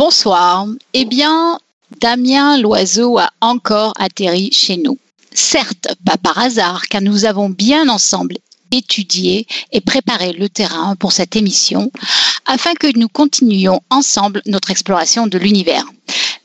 [0.00, 0.66] Bonsoir.
[0.94, 1.58] Eh bien,
[2.00, 4.98] Damien Loiseau a encore atterri chez nous.
[5.34, 8.38] Certes, pas par hasard, car nous avons bien ensemble
[8.72, 11.92] étudié et préparé le terrain pour cette émission
[12.46, 15.84] afin que nous continuions ensemble notre exploration de l'univers.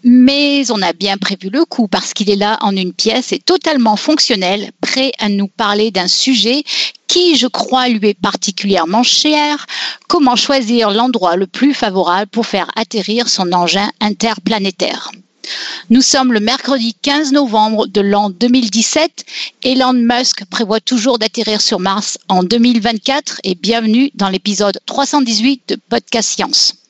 [0.07, 3.39] Mais on a bien prévu le coup parce qu'il est là en une pièce et
[3.39, 6.63] totalement fonctionnel, prêt à nous parler d'un sujet
[7.07, 9.65] qui, je crois, lui est particulièrement cher.
[10.07, 15.09] Comment choisir l'endroit le plus favorable pour faire atterrir son engin interplanétaire?
[15.89, 19.25] Nous sommes le mercredi 15 novembre de l'an 2017.
[19.63, 25.79] Elon Musk prévoit toujours d'atterrir sur Mars en 2024 et bienvenue dans l'épisode 318 de
[25.89, 26.84] Podcast Science.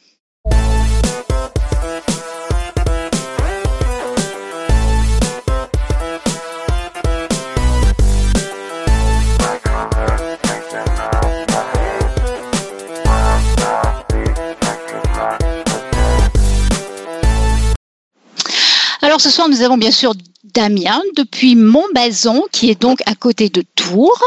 [19.05, 20.13] Alors ce soir, nous avons bien sûr
[20.55, 24.19] Damien depuis Montbazon, qui est donc à côté de Tours.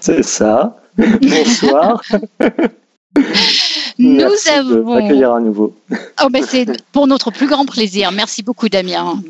[0.00, 0.80] C'est ça.
[0.96, 2.02] Bonsoir.
[3.98, 4.94] nous Merci avons.
[4.94, 5.76] accueillir à nouveau.
[6.24, 8.10] Oh, ben c'est pour notre plus grand plaisir.
[8.10, 9.22] Merci beaucoup, Damien.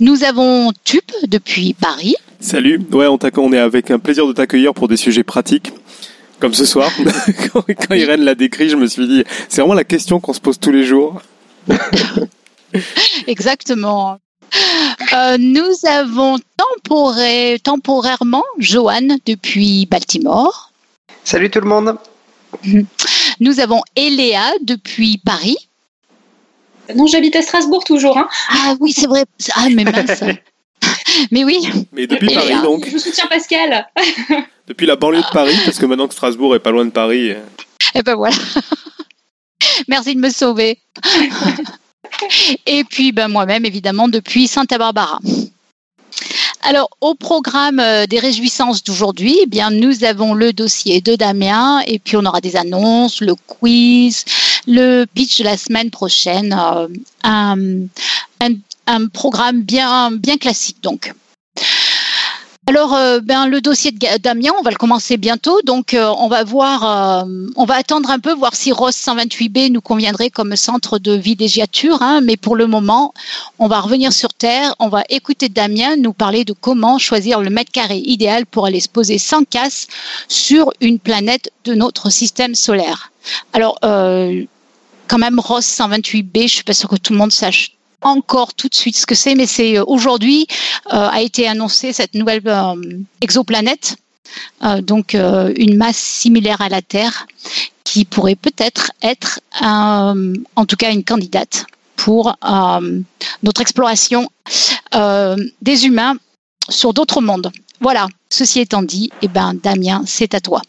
[0.00, 2.16] Nous avons Tup depuis Paris.
[2.40, 2.78] Salut.
[2.92, 5.72] Ouais, on, on est avec un plaisir de t'accueillir pour des sujets pratiques.
[6.40, 6.90] Comme ce soir,
[7.54, 10.40] quand, quand Irène l'a décrit, je me suis dit, c'est vraiment la question qu'on se
[10.40, 11.22] pose tous les jours.
[13.26, 14.18] Exactement.
[15.12, 16.38] Euh, nous avons
[17.64, 20.72] temporairement Joanne depuis Baltimore.
[21.24, 21.96] Salut tout le monde.
[23.40, 25.56] Nous avons Eléa depuis Paris.
[26.94, 28.18] Non, j'habite à Strasbourg toujours.
[28.18, 28.28] Hein.
[28.50, 29.24] Ah oui, c'est vrai.
[29.54, 30.22] Ah, mais mince.
[31.30, 31.66] mais oui.
[31.92, 32.88] Mais depuis Paris, donc.
[32.90, 33.86] Je soutiens Pascal.
[34.66, 37.28] depuis la banlieue de Paris, parce que maintenant que Strasbourg est pas loin de Paris.
[37.28, 37.36] Et
[37.94, 38.36] eh ben voilà.
[39.88, 40.78] Merci de me sauver.
[42.66, 45.18] Et puis ben, moi-même, évidemment, depuis Santa Barbara.
[46.62, 51.80] Alors, au programme euh, des réjouissances d'aujourd'hui, eh bien, nous avons le dossier de Damien
[51.86, 54.24] et puis on aura des annonces, le quiz,
[54.68, 56.86] le pitch de la semaine prochaine, euh,
[57.24, 57.56] un,
[58.86, 61.12] un, programme bien, bien classique donc.
[62.68, 65.60] Alors, euh, ben, le dossier de Damien, on va le commencer bientôt.
[65.62, 69.72] Donc, euh, on va voir, euh, on va attendre un peu, voir si ROS 128B
[69.72, 72.00] nous conviendrait comme centre de villégiature.
[72.02, 73.14] Hein, mais pour le moment,
[73.58, 74.76] on va revenir sur Terre.
[74.78, 78.80] On va écouter Damien nous parler de comment choisir le mètre carré idéal pour aller
[78.80, 79.88] se poser sans casse
[80.28, 83.10] sur une planète de notre système solaire.
[83.54, 87.72] Alors, quand même, ROS 128B, je suis pas sûre que tout le monde sache
[88.02, 90.46] encore tout de suite ce que c'est, mais c'est euh, aujourd'hui
[90.92, 92.74] euh, a été annoncée cette nouvelle euh,
[93.20, 93.96] exoplanète,
[94.80, 97.26] donc une masse similaire à la Terre,
[97.84, 102.34] qui pourrait peut-être être, en tout cas, une candidate pour
[103.42, 104.30] notre exploration
[105.60, 106.16] des humains
[106.70, 107.52] sur d'autres mondes.
[107.80, 108.08] Voilà.
[108.30, 110.62] Ceci étant dit, eh ben, Damien, c'est à toi.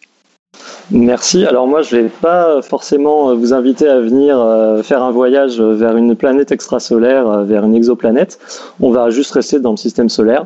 [0.92, 1.46] Merci.
[1.46, 5.60] Alors moi, je vais pas forcément euh, vous inviter à venir euh, faire un voyage
[5.60, 8.38] vers une planète extrasolaire, euh, vers une exoplanète.
[8.82, 10.46] On va juste rester dans le système solaire.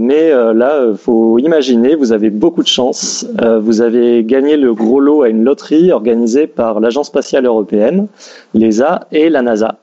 [0.00, 3.26] mais là, faut imaginer, vous avez beaucoup de chance.
[3.60, 8.06] vous avez gagné le gros lot à une loterie organisée par l'Agence spatiale européenne,
[8.54, 9.78] l'ESA et la NASA.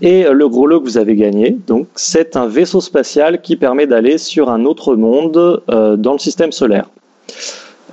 [0.00, 1.58] Et le gros lot que vous avez gagné,
[1.94, 6.88] c'est un vaisseau spatial qui permet d'aller sur un autre monde dans le système solaire.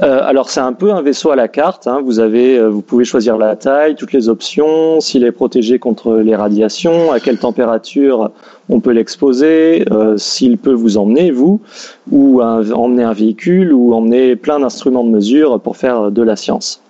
[0.02, 1.86] Euh, alors c'est un peu un vaisseau à la carte.
[1.86, 2.02] Hein.
[2.04, 6.16] Vous avez, euh, vous pouvez choisir la taille, toutes les options, s'il est protégé contre
[6.16, 8.32] les radiations, à quelle température
[8.70, 11.62] on peut l'exposer, euh, s'il peut vous emmener vous,
[12.10, 16.82] ou emmener un véhicule, ou emmener plein d'instruments de mesure pour faire de la science.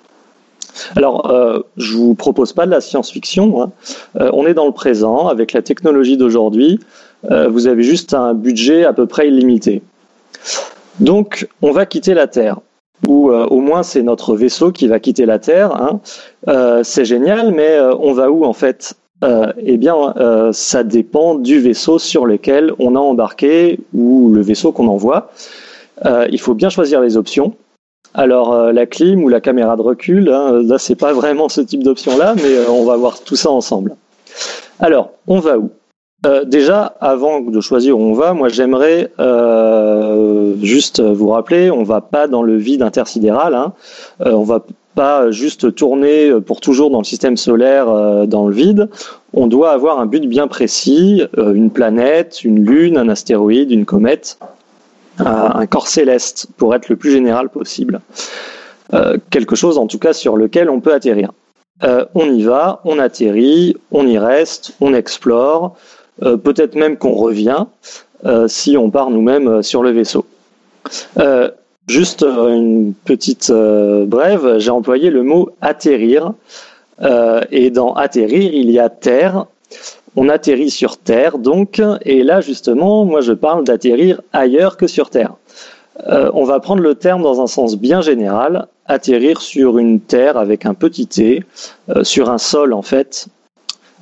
[0.95, 3.61] Alors, euh, je vous propose pas de la science-fiction.
[3.61, 3.71] Hein.
[4.33, 6.79] on est dans le présent avec la technologie d'aujourd'hui.
[7.29, 9.81] vous avez juste un budget à peu près illimité.
[10.99, 12.59] Donc, on va quitter la Terre
[13.07, 15.75] ou euh, au moins c'est notre vaisseau qui va quitter la Terre.
[15.75, 15.99] Hein.
[16.47, 18.95] Euh, c'est génial, mais euh, on va où en fait?
[19.65, 19.95] Eh bien,
[20.51, 25.31] ça dépend du vaisseau sur lequel on a embarqué ou le vaisseau qu'on envoie.
[26.29, 27.53] il faut bien choisir les options.
[28.13, 31.83] Alors la clim ou la caméra de recul, hein, là c'est pas vraiment ce type
[31.83, 33.95] d'option là, mais on va voir tout ça ensemble.
[34.81, 35.69] Alors, on va où?
[36.25, 41.83] Euh, déjà, avant de choisir où on va, moi j'aimerais euh, juste vous rappeler, on
[41.83, 43.73] va pas dans le vide intersidéral, hein.
[44.25, 44.63] Euh, on va
[44.95, 47.87] pas juste tourner pour toujours dans le système solaire
[48.27, 48.89] dans le vide.
[49.33, 54.37] On doit avoir un but bien précis, une planète, une lune, un astéroïde, une comète,
[55.17, 58.01] un corps céleste pour être le plus général possible.
[59.31, 61.31] quelque chose en tout cas sur lequel on peut atterrir.
[62.13, 65.75] on y va, on atterrit, on y reste, on explore,
[66.21, 67.65] peut-être même qu'on revient
[68.25, 70.25] euh, si on part nous-mêmes sur le vaisseau.
[71.87, 76.33] juste une petite brève, j'ai employé le mot atterrir.
[77.51, 79.45] et dans atterrir, il y a terre.
[80.15, 85.09] On atterrit sur Terre, donc, et là justement, moi je parle d'atterrir ailleurs que sur
[85.09, 85.33] Terre.
[86.07, 90.65] on va prendre le terme dans un sens bien général, atterrir sur une terre avec
[90.65, 91.43] un petit t,
[91.89, 93.27] euh, sur un sol en fait.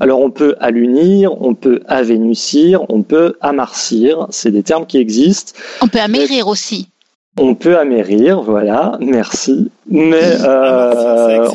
[0.02, 5.54] Alors on peut allunir, on peut avénucir, on peut amarcir, c'est des termes qui existent.
[5.80, 6.90] On peut amérir aussi.
[7.38, 9.70] On peut amérir, voilà, merci.
[9.88, 11.48] Mais euh,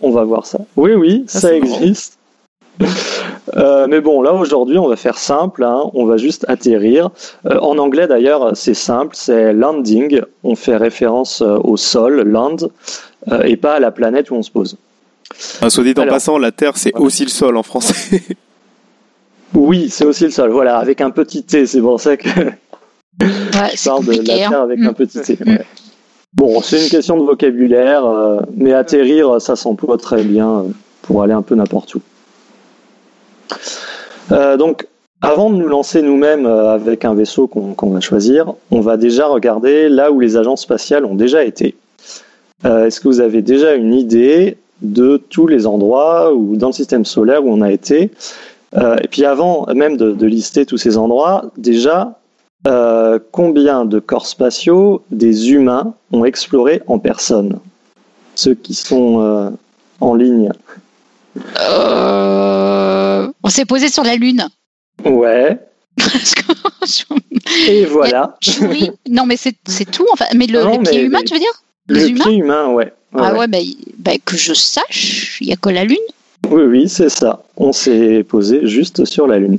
[0.00, 0.60] on, va voir ça.
[0.76, 2.18] Oui, oui, ah, ça existe.
[3.56, 5.64] Euh, mais bon, là aujourd'hui, on va faire simple.
[5.64, 5.90] Hein.
[5.92, 7.10] on va juste atterrir.
[7.46, 10.20] Euh, en anglais d'ailleurs, c'est simple, c'est landing.
[10.44, 12.56] On fait référence euh, au sol, land,
[13.44, 14.76] et pas à la planète où on se pose.
[15.60, 18.22] Ah, soit dit en passant, la Terre, c'est aussi le sol en français.
[19.54, 20.50] oui, c'est aussi le sol.
[20.50, 21.66] Voilà, avec un petit T.
[21.66, 22.28] C'est pour ça que
[23.20, 24.62] je parle de la Terre hein.
[24.62, 25.38] avec un petit T.
[26.34, 28.04] Bon, c'est une question de vocabulaire,
[28.56, 30.64] mais atterrir, ça s'emploie très bien
[31.02, 32.00] pour aller un peu n'importe où.
[34.30, 34.86] Euh, donc,
[35.20, 39.26] avant de nous lancer nous-mêmes euh, avec un vaisseau qu'on va choisir, on va déjà
[39.26, 41.76] regarder là où les agences spatiales ont déjà été.
[42.64, 46.72] Euh, est-ce que vous avez déjà une idée de tous les endroits ou dans le
[46.72, 48.10] système solaire où on a été
[48.74, 52.18] Et puis avant même de, lister tous ces endroits, déjà,
[53.30, 57.58] combien de corps spatiaux des humains ont exploré en personne?
[58.34, 59.52] Ceux qui sont
[60.02, 60.50] en ligne.
[61.60, 64.46] Euh, on s'est posé sur la Lune.
[65.04, 65.58] Ouais.
[67.68, 68.36] Et voilà.
[69.08, 70.06] Non, mais c'est tout.
[70.12, 71.62] Enfin, mais le, pied humain, tu veux dire?
[71.88, 72.92] Le pied humain, ouais.
[73.14, 75.96] ah ouais, bah, que je sache, il n'y a que la Lune.
[76.48, 77.42] Oui, oui, c'est ça.
[77.56, 79.58] On s'est posé juste sur la Lune.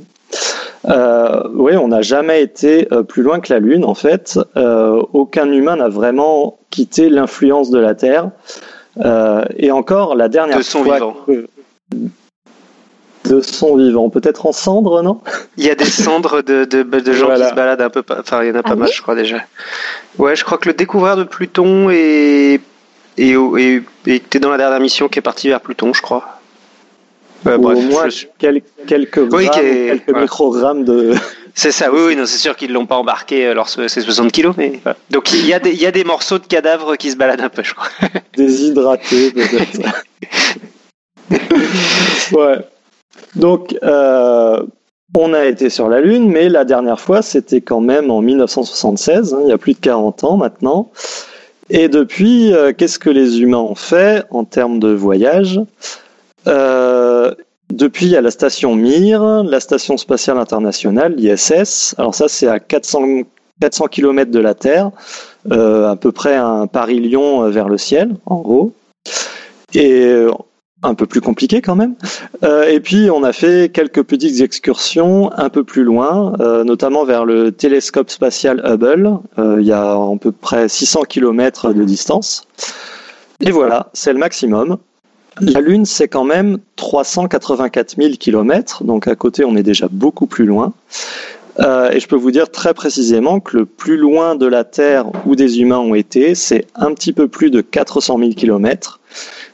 [0.90, 4.40] Euh, oui, on n'a jamais été euh, plus loin que la Lune, en fait.
[4.56, 8.30] aucun humain n'a vraiment quitté l'influence de la Terre.
[9.58, 11.16] et encore, la dernière fois
[13.26, 15.22] de son vivant, peut-être en cendres, non?
[15.58, 18.44] Il y a des cendres de, de, de gens qui se baladent un peu, enfin
[18.44, 19.38] il y en a pas ah mal, je crois déjà.
[20.18, 22.60] Ouais, je crois que le découvreur de Pluton est
[23.18, 26.40] et, dans la dernière mission qui est parti vers Pluton, je crois.
[27.46, 31.14] Euh, bref, quelques, quelques, quelques microgrammes de.
[31.56, 34.32] C'est ça, oui, oui, non, c'est sûr qu'ils ne l'ont pas embarqué, alors c'est 60
[34.32, 34.82] kilos, mais.
[35.12, 37.42] Donc il y, a des, il y a des morceaux de cadavres qui se baladent
[37.42, 37.90] un peu, je crois.
[38.36, 39.80] Déshydratés, peut-être.
[42.32, 42.58] ouais.
[43.36, 44.62] Donc, euh,
[45.18, 49.34] on a été sur la Lune, mais la dernière fois, c'était quand même en 1976,
[49.34, 50.92] hein, il y a plus de 40 ans maintenant.
[51.70, 55.60] Et depuis, euh, qu'est-ce que les humains ont fait en termes de voyage?
[56.48, 57.34] Euh,
[57.72, 61.96] Depuis, il y a la station Mir, la station spatiale internationale, l'ISS.
[61.98, 63.24] Alors ça, c'est à 400,
[63.62, 64.92] 400 km de la Terre,
[65.50, 68.74] à peu près un Paris-Lyon vers le ciel, en gros.
[69.74, 70.28] Et
[70.84, 71.96] un peu plus compliqué quand même.
[72.44, 77.06] Euh, et puis on a fait quelques petites excursions un peu plus loin, euh, notamment
[77.06, 79.18] vers le télescope spatial Hubble.
[79.40, 82.46] Euh, il y a à peu près 600 km de distance.
[83.40, 84.78] Et voilà, c'est le maximum.
[85.42, 90.28] La Lune, c'est quand même 384 000 km, donc à côté on est déjà beaucoup
[90.28, 90.74] plus loin.
[91.60, 95.36] et je peux vous dire très précisément que le plus loin de la Terre où
[95.36, 99.00] des humains ont été, c'est un petit peu plus de 400 000 km.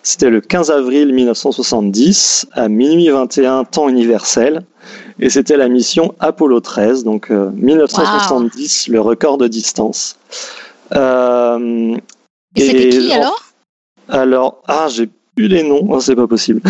[0.02, 4.66] C'était le 15 avril 1970 à minuit 21 temps universel
[5.20, 10.18] et c'était la mission Apollo 13, donc 1970, euh, le record de distance.
[10.96, 11.98] Euh,
[12.56, 13.44] et, c'était qui alors?
[14.08, 16.62] Alors, ah, j'ai plus les noms, oh, c'est pas possible.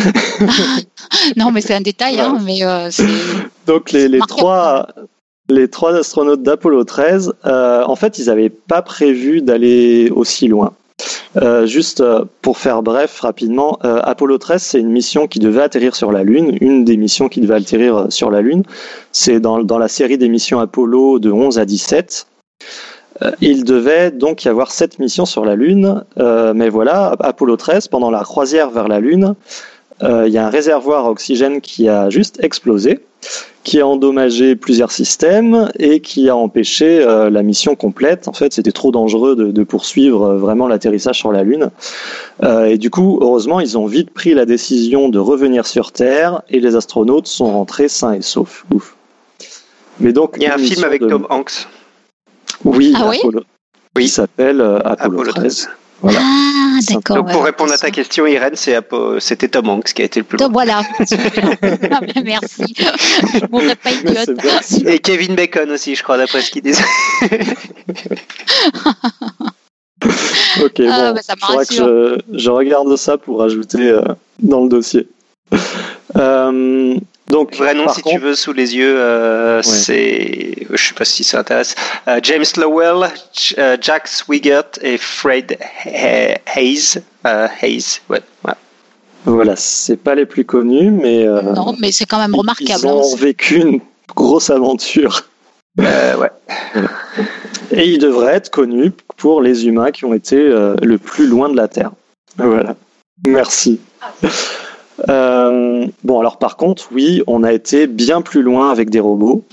[1.38, 2.90] non, mais c'est un détail, hein, mais euh,
[3.68, 4.88] Donc les, les trois,
[5.48, 10.74] les trois astronautes d'Apollo 13, en fait, ils n'avaient pas prévu d'aller aussi loin.
[11.38, 15.62] Euh, juste euh, pour faire bref rapidement, euh, Apollo 13, c'est une mission qui devait
[15.62, 18.64] atterrir sur la Lune, une des missions qui devait atterrir sur la Lune.
[19.12, 22.28] C'est dans, dans la série des missions Apollo de 11 à 17.
[23.42, 28.12] Il devait donc y avoir sept missions sur la Lune, mais voilà, Apollo 13, pendant
[28.12, 29.36] la croisière vers la Lune,
[30.02, 33.02] il y a un réservoir à oxygène qui a juste explosé
[33.64, 38.28] qui a endommagé plusieurs systèmes et qui a empêché euh, la mission complète.
[38.28, 41.70] En fait, c'était trop dangereux de, poursuivre euh, vraiment l'atterrissage sur la Lune.
[42.44, 46.42] Euh, et du coup, heureusement, ils ont vite pris la décision de revenir sur Terre
[46.50, 48.66] et les astronautes sont rentrés sains et saufs.
[48.74, 48.96] Ouf.
[50.00, 51.68] Mais donc, il y a un film avec Tom Hanks.
[52.64, 53.44] Oui, ah Apollo,
[53.96, 54.04] oui?
[54.04, 55.70] qui s'appelle Apollo, 13.
[56.02, 56.20] Voilà.
[56.22, 57.18] Ah, d'accord.
[57.18, 60.38] Donc, pour répondre à ta question, Irène, c'était Tom Hanks qui a été le plus
[60.38, 60.50] long.
[60.52, 60.82] Voilà.
[61.92, 62.64] Ah, ben, merci.
[62.78, 64.30] Je mourrais pas idiote.
[64.86, 66.84] Et Kevin Bacon aussi, je crois, d'après ce qu'il disait.
[70.64, 74.02] ok, ah, bon, bah, faudra que je, je, regarde ça pour ajouter euh,
[74.40, 75.08] dans le dossier.
[76.16, 76.96] Euh,
[77.30, 81.24] donc, vrai nom, si tu veux, sous les yeux, euh, c'est, je sais pas si
[81.24, 81.76] ça intéresse,
[82.08, 83.08] euh, James Lowell,
[83.60, 87.04] euh, Jack Swigert et Fred Hayes.
[87.24, 88.22] Hayes, ouais.
[89.26, 91.26] Voilà, c'est pas les plus connus, mais.
[91.26, 92.82] non, mais c'est quand même remarquable.
[92.84, 93.18] Ils ont hein.
[93.18, 93.82] vécu une
[94.16, 95.30] grosse aventure.
[95.78, 96.32] ouais.
[97.72, 101.56] Et ils devraient être connus pour les humains qui ont été le plus loin de
[101.56, 101.92] la Terre.
[102.38, 102.76] Voilà.
[103.28, 103.80] Merci.
[105.08, 109.44] Euh, bon, alors par contre, oui, on a été bien plus loin avec des robots.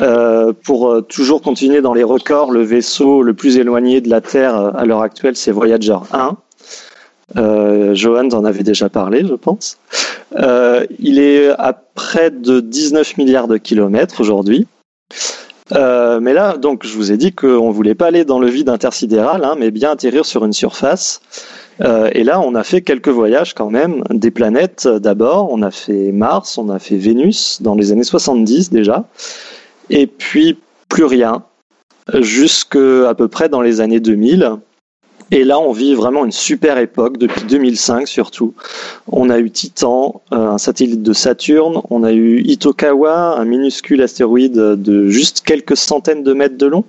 [0.00, 4.20] Euh, pour euh, toujours continuer dans les records, le vaisseau le plus éloigné de la
[4.20, 6.36] Terre à l'heure actuelle, c'est Voyager 1.
[7.36, 9.78] Euh, Johan en avait déjà parlé, je pense.
[10.98, 14.66] il est à près de 19 milliards de kilomètres aujourd'hui.
[15.72, 19.44] mais là, donc, je vous ai dit qu'on voulait pas aller dans le vide intersidéral,
[19.44, 21.20] hein, mais bien atterrir sur une surface.
[21.80, 25.50] Euh, et là, on a fait quelques voyages quand même, des planètes d'abord.
[25.50, 29.04] On a fait Mars, on a fait Vénus dans les années 70 déjà.
[29.88, 30.58] Et puis
[30.88, 31.42] plus rien,
[32.20, 34.58] jusqu'à peu près dans les années 2000.
[35.30, 38.54] Et là, on vit vraiment une super époque depuis 2005 surtout.
[39.10, 41.80] On a eu Titan, euh, un satellite de Saturne.
[41.90, 46.84] On a eu Itokawa, un minuscule astéroïde de juste quelques centaines de mètres de long.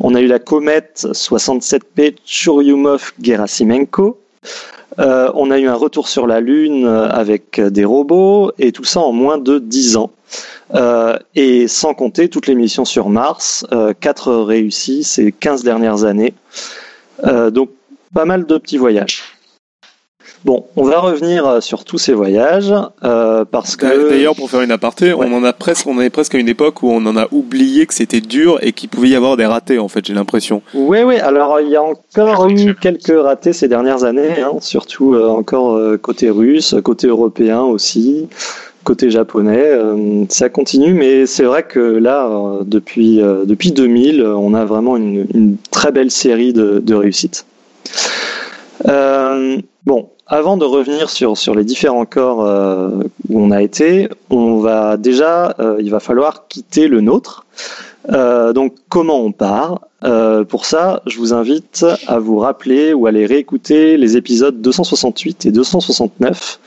[0.00, 4.16] On a eu la comète 67P Churyumov-Gerasimenko.
[4.98, 9.00] Euh, on a eu un retour sur la Lune avec des robots et tout ça
[9.00, 10.10] en moins de 10 ans.
[10.74, 16.04] Euh, et sans compter toutes les missions sur Mars, euh, 4 réussies ces 15 dernières
[16.04, 16.34] années.
[17.24, 17.70] Euh, donc
[18.14, 19.22] pas mal de petits voyages.
[20.44, 22.72] Bon, on va revenir euh, sur tous ces voyages
[23.04, 26.34] euh, parce que d'ailleurs pour faire une aparté, on en a presque, on est presque
[26.34, 29.16] à une époque où on en a oublié que c'était dur et qu'il pouvait y
[29.16, 30.62] avoir des ratés en fait, j'ai l'impression.
[30.72, 31.16] Oui, oui.
[31.16, 36.30] Alors il y a encore eu quelques ratés ces dernières années, hein, surtout encore côté
[36.30, 38.30] russe, côté européen aussi,
[38.90, 39.70] côté japonais.
[40.30, 42.28] ça continue, mais c'est vrai que là,
[42.64, 47.46] depuis depuis 2000, on a vraiment une, très belle série de, réussites.
[48.88, 54.56] Euh, bon, avant de revenir sur, les différents corps euh, où on a été, on
[54.56, 57.46] va déjà, euh, il va falloir quitter le nôtre.
[58.08, 59.86] donc, comment on part?
[60.48, 65.46] Pour ça, je vous invite à vous rappeler ou à aller réécouter les épisodes 268
[65.46, 66.58] et 269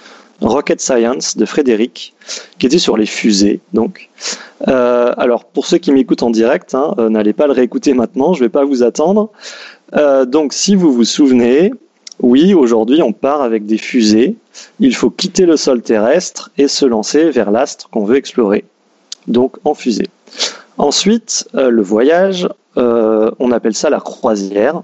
[0.42, 2.13] Rocket Science de Frédéric,
[2.60, 3.60] qui était sur les fusées.
[3.74, 4.10] Donc,
[4.66, 8.46] alors pour ceux qui m'écoutent en direct, hein, n'allez pas le réécouter maintenant, je ne
[8.46, 9.32] vais pas vous attendre.
[9.96, 11.72] Euh, donc, si vous vous souvenez,
[12.22, 14.36] oui, aujourd'hui, on part avec des fusées.
[14.80, 18.66] Il faut quitter le sol terrestre et se lancer vers l'astre qu'on veut explorer.
[19.28, 20.08] Donc, en fusée.
[20.78, 22.48] Ensuite, euh, le voyage,
[22.78, 24.82] euh, on appelle ça la croisière.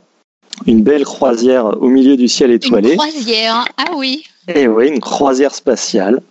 [0.67, 2.91] Une belle croisière au milieu du ciel étoilé.
[2.91, 4.25] Une croisière, ah oui.
[4.55, 6.21] Et oui, une croisière spatiale.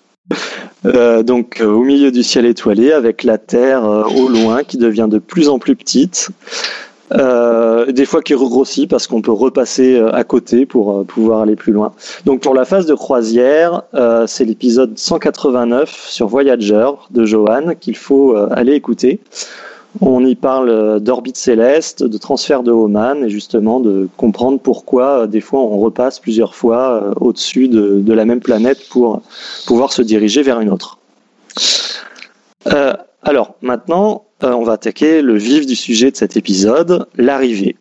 [0.85, 5.49] donc au milieu du ciel étoilé avec la Terre au loin qui devient de plus
[5.49, 6.31] en plus petite.
[7.13, 11.41] Euh, des fois qui regrossit parce qu'on peut repasser euh, à côté pour euh, pouvoir
[11.41, 11.93] aller plus loin.
[12.27, 13.83] Donc pour la phase de croisière,
[14.27, 19.21] c'est l'épisode 189 sur Voyager de Johan qu'il faut aller écouter.
[20.01, 25.41] On y parle d'orbite céleste, de transfert de Hohmann et justement de comprendre pourquoi des
[25.41, 29.23] fois on repasse plusieurs fois au-dessus de, la même planète pour
[29.67, 30.99] pouvoir se diriger vers une autre.
[33.23, 37.77] alors maintenant, euh, on va attaquer le vif du sujet de cet épisode, l'arrivée.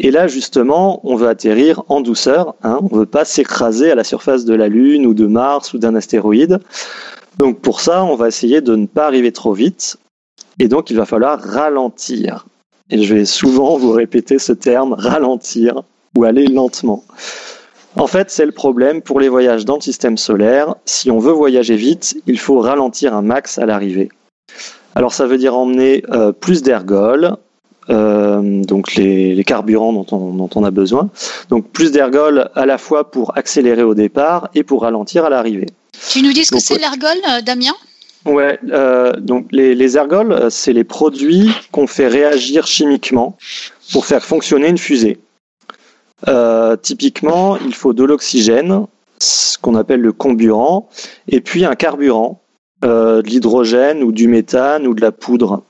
[0.00, 2.54] Et là, justement, on veut atterrir en douceur.
[2.62, 2.78] Hein.
[2.82, 5.78] On ne veut pas s'écraser à la surface de la Lune ou de Mars ou
[5.78, 6.60] d'un astéroïde.
[7.38, 9.98] Donc pour ça, on va essayer de ne pas arriver trop vite.
[10.60, 12.46] Et donc, il va falloir ralentir.
[12.90, 15.82] Et je vais souvent vous répéter ce terme, ralentir
[16.16, 17.04] ou aller lentement.
[17.96, 20.74] En fait, c'est le problème pour les voyages dans le système solaire.
[20.84, 24.10] Si on veut voyager vite, il faut ralentir un max à l'arrivée.
[24.94, 27.36] Alors ça veut dire emmener euh, plus d'ergols,
[27.88, 31.10] euh, donc les, carburants dont on, a besoin.
[31.48, 35.66] Donc plus d'ergols à la fois pour accélérer au départ et pour ralentir à l'arrivée.
[36.10, 37.74] Tu nous dis ce que c'est l'ergol, euh, Damien?
[38.26, 38.58] Ouais,
[39.18, 43.38] donc les, les ergols, c'est les produits qu'on fait réagir chimiquement
[43.92, 45.18] pour faire fonctionner une fusée.
[46.82, 48.86] typiquement, il faut de l'oxygène,
[49.18, 50.88] ce qu'on appelle le comburant,
[51.28, 52.42] et puis un carburant,
[52.84, 55.62] euh, de l'hydrogène ou du méthane ou de la poudre.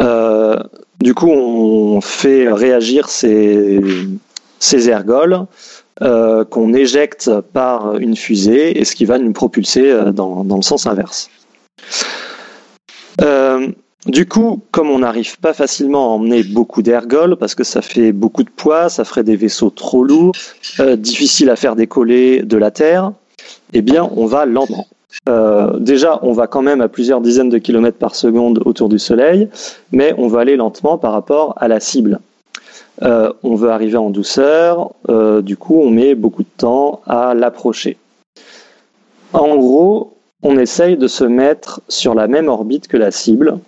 [0.00, 0.56] Euh,
[1.02, 3.80] du coup, on fait réagir ces,
[4.58, 5.44] ces ergols
[6.00, 10.86] qu'on éjecte par une fusée et ce qui va nous propulser dans, dans le sens
[10.86, 11.30] inverse.
[14.06, 18.12] Du coup, comme on n'arrive pas facilement à emmener beaucoup d'ergols, parce que ça fait
[18.12, 20.32] beaucoup de poids, ça ferait des vaisseaux trop lourds,
[20.78, 23.12] euh, difficiles à faire décoller de la Terre,
[23.72, 24.86] eh bien, on va lentement.
[25.28, 29.00] Euh, déjà, on va quand même à plusieurs dizaines de kilomètres par seconde autour du
[29.00, 29.48] Soleil,
[29.90, 32.20] mais on va aller lentement par rapport à la cible.
[33.02, 34.92] Euh, on veut arriver en douceur,
[35.42, 37.98] du coup, on met beaucoup de temps à l'approcher.
[39.32, 43.58] En gros, on essaye de se mettre sur la même orbite que la cible,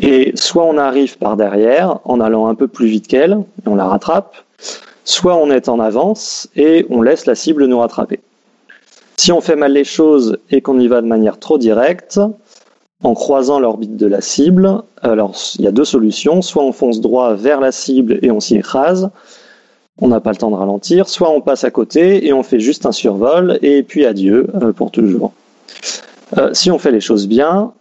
[0.00, 3.32] et soit on arrive par derrière en allant un peu plus vite qu'elle,
[3.64, 4.36] et on la rattrape,
[5.04, 8.20] soit on est en avance et on laisse la cible nous rattraper.
[9.16, 12.20] Si on fait mal les choses et qu'on y va de manière trop directe,
[13.02, 17.00] en croisant l'orbite de la cible, alors il y a deux solutions, soit on fonce
[17.00, 19.10] droit vers la cible et on s'y écrase,
[20.00, 22.60] on n'a pas le temps de ralentir, soit on passe à côté et on fait
[22.60, 25.32] juste un survol et puis adieu euh, pour toujours.
[26.38, 27.72] Euh, si on fait les choses bien,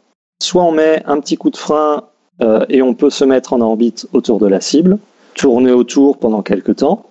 [0.42, 2.04] Soit on met un petit coup de frein
[2.42, 4.98] euh, et on peut se mettre en orbite autour de la cible,
[5.36, 7.09] tourner autour pendant quelques temps.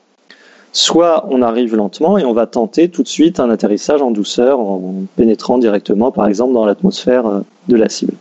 [0.73, 4.61] Soit on arrive lentement et on va tenter tout de suite un atterrissage en douceur
[4.61, 8.15] en pénétrant directement par exemple dans l'atmosphère euh, de la cible.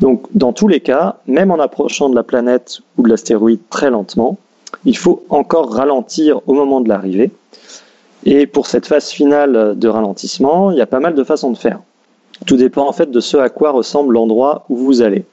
[0.00, 3.90] Donc dans tous les cas, même en approchant de la planète ou de l'astéroïde très
[3.90, 4.38] lentement,
[4.84, 7.30] il faut encore ralentir au moment de l'arrivée.
[8.24, 11.58] Et pour cette phase finale de ralentissement, il y a pas mal de façons de
[11.58, 11.80] faire.
[12.46, 15.24] Tout dépend en fait de ce à quoi ressemble l'endroit où vous allez.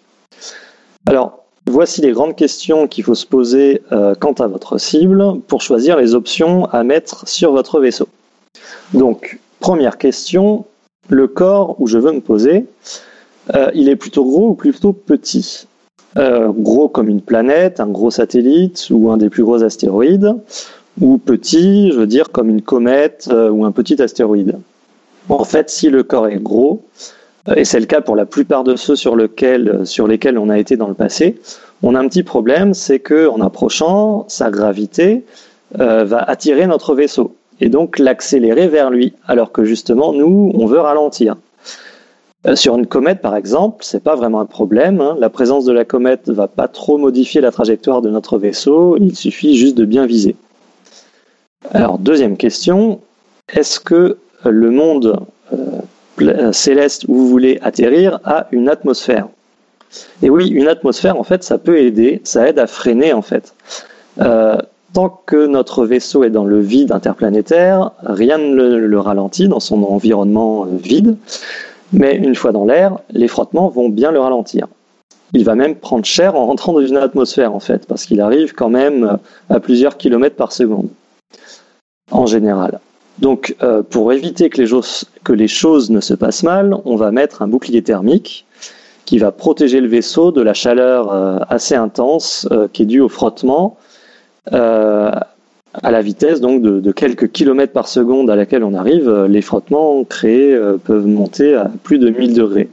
[1.05, 5.61] Alors, voici les grandes questions qu'il faut se poser euh, quant à votre cible pour
[5.61, 8.07] choisir les options à mettre sur votre vaisseau.
[8.93, 10.65] Donc, première question,
[11.09, 12.65] le corps où je veux me poser,
[13.55, 15.67] euh, il est plutôt gros ou plutôt petit?
[16.17, 20.35] Euh, Gros comme une planète, un gros satellite ou un des plus gros astéroïdes,
[20.99, 24.57] ou petit, je veux dire comme une comète ou un petit astéroïde?
[25.29, 26.81] En fait, si le corps est gros,
[27.55, 30.87] et c'est le cas pour la plupart de ceux sur, lesquels on a été dans
[30.87, 31.39] le passé,
[31.83, 35.23] on a un petit problème, c'est qu'en approchant, sa gravité
[35.79, 40.65] euh, va attirer notre vaisseau et donc l'accélérer vers lui, alors que justement, nous, on
[40.65, 41.37] veut ralentir.
[42.45, 45.01] Euh, sur une comète, par exemple, c'est pas vraiment un problème.
[45.01, 45.17] Hein.
[45.19, 48.95] La présence de la comète ne va pas trop modifier la trajectoire de notre vaisseau.
[48.97, 50.35] Il suffit juste de bien viser.
[51.73, 53.01] Alors, deuxième question.
[53.51, 55.19] Est-ce que le monde
[55.51, 55.57] euh,
[56.51, 59.27] céleste où vous voulez atterrir a une atmosphère.
[60.21, 63.53] Et oui, une atmosphère, en fait, ça peut aider, ça aide à freiner, en fait.
[64.19, 64.57] Euh,
[64.93, 69.83] tant que notre vaisseau est dans le vide interplanétaire, rien ne le, ralentit dans son
[69.83, 71.17] environnement euh, vide,
[71.93, 74.67] mais une fois dans l'air, les frottements vont bien le ralentir.
[75.33, 78.53] Il va même prendre cher en rentrant dans une atmosphère, en fait, parce qu'il arrive
[78.53, 79.17] quand même
[79.49, 80.89] à plusieurs kilomètres par seconde,
[82.11, 82.79] en général.
[83.19, 84.61] Donc, euh, pour éviter que
[85.33, 88.45] les, choses, ne se passent mal, on va mettre un bouclier thermique
[89.05, 93.01] qui va protéger le vaisseau de la chaleur euh, assez intense euh, qui est due
[93.01, 93.77] au frottement
[94.49, 99.25] à la vitesse donc de, quelques kilomètres par seconde à laquelle on arrive.
[99.25, 102.69] Les frottements créés peuvent monter à plus de 1000 degrés.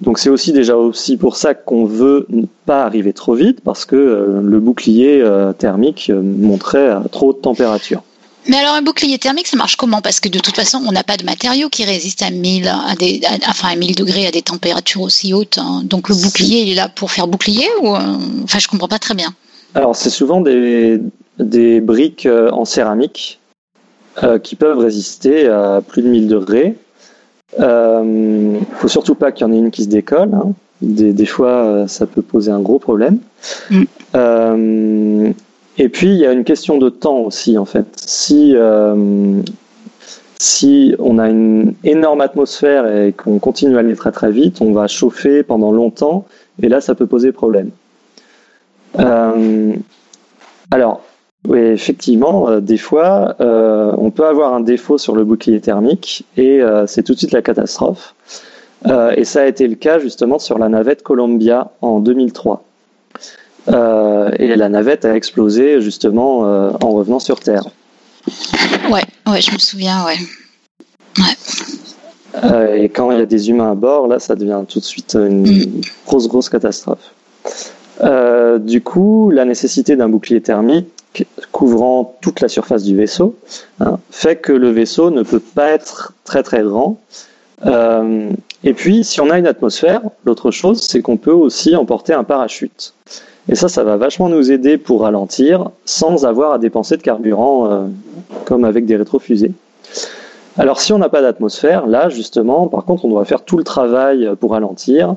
[0.00, 3.84] donc c'est aussi déjà aussi pour ça qu'on veut ne pas arriver trop vite parce
[3.84, 5.24] que le bouclier
[5.58, 8.04] thermique monterait à trop de température.
[8.48, 10.00] Mais alors un bouclier thermique, ça marche comment?
[10.00, 12.94] Parce que de toute façon, on n'a pas de matériaux qui résistent à 1000, à
[12.98, 15.58] des, enfin à 1000 degrés, à des températures aussi hautes.
[15.58, 15.82] Hein.
[15.84, 18.00] Donc le bouclier, il est là pour faire bouclier ou euh,
[18.44, 19.34] Enfin, je comprends pas très bien.
[19.74, 20.98] Alors c'est souvent des,
[21.38, 23.38] des briques euh, en céramique
[24.22, 26.74] euh, qui peuvent résister à plus de 1000 degrés.
[27.58, 30.32] Il ne faut surtout pas qu'il y en ait une qui se décolle.
[30.32, 30.52] Hein.
[30.80, 33.18] Des, des, fois, ça peut poser un gros problème.
[33.70, 35.32] Mm.
[35.78, 37.86] Et puis, il y a une question de temps aussi, en fait.
[37.94, 39.40] Si, euh,
[40.40, 44.72] si on a une énorme atmosphère et qu'on continue à aller très très vite, on
[44.72, 46.26] va chauffer pendant longtemps,
[46.60, 47.70] et là, ça peut poser problème.
[48.98, 49.76] Euh,
[50.72, 51.02] alors,
[51.46, 56.60] oui, effectivement, euh, des fois, on peut avoir un défaut sur le bouclier thermique, et
[56.88, 58.16] c'est tout de suite la catastrophe.
[59.16, 62.64] et ça a été le cas justement sur la navette Columbia en 2003.
[63.66, 67.64] Euh, et la navette a explosé justement euh, en revenant sur Terre.
[68.90, 70.16] Ouais, ouais, je me souviens, ouais.
[72.44, 74.84] Euh, et quand il y a des humains à bord, là, ça devient tout de
[74.84, 75.80] suite une mm.
[76.06, 77.12] grosse, grosse catastrophe.
[78.60, 80.88] du coup, la nécessité d'un bouclier thermique
[81.52, 83.34] couvrant toute la surface du vaisseau
[83.80, 86.98] hein, fait que le vaisseau ne peut pas être très très grand.
[87.64, 92.24] et puis, si on a une atmosphère, l'autre chose, c'est qu'on peut aussi emporter un
[92.24, 92.94] parachute.
[93.48, 97.70] Et ça, ça va vachement nous aider pour ralentir sans avoir à dépenser de carburant
[97.70, 97.86] euh,
[98.44, 99.52] comme avec des rétrofusées.
[100.58, 103.64] Alors si on n'a pas d'atmosphère, là justement, par contre, on doit faire tout le
[103.64, 105.14] travail pour ralentir.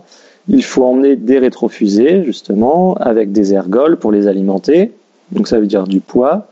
[0.47, 4.91] Il faut emmener des rétrofusées, justement, avec des ergols pour les alimenter.
[5.31, 6.47] Donc ça veut dire du poids.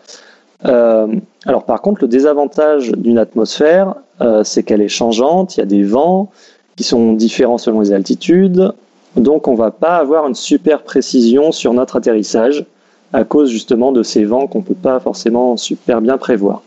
[0.65, 1.08] Euh,
[1.46, 5.68] alors par contre, le désavantage d'une atmosphère, euh, c'est qu'elle est changeante, il y a
[5.68, 6.32] des vents
[6.76, 8.74] qui sont différents selon les altitudes,
[9.15, 12.65] donc on va pas avoir une super précision sur notre atterrissage
[13.13, 16.62] à cause justement de ces vents qu'on peut pas forcément super bien prévoir.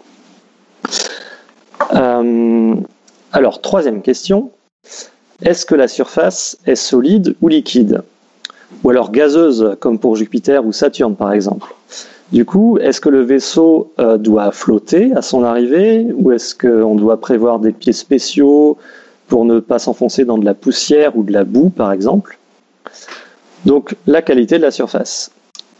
[1.95, 2.75] Euh,
[3.33, 4.51] alors troisième question,
[5.43, 8.03] est-ce que la surface est solide ou liquide?
[8.83, 11.75] Ou alors gazeuse comme pour Jupiter ou Saturne par exemple.
[12.33, 16.07] Du coup, est-ce que le vaisseau euh, doit flotter à son arrivée?
[16.17, 18.79] Ou est-ce qu'on doit prévoir des pieds spéciaux
[19.29, 22.39] pour ne pas s'enfoncer dans de la poussière ou de la boue, par exemple
[23.65, 25.31] Donc, la qualité de la surface.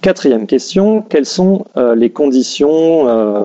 [0.01, 3.43] Quatrième question, quelles sont euh, les conditions euh,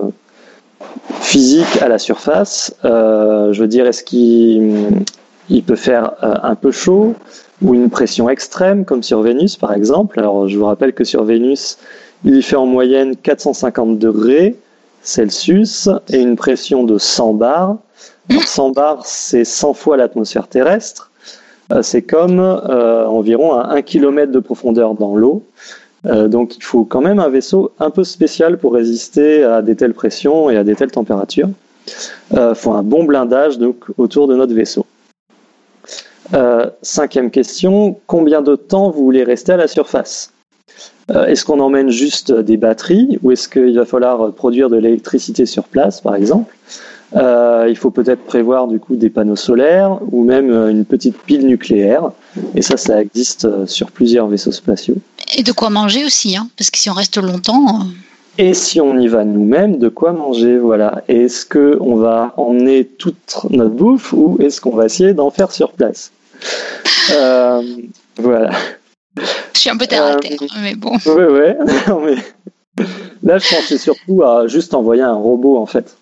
[1.22, 2.74] physiques à la surface?
[2.84, 7.14] Je veux dire, est-ce qu'il peut faire un peu chaud
[7.62, 10.20] ou une pression extrême, comme sur Vénus, par exemple?
[10.20, 11.78] Alors, je vous rappelle que sur Vénus,
[12.26, 14.56] il y fait en moyenne 450 degrés
[15.08, 17.78] Celsius et une pression de 100 bars.
[18.30, 21.12] 100 bars, c'est 100 fois l'atmosphère terrestre.
[21.72, 25.44] Euh, c'est comme euh, environ à 1 km de profondeur dans l'eau.
[26.06, 29.76] Euh, donc il faut quand même un vaisseau un peu spécial pour résister à des
[29.76, 31.50] telles pressions et à des telles températures.
[32.32, 34.86] Il faut un bon blindage donc, autour de notre vaisseau.
[36.82, 40.34] cinquième question, combien de temps vous voulez rester à la surface?
[41.10, 45.64] Est-ce qu'on emmène juste des batteries ou est-ce qu'il va falloir produire de l'électricité sur
[45.64, 46.54] place, par exemple?
[47.16, 51.18] Euh, Il faut peut-être prévoir du coup des panneaux solaires ou même euh, une petite
[51.18, 52.12] pile nucléaire.
[52.56, 54.98] Et ça, ça existe sur plusieurs vaisseaux spatiaux.
[55.36, 57.82] Et de quoi manger aussi, hein, parce que si on reste longtemps.
[58.38, 61.04] Et si on y va nous-mêmes, de quoi manger, voilà.
[61.08, 65.72] Est-ce qu'on va emmener toute notre bouffe ou est-ce qu'on va essayer d'en faire sur
[65.72, 66.12] place?
[68.20, 68.52] Voilà.
[69.54, 70.98] Je suis un peu terre à terre, euh, mais bon.
[71.06, 72.16] Oui, oui.
[73.24, 75.98] Là, je pensais surtout à juste envoyer un robot, en fait.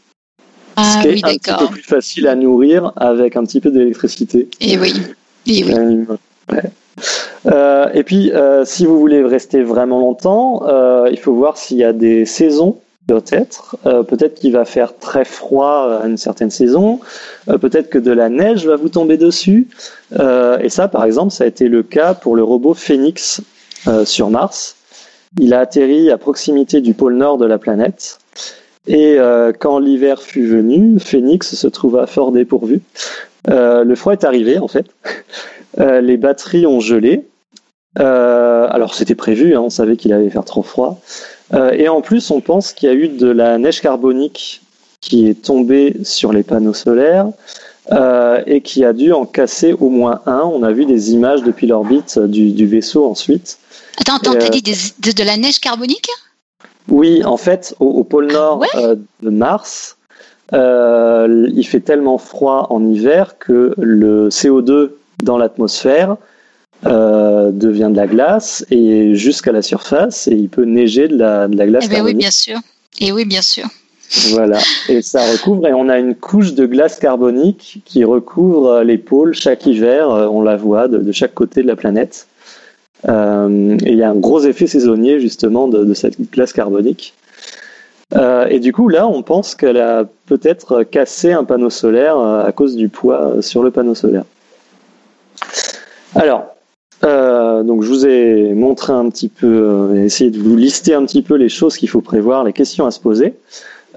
[0.75, 3.71] Ah, Ce qui est un petit peu plus facile à nourrir avec un petit peu
[3.71, 4.49] d'électricité.
[4.61, 4.93] Et oui.
[5.47, 5.73] Et oui.
[5.73, 6.61] Euh,
[7.47, 8.31] euh, et puis,
[8.65, 10.63] si vous voulez rester vraiment longtemps,
[11.09, 13.77] il faut voir s'il y a des saisons peut-être.
[13.83, 16.99] peut-être qu'il va faire très froid à une certaine saison.
[17.45, 19.67] peut-être que de la neige va vous tomber dessus.
[20.11, 23.41] et ça, par exemple, ça a été le cas pour le robot Phoenix
[24.05, 24.75] sur Mars.
[25.39, 28.19] Il a atterri à proximité du pôle nord de la planète.
[28.87, 29.17] Et
[29.59, 32.81] quand l'hiver fut venu, Phoenix se trouva fort dépourvu.
[33.47, 34.85] le froid est arrivé, en fait.
[35.79, 37.25] les batteries ont gelé.
[37.95, 41.01] alors, c'était prévu, hein, on savait qu'il allait faire trop froid.
[41.53, 44.61] Euh, et en plus, on pense qu'il y a eu de la neige carbonique
[45.01, 47.27] qui est tombée sur les panneaux solaires
[47.91, 50.41] euh, et qui a dû en casser au moins un.
[50.41, 53.59] On a vu des images depuis l'orbite du, vaisseau ensuite.
[53.99, 56.07] Attends, attends, t'as euh, dit de, la neige carbonique?
[56.87, 58.63] Oui, en fait, au, pôle nord
[59.21, 59.97] de Mars,
[60.53, 64.91] il fait tellement froid en hiver que le CO2
[65.23, 66.17] dans l'atmosphère
[66.85, 71.47] euh, devient de la glace et jusqu'à la surface et il peut neiger de la,
[71.47, 71.85] de la glace.
[71.87, 72.59] Eh ben oui, bien sûr.
[72.99, 73.65] Et oui, bien sûr.
[74.31, 78.99] Voilà, et ça recouvre, et on a une couche de glace carbonique qui recouvre les
[78.99, 82.27] pôles chaque hiver, euh, on la voit de, chaque côté de la planète.
[83.07, 87.13] Euh, et il y a un gros effet saisonnier justement de, cette glace carbonique.
[88.15, 92.51] Euh, et du coup, là, on pense qu'elle a peut-être cassé un panneau solaire à
[92.51, 94.23] cause du poids sur le panneau solaire.
[96.15, 96.55] Alors,
[97.03, 101.05] euh, donc je vous ai montré un petit peu, euh, essayé de vous lister un
[101.05, 103.35] petit peu les choses qu'il faut prévoir, les questions à se poser.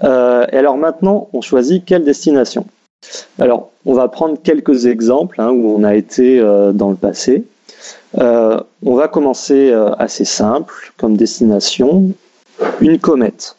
[0.03, 2.65] Euh, et alors maintenant, on choisit quelle destination.
[3.39, 6.39] Alors, on va prendre quelques exemples hein, où on a été
[6.73, 7.45] dans le passé.
[8.15, 12.11] On va commencer assez simple comme destination,
[12.81, 13.55] une comète.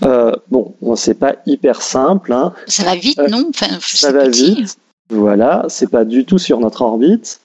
[0.00, 2.32] bon, c'est pas hyper simple.
[2.32, 2.52] Hein.
[2.66, 3.50] Ça va vite, non?
[3.82, 4.76] Ça va vite.
[5.10, 7.40] Voilà, c'est pas du tout sur notre orbite.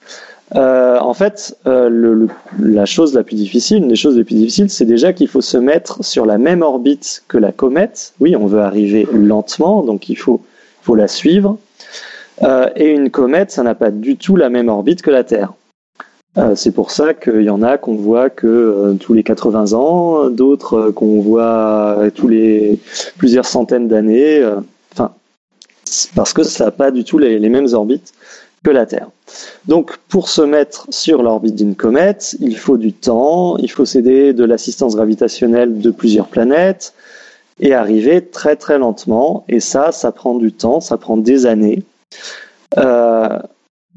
[0.56, 4.34] Euh, en fait, euh, le, la chose la plus difficile, une des choses les plus
[4.34, 8.14] difficiles, c'est déjà qu'il faut se mettre sur la même orbite que la comète.
[8.18, 10.40] Oui, on veut arriver lentement, donc il faut,
[10.82, 11.58] faut la suivre.
[12.42, 15.52] Euh, et une comète, ça n'a pas du tout la même orbite que la Terre.
[16.38, 19.72] Euh, c'est pour ça qu'il y en a qu'on voit que euh, tous les 80
[19.72, 22.78] ans, d'autres qu'on voit tous les
[23.18, 24.48] plusieurs centaines d'années.
[24.92, 25.12] Enfin,
[26.14, 28.12] parce que ça n'a pas du tout les, les mêmes orbites
[28.62, 29.08] que la Terre.
[29.66, 34.32] Donc, pour se mettre sur l'orbite d'une comète, il faut du temps, il faut s'aider
[34.32, 36.92] de l'assistance gravitationnelle de plusieurs planètes
[37.58, 39.44] et arriver très très lentement.
[39.48, 41.82] Et ça, ça prend du temps, ça prend des années.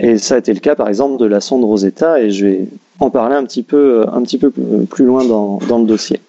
[0.02, 2.46] Euh, et ça a été le cas, par exemple, de la sonde Rosetta, et je
[2.46, 2.68] vais
[3.00, 6.22] en parler un petit peu, petit peu plus loin dans, dans le dossier.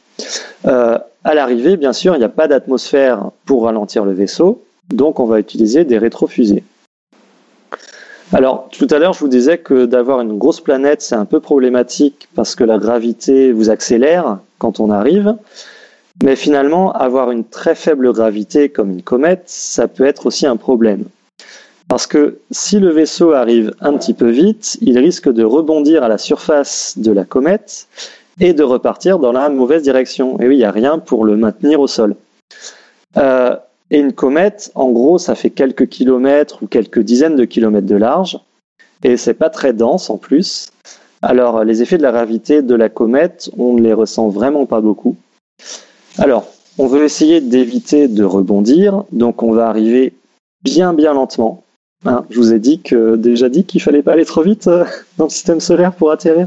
[0.66, 5.20] Euh, à l'arrivée, bien sûr, il n'y a pas d'atmosphère pour ralentir le vaisseau, donc
[5.20, 6.64] on va utiliser des rétrofusées.
[8.32, 11.40] Alors, tout à l'heure, je vous disais que d'avoir une grosse planète, c'est un peu
[11.40, 15.36] problématique parce que la gravité vous accélère quand on arrive.
[16.22, 20.56] Mais finalement, avoir une très faible gravité comme une comète, ça peut être aussi un
[20.56, 21.04] problème.
[21.88, 26.08] Parce que si le vaisseau arrive un petit peu vite, il risque de rebondir à
[26.08, 27.88] la surface de la comète
[28.40, 30.40] et de repartir dans la mauvaise direction.
[30.40, 32.16] Et oui, il n'y a rien pour le maintenir au sol.
[33.16, 33.56] Euh,
[33.90, 37.96] et une comète, en gros, ça fait quelques kilomètres ou quelques dizaines de kilomètres de
[37.96, 38.38] large,
[39.02, 40.70] et c'est pas très dense en plus.
[41.22, 44.80] Alors, les effets de la gravité de la comète, on ne les ressent vraiment pas
[44.80, 45.16] beaucoup.
[46.18, 46.46] Alors,
[46.78, 50.14] on veut essayer d'éviter de rebondir, donc on va arriver
[50.62, 51.63] bien bien lentement.
[52.06, 54.84] Hein, je vous ai dit que déjà dit qu'il fallait pas aller trop vite euh,
[55.18, 56.46] dans le système solaire pour atterrir.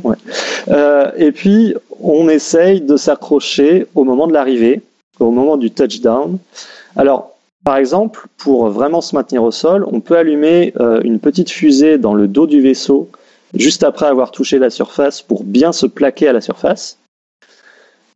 [0.68, 4.82] Euh, et puis on essaye de s'accrocher au moment de l'arrivée,
[5.20, 6.38] au moment du touchdown.
[6.96, 7.32] Alors
[7.64, 11.98] par exemple, pour vraiment se maintenir au sol, on peut allumer euh, une petite fusée
[11.98, 13.10] dans le dos du vaisseau
[13.54, 16.98] juste après avoir touché la surface pour bien se plaquer à la surface.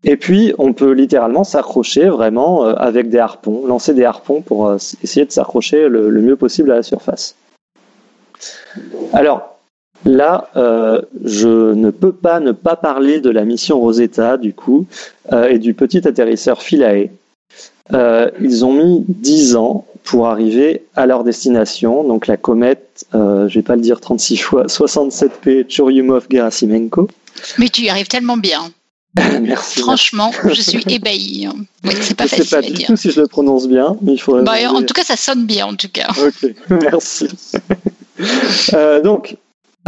[0.03, 4.67] Et puis, on peut littéralement s'accrocher vraiment euh, avec des harpons, lancer des harpons pour
[4.67, 7.35] euh, essayer de s'accrocher le, mieux possible à la surface.
[9.13, 9.59] Alors,
[10.05, 14.87] là, euh, je ne peux pas ne pas parler de la mission Rosetta, du coup,
[15.49, 17.09] et du petit atterrisseur Philae.
[17.91, 23.61] ils ont mis 10 ans pour arriver à leur destination, donc la comète, je vais
[23.61, 27.07] pas le dire 36 fois, 67P Churyumov-Gerasimenko.
[27.59, 28.71] Mais tu y arrives tellement bien.
[29.41, 29.79] Merci.
[29.81, 31.47] Franchement, je suis ébahie.
[31.83, 34.13] Oui, c'est pas je facile sais pas du tout si je le prononce bien, mais
[34.13, 34.41] il faut.
[34.41, 36.07] Bah, en tout cas, ça sonne bien, en tout cas.
[36.25, 37.27] Ok, merci.
[38.73, 39.37] euh, donc,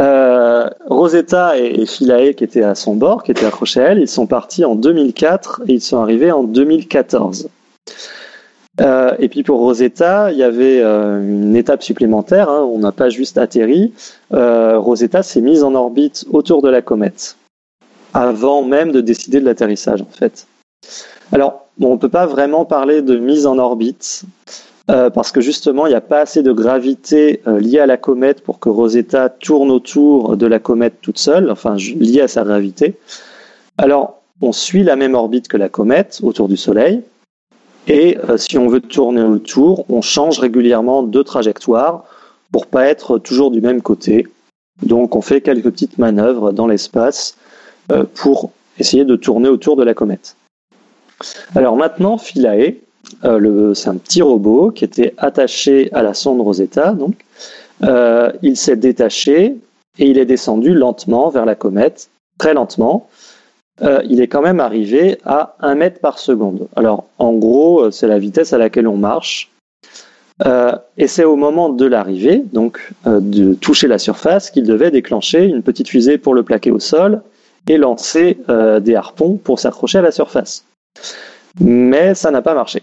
[0.00, 4.08] euh, Rosetta et, Philae, qui étaient à son bord, qui étaient accrochés à elle, ils
[4.08, 7.48] sont partis en 2004 et ils sont arrivés en 2014.
[8.80, 12.50] Euh, et puis pour Rosetta, il y avait une étape supplémentaire.
[12.50, 13.94] Hein, on n'a pas juste atterri.
[14.30, 17.36] Rosetta s'est mise en orbite autour de la comète
[18.14, 20.46] avant même de décider de l'atterrissage en fait.
[21.32, 24.22] Alors, on ne peut pas vraiment parler de mise en orbite
[24.90, 27.96] euh, parce que justement, il n'y a pas assez de gravité euh, liée à la
[27.96, 32.44] comète pour que Rosetta tourne autour de la comète toute seule, enfin liée à sa
[32.44, 32.96] gravité.
[33.78, 37.02] Alors, on suit la même orbite que la comète autour du Soleil.
[37.88, 42.04] Et euh, si on veut tourner autour, on change régulièrement de trajectoire
[42.52, 44.26] pour pas être toujours du même côté.
[44.82, 47.36] Donc on fait quelques petites manœuvres dans l'espace
[48.14, 50.36] pour essayer de tourner autour de la comète.
[51.54, 52.74] Alors maintenant, Philae,
[53.24, 56.92] euh, c'est un petit robot qui était attaché à la sonde Rosetta.
[56.92, 57.14] Donc,
[57.82, 59.56] euh, il s'est détaché
[59.98, 63.08] et il est descendu lentement vers la comète, très lentement.
[64.04, 66.68] il est quand même arrivé à 1 mètre par seconde.
[66.76, 69.50] Alors, en gros, c'est la vitesse à laquelle on marche.
[70.96, 75.62] et c'est au moment de l'arrivée, donc de toucher la surface, qu'il devait déclencher une
[75.62, 77.22] petite fusée pour le plaquer au sol
[77.68, 80.64] et lancer euh, des harpons pour s'accrocher à la surface.
[81.60, 82.82] Mais ça n'a pas marché.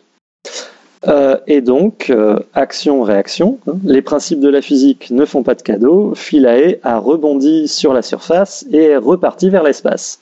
[1.07, 5.61] Euh, et donc, euh, action-réaction, hein, les principes de la physique ne font pas de
[5.61, 6.13] cadeau.
[6.15, 10.19] Philae a rebondi sur la surface et est reparti vers l'espace.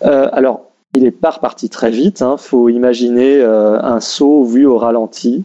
[0.00, 2.20] alors, il n'est pas reparti très vite.
[2.20, 5.44] Il hein, faut imaginer un saut vu au ralenti.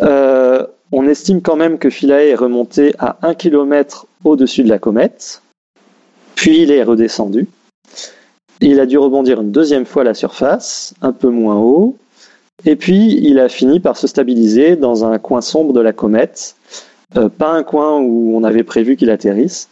[0.00, 5.42] on estime quand même que Philae est remonté à 1 km au-dessus de la comète.
[6.34, 7.46] Puis il est redescendu.
[8.60, 11.96] Il a dû rebondir une deuxième fois à la surface, un peu moins haut.
[12.64, 16.54] Et puis il a fini par se stabiliser dans un coin sombre de la comète.
[17.16, 19.68] Euh, pas un coin où on avait prévu qu'il atterrisse.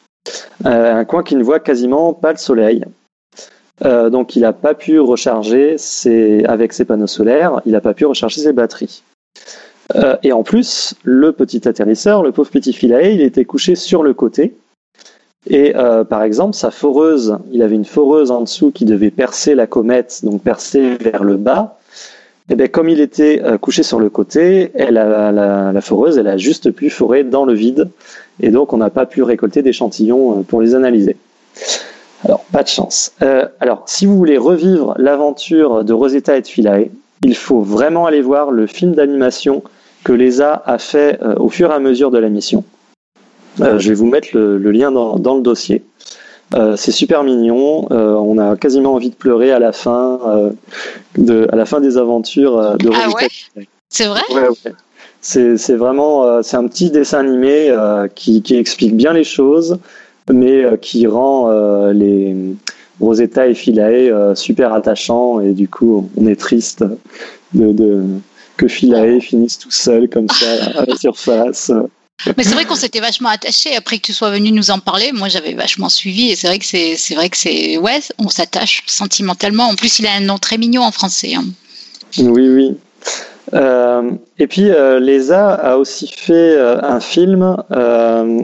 [0.67, 2.85] Euh, un coin qui ne voit quasiment pas le soleil.
[3.85, 7.95] Euh, donc il n'a pas pu recharger ses, avec ses panneaux solaires, il n'a pas
[7.95, 9.03] pu recharger ses batteries.
[10.23, 14.15] et en plus, le petit atterrisseur, le pauvre petit filet, il était couché sur le
[14.15, 14.55] côté.
[15.49, 19.55] Et euh, par exemple, sa foreuse, il avait une foreuse en dessous qui devait percer
[19.55, 21.79] la comète, donc percer vers le bas.
[22.51, 26.71] Et bien, comme il était euh, couché sur le côté, la, foreuse, elle a juste
[26.73, 27.89] pu forer dans le vide,
[28.41, 31.17] et donc on n'a pas pu récolter d'échantillons euh, pour les analyser.
[32.25, 33.15] Alors, pas de chance.
[33.61, 36.91] alors, si vous voulez revivre l'aventure de Rosetta et de Philae,
[37.25, 39.63] il faut vraiment aller voir le film d'animation
[40.05, 42.63] que l'ESA a fait au fur et à mesure de la mission.
[43.79, 45.83] Je vais vous mettre le, lien dans, le dossier.
[46.77, 47.87] c'est super mignon.
[47.91, 50.19] on a quasiment envie de pleurer à la fin,
[51.17, 54.23] de, à la fin des aventures de Ah ouais C'est vrai
[55.21, 57.75] C'est vraiment c'est un petit dessin animé
[58.15, 59.79] qui, qui, explique bien les choses,
[60.29, 61.51] mais qui rend
[61.93, 62.35] les
[63.01, 66.85] Rosetta et Philae euh, super attachants et du coup on est triste
[67.55, 68.05] de,
[68.57, 71.73] que Philae finisse tout seul comme ça à la surface.
[72.37, 75.13] Mais c'est vrai qu'on s'était vachement attaché après que tu sois venu nous en parler.
[75.13, 78.29] Moi, j'avais vachement suivi et c'est vrai que c'est, c'est vrai que c'est, ouais, on
[78.29, 79.65] s'attache sentimentalement.
[79.65, 81.35] En plus, il a un nom très mignon en français.
[81.35, 81.45] Hein.
[82.19, 82.77] Oui, oui.
[83.55, 85.01] Euh, et puis, euh,
[85.33, 87.57] a aussi fait euh, un film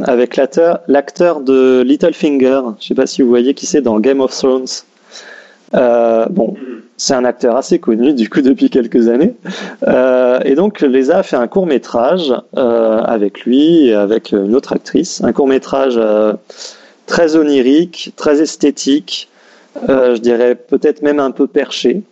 [0.05, 2.61] avec l'acteur, l'acteur de Littlefinger.
[2.79, 4.67] Je ne sais pas si vous voyez qui c'est dans Game of Thrones.
[5.73, 6.55] Bon,
[6.97, 9.35] c'est un acteur assez connu du coup depuis quelques années.
[9.87, 15.23] et donc, Lesa a fait un court métrage avec lui et avec une autre actrice.
[15.23, 16.01] Un court métrage
[17.07, 19.29] très onirique, très esthétique.
[19.89, 22.03] je dirais peut-être même un peu perché.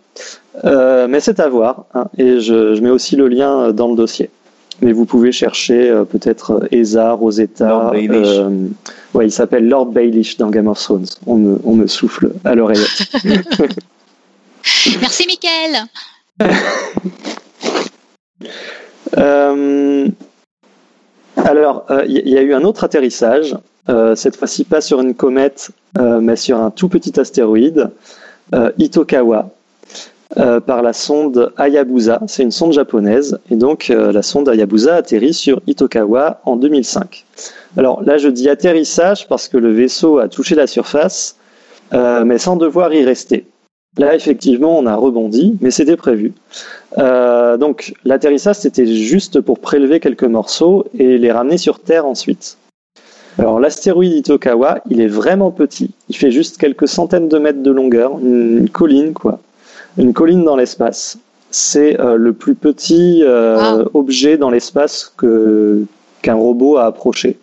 [0.63, 1.85] Euh, mais c'est à voir.
[1.93, 4.29] Hein, et je, mets aussi le lien dans le dossier.
[4.81, 7.91] Mais vous pouvez chercher euh, peut-être Eza, Rosetta.
[7.93, 8.67] Euh,
[9.13, 11.07] ouais, il s'appelle Lord Baelish dans Game of Thrones.
[11.25, 13.07] On me, on me souffle à l'oreillette.
[14.99, 15.85] Merci, Mickaël.
[21.37, 23.55] alors, il y, a eu un autre atterrissage.
[24.15, 27.91] cette fois-ci, pas sur une comète, mais sur un tout petit astéroïde,
[28.77, 29.49] Itokawa.
[30.37, 32.19] Euh, par la sonde Hayabusa.
[32.27, 33.39] C'est une sonde japonaise.
[33.51, 37.23] Et donc, euh, la sonde Hayabusa atterrit sur Itokawa en 2005.
[37.77, 41.37] Alors là, je dis atterrissage parce que le vaisseau a touché la surface,
[41.93, 43.45] euh, mais sans devoir y rester.
[43.99, 46.33] Là, effectivement, on a rebondi, mais c'était prévu.
[46.97, 52.57] donc, l'atterrissage, c'était juste pour prélever quelques morceaux et les ramener sur Terre ensuite.
[53.37, 55.91] Alors, l'astéroïde Itokawa, il est vraiment petit.
[56.09, 59.39] Il fait juste quelques centaines de mètres de longueur, une colline, quoi.
[59.97, 61.17] Une colline dans l'espace.
[61.51, 63.77] C'est euh, le plus petit euh, ah.
[63.93, 65.85] objet dans l'espace que
[66.21, 67.37] qu'un robot a approché.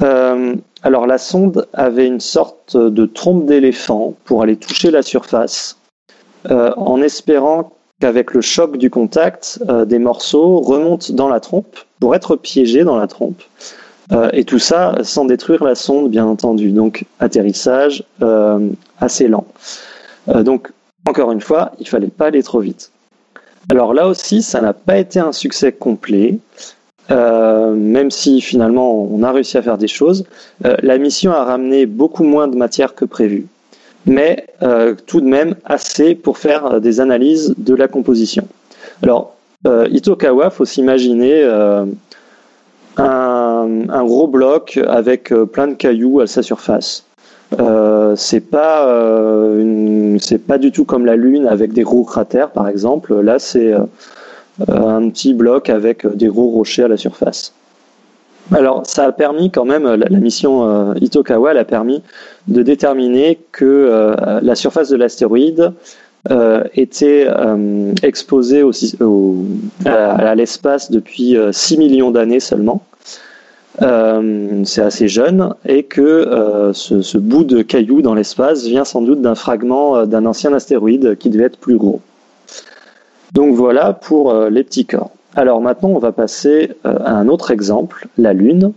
[0.00, 5.76] Euh, alors la sonde avait une sorte de trompe d'éléphant pour aller toucher la surface,
[6.48, 12.36] en espérant qu'avec le choc du contact, des morceaux remontent dans la trompe pour être
[12.36, 13.42] piégés dans la trompe.
[14.32, 16.70] et tout ça sans détruire la sonde, bien entendu.
[16.70, 18.04] Donc atterrissage
[18.98, 19.46] assez lent.
[20.26, 20.72] donc
[21.06, 22.90] encore une fois, il fallait pas aller trop vite.
[23.70, 26.38] Alors là aussi, ça n'a pas été un succès complet,
[27.10, 30.24] euh, même si finalement on a réussi à faire des choses.
[30.64, 33.46] Euh, la mission a ramené beaucoup moins de matière que prévu,
[34.06, 38.46] mais euh, tout de même assez pour faire des analyses de la composition.
[39.02, 41.86] Alors, Itokawa, faut s'imaginer un,
[42.96, 47.04] un, gros bloc avec plein de cailloux à sa surface.
[47.60, 52.50] Euh, c'est pas euh, c'est pas du tout comme la Lune avec des gros cratères
[52.50, 53.20] par exemple.
[53.20, 53.80] Là, c'est euh,
[54.68, 57.52] un petit bloc avec des gros rochers à la surface.
[58.52, 62.02] Alors, ça a permis quand même, la, mission Itokawa elle a permis
[62.48, 65.72] de déterminer que la surface de l'astéroïde
[66.74, 67.28] était
[68.02, 68.64] exposée
[69.86, 72.82] à l'espace depuis 6 millions d'années seulement.
[73.80, 79.00] Euh, c'est assez jeune et que euh, ce, bout de caillou dans l'espace vient sans
[79.00, 82.00] doute d'un fragment euh, d'un ancien astéroïde qui devait être plus gros.
[83.32, 85.10] Donc voilà pour les petits corps.
[85.34, 88.72] Alors maintenant, on va passer à un autre exemple, la Lune.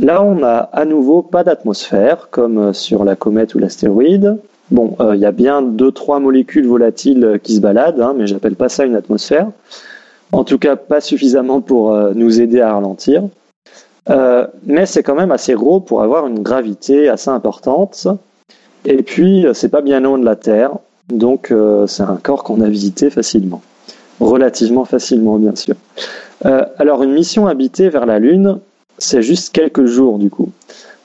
[0.00, 4.36] Là, on n'a à nouveau pas d'atmosphère comme sur la comète ou l'astéroïde.
[4.70, 8.54] Bon, il y a bien deux trois molécules volatiles qui se baladent, hein, mais j'appelle
[8.54, 9.48] pas ça une atmosphère.
[10.30, 13.24] En tout cas, pas suffisamment pour nous aider à ralentir.
[14.08, 18.08] Euh, mais c'est quand même assez gros pour avoir une gravité assez importante.
[18.84, 20.72] Et puis, c'est pas bien loin de la Terre,
[21.10, 23.60] donc euh, c'est un corps qu'on a visité facilement,
[24.20, 25.74] relativement facilement, bien sûr.
[26.46, 28.58] Euh, alors, une mission habitée vers la Lune,
[28.96, 30.50] c'est juste quelques jours du coup.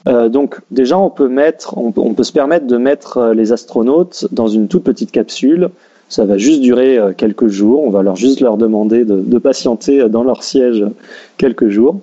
[0.05, 4.67] donc, déjà, on peut mettre, on, peut se permettre de mettre les astronautes dans une
[4.67, 5.69] toute petite capsule.
[6.09, 7.83] Ça va juste durer quelques jours.
[7.83, 10.85] On va leur juste leur demander de, de patienter dans leur siège
[11.37, 11.99] quelques jours.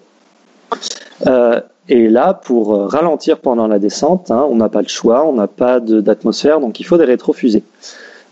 [1.27, 5.27] Euh, et là, pour euh, ralentir pendant la descente, hein, on n'a pas le choix,
[5.27, 7.65] on n'a pas d'atmosphère, donc il faut des rétrofusées.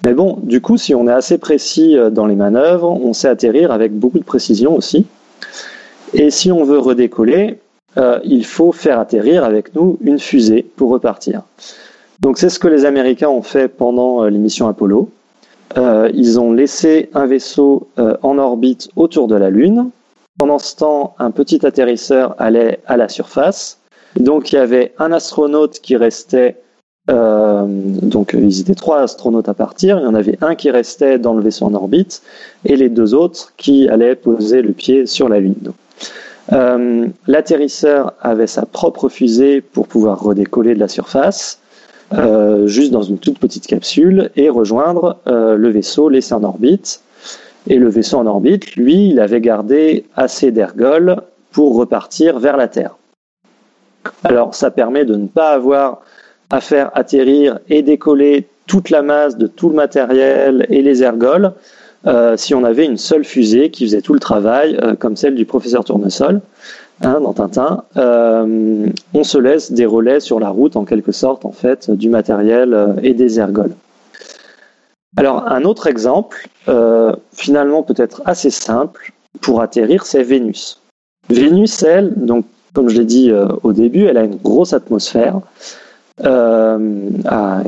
[0.05, 3.28] Mais bon, du coup, si on est assez précis euh, dans les manœuvres, on sait
[3.28, 5.07] atterrir avec beaucoup de précision aussi.
[6.12, 7.59] Et si on veut redécoller,
[8.24, 11.43] il faut faire atterrir avec nous une fusée pour repartir.
[12.20, 15.09] Donc c'est ce que les Américains ont fait pendant l'émission Apollo.
[15.76, 19.91] ils ont laissé un vaisseau en orbite autour de la Lune,
[20.41, 23.78] pendant ce temps, un petit atterrisseur allait à la surface.
[24.16, 26.57] Donc il y avait un astronaute qui restait
[27.11, 31.18] euh, donc ils étaient trois astronautes à partir, il y en avait un qui restait
[31.18, 32.22] dans le vaisseau en orbite
[32.64, 35.72] et les deux autres qui allaient poser le pied sur la Lune.
[36.55, 41.59] Euh, l'atterrisseur avait sa propre fusée pour pouvoir redécoller de la surface,
[42.14, 47.03] euh, juste dans une toute petite capsule, et rejoindre le vaisseau laissé en orbite.
[47.68, 51.16] Et le vaisseau en orbite, lui, il avait gardé assez d'ergols
[51.52, 52.96] pour repartir vers la Terre.
[54.24, 56.00] Alors ça permet de ne pas avoir
[56.48, 61.52] à faire atterrir et décoller toute la masse de tout le matériel et les ergols
[62.06, 65.34] euh, si on avait une seule fusée qui faisait tout le travail, euh, comme celle
[65.34, 66.40] du professeur Tournesol
[67.02, 67.84] hein, dans Tintin.
[67.96, 72.08] Euh, on se laisse des relais sur la route, en quelque sorte, en fait, du
[72.08, 73.74] matériel et des ergols.
[75.16, 76.48] Alors, un autre exemple,
[77.32, 80.80] finalement peut-être assez simple, pour atterrir, c'est Vénus.
[81.28, 82.44] Vénus, elle, donc,
[82.74, 83.32] comme je l'ai dit
[83.62, 85.40] au début, elle a une grosse atmosphère.
[86.24, 87.08] Euh,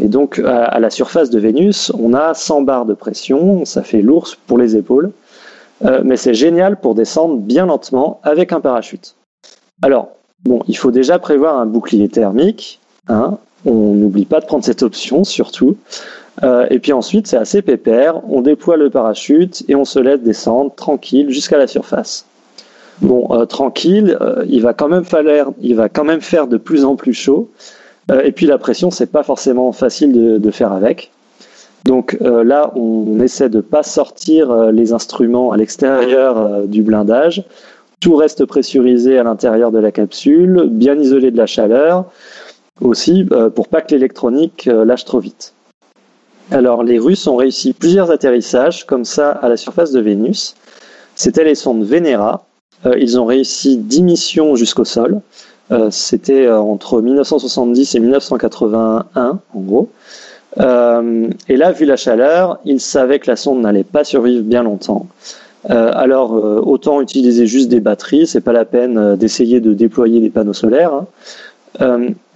[0.01, 4.03] et donc à, la surface de Vénus, on a 100 bars de pression, ça fait
[4.03, 5.13] lourd pour les épaules,
[5.85, 9.15] euh, mais c'est génial pour descendre bien lentement avec un parachute.
[9.81, 10.11] Alors,
[10.45, 14.83] bon, il faut déjà prévoir un bouclier thermique, hein, on n'oublie pas de prendre cette
[14.83, 15.77] option surtout.
[16.43, 20.21] Euh, et puis ensuite, c'est assez pépère, on déploie le parachute et on se laisse
[20.21, 22.27] descendre tranquille jusqu'à la surface.
[23.01, 24.17] Bon, tranquille,
[24.49, 27.51] il va quand même falloir, il va quand même faire de plus en plus chaud.
[28.11, 31.11] Euh, et puis la pression, c'est pas forcément facile de, faire avec.
[31.85, 37.45] Donc euh, là, on, essaie de pas sortir euh, les instruments à l'extérieur du blindage.
[38.01, 42.07] Tout reste pressurisé à l'intérieur de la capsule, bien isolé de la chaleur,
[42.81, 45.53] aussi pour pas que l'électronique lâche trop vite.
[46.51, 50.55] Alors les Russes ont réussi plusieurs atterrissages comme ça à la surface de Vénus.
[51.15, 52.45] C'était les sondes Venera.
[52.99, 55.21] ils ont réussi 10 missions jusqu'au sol.
[55.73, 59.89] Euh, c'était euh, entre 1970 et 1981, en gros.
[60.59, 64.63] Euh, et là, vu la chaleur, ils savaient que la sonde n'allait pas survivre bien
[64.63, 65.07] longtemps.
[65.69, 66.33] alors,
[66.67, 70.93] autant utiliser juste des batteries, c'est pas la peine d'essayer de déployer des panneaux solaires.
[70.93, 71.07] Hein.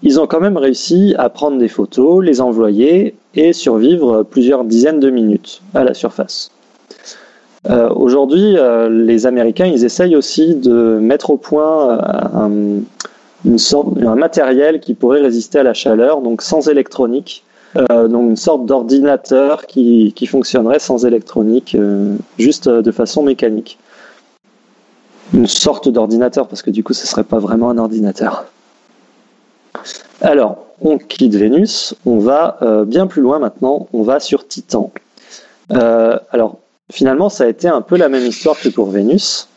[0.02, 5.00] Ils ont quand même réussi à prendre des photos, les envoyer et survivre plusieurs dizaines
[5.00, 6.50] de minutes à la surface.
[7.68, 8.56] Aujourd'hui,
[8.90, 11.98] les Américains, ils essayent aussi de mettre au point
[12.34, 12.80] un,
[14.16, 17.44] matériel qui pourrait résister à la chaleur, donc sans électronique.
[17.76, 23.78] Euh, donc une sorte d'ordinateur qui, fonctionnerait sans électronique, euh, juste de façon mécanique.
[25.34, 28.46] Une sorte d'ordinateur, parce que du coup, ce serait pas vraiment un ordinateur.
[30.20, 34.90] Alors, on quitte Vénus, on va euh, bien plus loin maintenant, on va sur Titan.
[35.70, 36.58] alors,
[36.92, 39.48] finalement, ça a été un peu la même histoire que pour Vénus,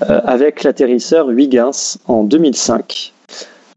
[0.00, 3.14] avec l'atterrisseur Huygens en 2005.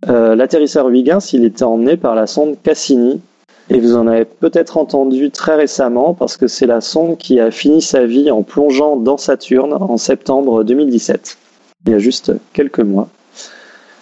[0.09, 3.21] Euh, l'atterrisseur Huygens, il était emmené par la sonde Cassini.
[3.69, 7.51] Et vous en avez peut-être entendu très récemment parce que c'est la sonde qui a
[7.51, 11.37] fini sa vie en plongeant dans Saturne en septembre 2017,
[11.85, 13.09] il y a juste quelques mois.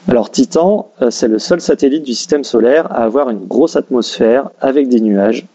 [0.07, 4.49] Alors Titan, euh, c'est le seul satellite du système solaire à avoir une grosse atmosphère
[4.61, 5.45] avec des nuages.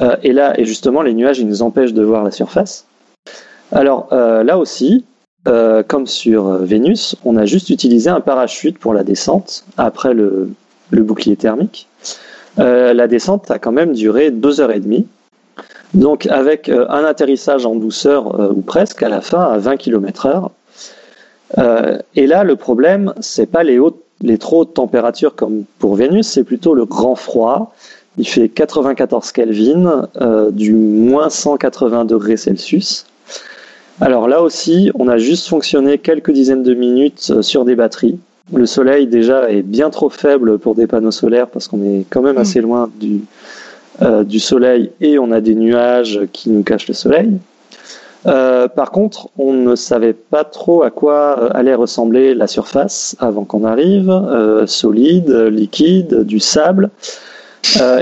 [0.00, 2.86] Euh, et là, et justement, les nuages, ils nous empêchent de voir la surface.
[3.72, 5.04] Alors là aussi,
[5.48, 10.12] euh, comme sur euh, Vénus, on a juste utilisé un parachute pour la descente après
[10.12, 10.50] le,
[10.90, 11.88] bouclier thermique.
[12.58, 15.06] Euh, la descente a quand même duré deux heures et demie.
[15.94, 20.50] Donc avec un atterrissage en douceur ou presque à la fin à 20 km
[21.56, 22.02] heure.
[22.14, 26.26] et là, le problème, c'est pas les, hautes, les trop hautes températures comme pour Vénus,
[26.26, 27.72] c'est plutôt le grand froid.
[28.18, 30.08] Il fait 94 Kelvin,
[30.50, 33.06] du moins 180 degrés Celsius.
[34.00, 38.18] Alors là aussi, on a juste fonctionné quelques dizaines de minutes euh, sur des batteries.
[38.52, 42.22] Le soleil déjà est bien trop faible pour des panneaux solaires parce qu'on est quand
[42.22, 42.40] même hmm.
[42.40, 43.22] assez loin du,
[44.02, 47.38] euh, du soleil et on a des nuages qui nous cachent le soleil.
[48.28, 53.44] Euh, par contre, on ne savait pas trop à quoi allait ressembler la surface avant
[53.44, 54.12] qu'on arrive,
[54.66, 56.90] solide, liquide, du sable.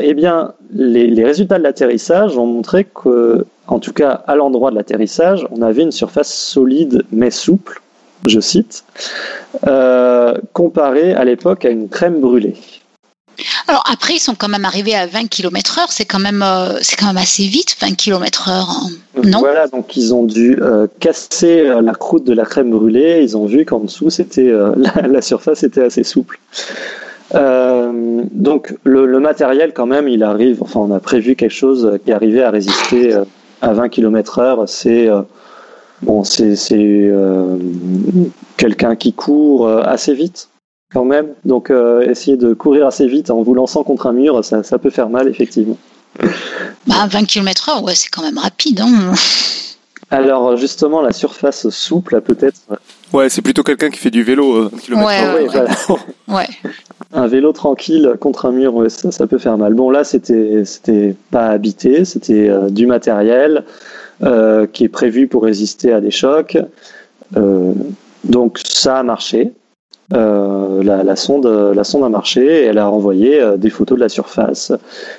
[0.03, 4.71] eh bien, les, les résultats de l'atterrissage ont montré que en tout cas à l'endroit
[4.71, 7.81] de l'atterrissage, on avait une surface solide mais souple,
[8.27, 8.85] je cite,
[9.67, 12.55] euh, comparée à l'époque à une crème brûlée.
[13.69, 16.79] Alors après, ils sont quand même arrivés à 20 km heure, c'est quand même euh,
[16.83, 18.91] c'est quand même assez vite, 20 km heure, hein.
[19.25, 19.41] non?
[19.41, 23.21] Voilà, donc ils ont dû euh, casser la croûte de la crème brûlée.
[23.23, 24.53] Ils ont vu qu'en dessous, c'était
[25.09, 26.39] la, surface était assez souple.
[27.33, 30.63] donc le, le, matériel quand même, il arrive.
[30.63, 33.15] Enfin, on a prévu quelque chose qui arrivait à résister
[33.63, 35.23] à 20 km heure, c'est euh,
[36.03, 36.55] Bon, c'est
[38.59, 40.51] quelqu'un qui court assez vite
[40.93, 41.29] quand même.
[41.45, 41.71] Donc
[42.03, 45.09] essayer de courir assez vite en vous lançant contre un mur, ça, ça peut faire
[45.09, 45.77] mal effectivement.
[46.87, 48.81] Bah, 20 km/h, ouais, c'est quand même rapide.
[48.81, 49.13] Hein
[50.11, 52.61] alors justement, la surface souple, peut-être.
[53.13, 54.69] Ouais, c'est plutôt quelqu'un qui fait du vélo.
[56.29, 56.49] ouais,
[57.13, 59.75] Un vélo tranquille contre un mur, ça, peut faire mal.
[59.75, 63.65] Bon, là, c'était c'était pas habité, c'était euh, du matériel
[64.23, 66.57] euh, qui est prévu pour résister à des chocs.
[67.37, 67.73] Euh,
[68.23, 69.53] donc ça a marché.
[70.11, 74.73] La, sonde, la sonde a marché et elle a renvoyé des photos de la surface.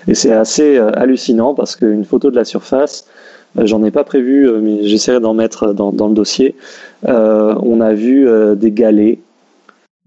[0.08, 3.06] Et c'est assez hallucinant parce qu'une photo de la surface,
[3.58, 6.56] euh, j'en ai pas prévu, euh, mais j'essaierai d'en mettre dans, le dossier.
[7.08, 9.20] Euh, on a vu des galets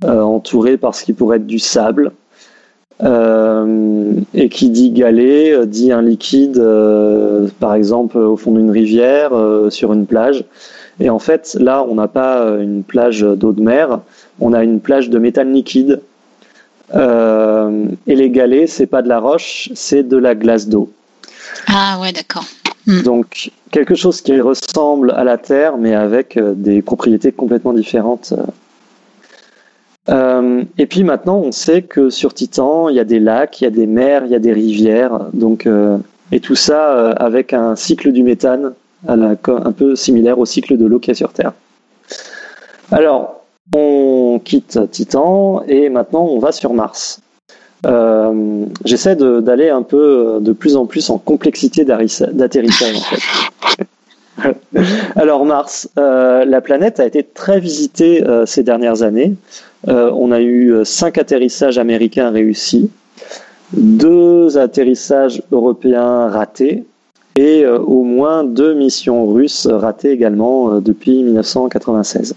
[0.03, 2.12] entourés par ce qui pourrait être du sable.
[4.35, 6.62] et qui dit galet dit un liquide,
[7.59, 9.33] par exemple au fond d'une rivière,
[9.70, 10.45] sur une plage.
[11.01, 14.01] Et en fait, là, on n'a pas une plage d'eau de mer,
[14.41, 16.01] on a une plage de métal liquide.
[16.93, 20.91] et les galets, c'est pas de la roche, c'est de la glace d'eau.
[21.66, 22.45] Ah ouais, d'accord.
[22.86, 23.03] Hmm.
[23.03, 28.34] Donc quelque chose qui ressemble à la Terre, mais avec euh, des propriétés complètement différentes.
[30.09, 33.64] Euh, et puis maintenant, on sait que sur Titan, il y a des lacs, il
[33.64, 35.99] y a des mers, il y a des rivières, donc euh,
[36.32, 38.72] et tout ça avec un cycle du méthane
[39.09, 39.34] un
[39.72, 41.53] peu similaire au cycle de l'eau qu'il y a sur Terre.
[42.93, 43.39] Alors,
[43.74, 47.20] on quitte Titan et maintenant on va sur Mars.
[47.86, 53.86] Euh, j'essaie d'aller un peu de plus en plus en complexité d'atterrissage en fait.
[55.16, 59.34] Alors Mars, euh, la planète a été très visitée euh, ces dernières années.
[59.86, 62.90] on a eu cinq atterrissages américains réussis,
[63.72, 66.84] deux atterrissages européens ratés
[67.36, 72.34] et au moins deux missions russes ratées également depuis 1996.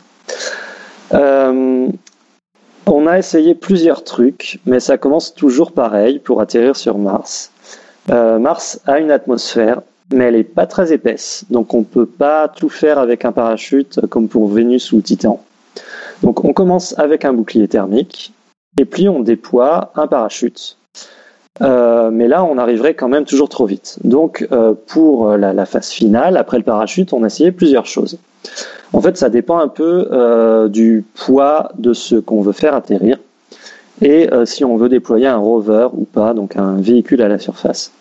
[2.86, 7.52] On a essayé plusieurs trucs, mais ça commence toujours pareil pour atterrir sur Mars.
[8.12, 12.06] Euh, Mars a une atmosphère, mais elle n'est pas très épaisse, donc on ne peut
[12.06, 15.42] pas tout faire avec un parachute comme pour Vénus ou Titan.
[16.22, 18.34] Donc on commence avec un bouclier thermique,
[18.78, 20.78] et puis on déploie un parachute.
[21.62, 24.00] Euh, mais là, on arriverait quand même toujours trop vite.
[24.04, 28.18] Donc, euh, pour la, phase finale, après le parachute, on a essayé plusieurs choses.
[28.94, 33.18] En fait, ça dépend un peu euh, du poids de ce qu'on veut faire atterrir
[34.02, 37.40] et euh, si on veut déployer un rover ou pas, donc un véhicule à la
[37.40, 37.92] surface.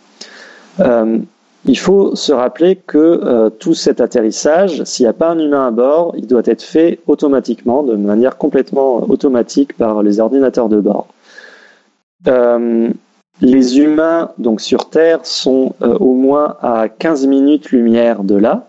[0.80, 1.18] Euh,
[1.64, 5.70] il faut se rappeler que tout cet atterrissage, s'il n'y a pas un humain à
[5.70, 11.06] bord, il doit être fait automatiquement, de manière complètement automatique par les ordinateurs de bord.
[13.40, 18.66] les humains, donc sur Terre, sont au moins à 15 minutes lumière de là,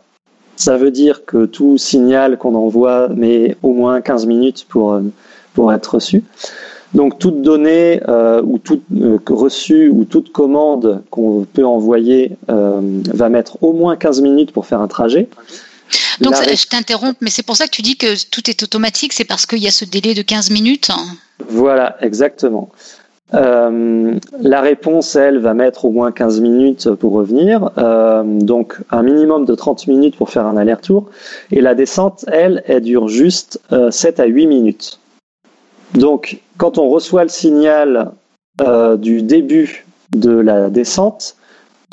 [0.55, 5.01] ça veut dire que tout signal qu'on envoie met au moins 15 minutes pour, euh,
[5.53, 6.23] pour être reçu.
[6.93, 13.29] Donc toute donnée euh, ou toute euh, reçue ou toute commande qu'on peut envoyer va
[13.29, 15.27] mettre au moins 15 minutes pour faire un trajet.
[16.21, 19.25] Donc je t'interromps, mais c'est pour ça que tu dis que tout est automatique, c'est
[19.25, 20.89] parce qu'il y a ce délai de 15 minutes
[21.49, 22.69] Voilà, exactement.
[23.33, 29.01] Euh, la réponse, elle, va mettre au moins 15 minutes pour revenir, euh, donc un
[29.01, 31.09] minimum de 30 minutes pour faire un aller-retour.
[31.51, 33.59] Et la descente, elle, elle dure juste
[33.89, 34.99] 7 euh, à 8 minutes.
[35.95, 38.11] Donc, quand on reçoit le signal
[38.97, 41.35] du début de la descente,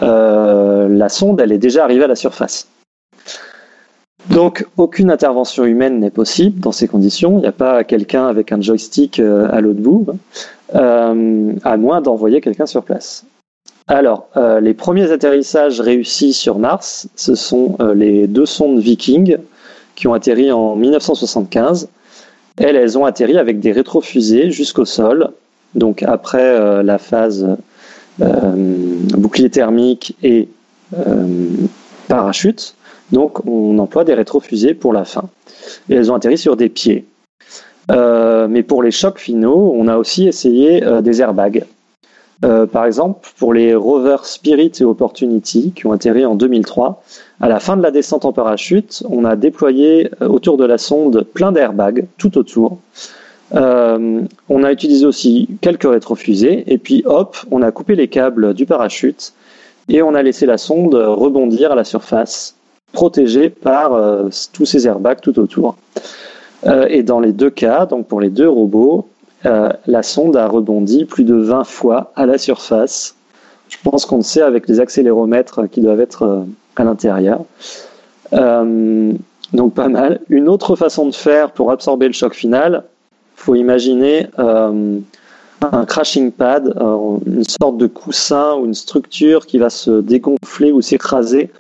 [0.01, 2.67] la sonde, elle est déjà arrivée à la surface.
[4.31, 7.39] Donc, aucune intervention humaine n'est possible dans ces conditions.
[7.39, 10.07] Il n'y a pas quelqu'un avec un joystick à l'autre bout.
[10.75, 13.25] Euh, à moins d'envoyer quelqu'un sur place.
[13.89, 19.39] Alors, euh, les premiers atterrissages réussis sur Mars, ce sont euh, les deux sondes Viking
[19.97, 21.89] qui ont atterri en 1975.
[22.59, 25.31] Elles, elles ont atterri avec des rétrofusées jusqu'au sol.
[25.75, 27.47] Donc après la phase
[28.19, 30.49] bouclier thermique et
[32.09, 32.75] parachute,
[33.13, 35.25] donc on emploie des rétrofusées pour la fin.
[35.89, 37.07] Et elles ont atterri sur des pieds.
[37.91, 41.65] Euh, mais pour les chocs finaux, on a aussi essayé euh, des airbags.
[42.45, 47.03] Euh, par exemple, pour les rovers Spirit et Opportunity qui ont atterri en 2003,
[47.41, 51.27] à la fin de la descente en parachute, on a déployé autour de la sonde
[51.35, 52.79] plein d'airbags tout autour.
[53.53, 58.65] on a utilisé aussi quelques rétrofusées et puis hop, on a coupé les câbles du
[58.65, 59.35] parachute
[59.91, 62.55] et on a laissé la sonde rebondir à la surface,
[62.93, 63.91] protégée par
[64.55, 65.77] tous ces airbags tout autour.
[66.67, 69.09] Euh, et dans les deux cas, donc pour les deux robots,
[69.47, 73.15] euh, la sonde a rebondi plus de 20 fois à la surface.
[73.69, 76.43] Je pense qu'on le sait avec les accéléromètres qui doivent être euh,
[76.77, 77.45] à l'intérieur.
[78.33, 80.21] donc pas mal.
[80.29, 82.85] Une autre façon de faire pour absorber le choc final,
[83.37, 86.75] faut imaginer un crashing pad,
[87.27, 91.51] une sorte de coussin ou une structure qui va se dégonfler ou s'écraser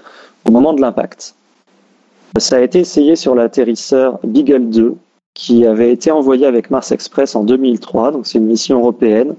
[0.46, 1.34] au moment de l'impact.
[2.38, 4.94] Ça a été essayé sur l'atterrisseur Beagle 2,
[5.34, 9.34] qui avait été envoyé avec Mars Express en 2003, donc c'est une mission européenne.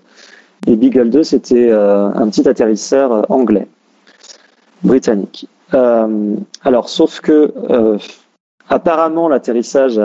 [0.67, 3.67] Et Beagle 2, c'était euh, un petit atterrisseur anglais,
[4.83, 5.47] britannique.
[5.71, 7.53] alors, sauf que
[8.69, 9.99] apparemment l'atterrissage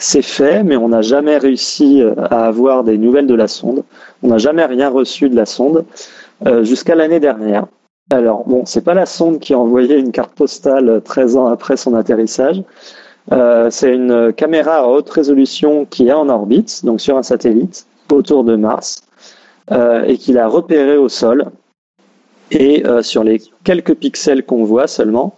[0.00, 3.84] s'est fait, mais on n'a jamais réussi euh, à avoir des nouvelles de la sonde.
[4.22, 5.84] On n'a jamais rien reçu de la sonde
[6.46, 7.66] euh, jusqu'à l'année dernière.
[8.10, 11.76] Alors bon, c'est pas la sonde qui a envoyé une carte postale 13 ans après
[11.76, 12.62] son atterrissage.
[13.32, 17.86] Euh, c'est une caméra à haute résolution qui est en orbite, donc sur un satellite
[18.10, 19.02] autour de Mars,
[19.70, 21.46] et qui l'a repéré au sol.
[22.50, 25.36] Et sur les quelques pixels qu'on voit seulement,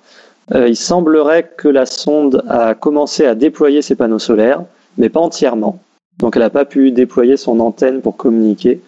[0.54, 4.62] euh, il semblerait que la sonde a commencé à déployer ses panneaux solaires,
[4.98, 5.78] mais pas entièrement.
[6.18, 8.80] Donc elle n'a pas pu déployer son antenne pour communiquer.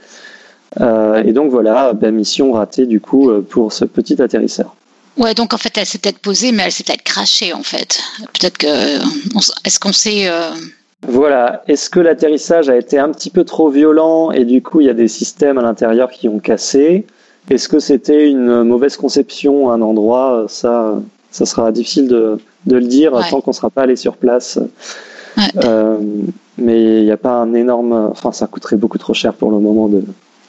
[0.80, 4.74] Euh, et donc voilà, mission ratée du coup euh, pour ce petit atterrisseur.
[5.16, 8.00] Ouais, donc en fait elle s'est peut-être posée, mais elle s'est peut-être crachée en fait.
[8.38, 8.66] Peut-être que.
[9.64, 10.28] Est-ce qu'on sait.
[11.06, 11.62] Voilà.
[11.68, 14.90] Est-ce que l'atterrissage a été un petit peu trop violent et du coup il y
[14.90, 17.06] a des systèmes à l'intérieur qui ont cassé?
[17.50, 20.46] Est-ce que c'était une mauvaise conception à un endroit?
[20.48, 20.98] Ça,
[21.30, 24.58] ça sera difficile de, le dire tant qu'on ne sera pas allé sur place.
[25.64, 25.98] Euh,
[26.58, 27.92] mais il n'y a pas un énorme.
[28.10, 29.88] Enfin, ça coûterait beaucoup trop cher pour le moment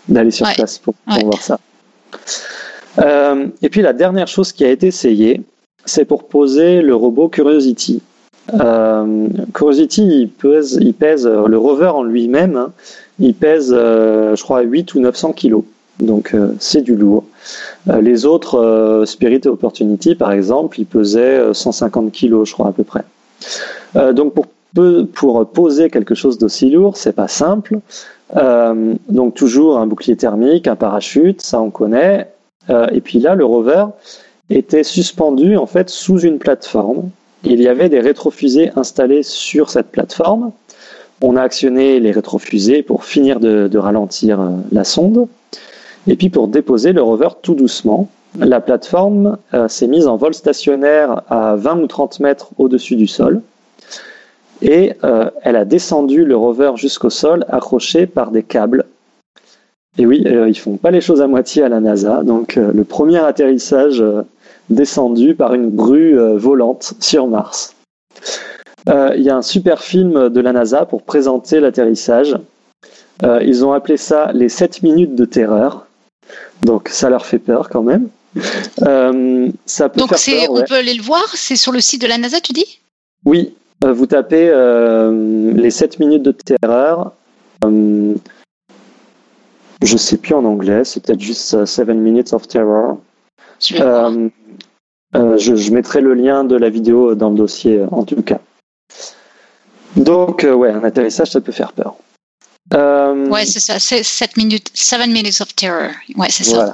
[0.07, 1.59] d'aller sur place pour, voir ça.
[2.99, 5.41] Euh, et puis la dernière chose qui a été essayée,
[5.85, 8.01] c'est pour poser le robot Curiosity.
[8.53, 12.71] Euh, Curiosity, il pèse, il pèse, le rover en lui-même, hein,
[13.19, 15.63] il pèse, je crois, 8 ou 900 kilos.
[15.99, 17.23] Donc euh, c'est du lourd.
[17.89, 22.67] Euh, les autres, euh, Spirit et Opportunity par exemple, ils pesaient 150 kg, je crois
[22.67, 23.03] à peu près.
[24.13, 24.47] donc pour,
[25.13, 27.79] pour poser quelque chose d'aussi lourd, c'est pas simple.
[28.33, 32.27] Donc toujours un bouclier thermique, un parachute, ça on connaît.
[32.69, 33.85] et puis là, le rover
[34.49, 37.09] était suspendu en fait sous une plateforme.
[37.43, 40.51] Il y avait des rétrofusées installées sur cette plateforme.
[41.21, 44.39] On a actionné les rétrofusées pour finir de, ralentir
[44.71, 45.27] la sonde.
[46.07, 50.33] Et puis pour déposer le rover tout doucement, la plateforme euh, s'est mise en vol
[50.33, 53.41] stationnaire à 20 ou 30 mètres au-dessus du sol.
[54.61, 58.85] Et euh, elle a descendu le rover jusqu'au sol accroché par des câbles.
[59.97, 62.23] Et oui, euh, ils font pas les choses à moitié à la NASA.
[62.23, 64.03] Donc le premier atterrissage
[64.69, 67.75] descendu par une grue volante sur Mars.
[68.87, 72.35] Il y a un super film de la NASA pour présenter l'atterrissage.
[73.23, 75.87] ils ont appelé ça les 7 minutes de terreur.
[76.63, 78.09] Donc ça leur fait peur quand même.
[78.81, 82.17] Euh, ça peut Donc on peut aller le voir, c'est sur le site de la
[82.17, 82.79] NASA, tu dis?
[83.23, 87.13] Oui, euh, vous tapez euh, les 7 minutes de terreur.
[87.63, 88.17] je
[89.81, 92.99] ne sais plus en anglais, c'est peut-être juste 7 minutes of terror.
[93.59, 94.29] Je,
[95.37, 98.39] je, mettrai le lien de la vidéo dans le dossier en tout cas.
[99.95, 101.95] Donc ouais, un atterrissage, ça peut faire peur.
[102.73, 103.79] Euh, ouais, c'est ça.
[103.79, 105.91] C'est 7 minutes, 7 minutes of terror.
[106.15, 106.73] Ouais, c'est ça.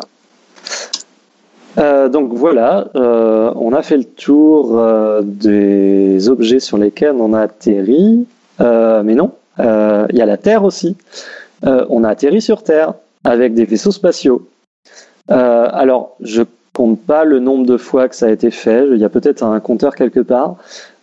[1.78, 4.82] Euh, donc voilà, euh, on a fait le tour
[5.24, 8.26] des objets sur lesquels on a atterri.
[8.60, 10.96] mais non, il y a la Terre aussi.
[11.64, 12.94] on a atterri sur Terre
[13.24, 14.48] avec des vaisseaux spatiaux.
[15.28, 16.44] alors, je
[16.74, 18.88] compte pas le nombre de fois que ça a été fait.
[18.92, 20.56] Il y a peut-être un compteur quelque part.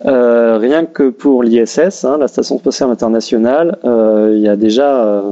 [0.06, 5.04] Euh, rien que pour l'ISS, hein, la Station spatiale internationale, euh, il y a déjà,
[5.04, 5.22] euh,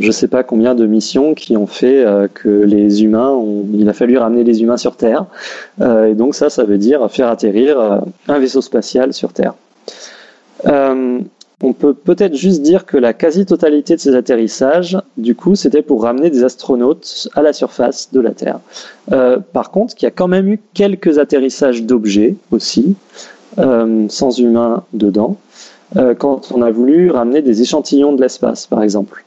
[0.00, 3.88] je ne sais pas combien de missions qui ont fait que les humains, ont, il
[3.88, 5.26] a fallu ramener les humains sur Terre.
[5.80, 9.54] et donc ça, ça veut dire faire atterrir un vaisseau spatial sur Terre.
[11.64, 16.02] On peut peut-être juste dire que la quasi-totalité de ces atterrissages, du coup, c'était pour
[16.02, 18.58] ramener des astronautes à la surface de la Terre.
[19.12, 22.96] Euh, par contre, il y a quand même eu quelques atterrissages d'objets aussi,
[23.58, 25.36] euh, sans humains dedans,
[25.96, 29.24] euh, quand on a voulu ramener des échantillons de l'espace, par exemple.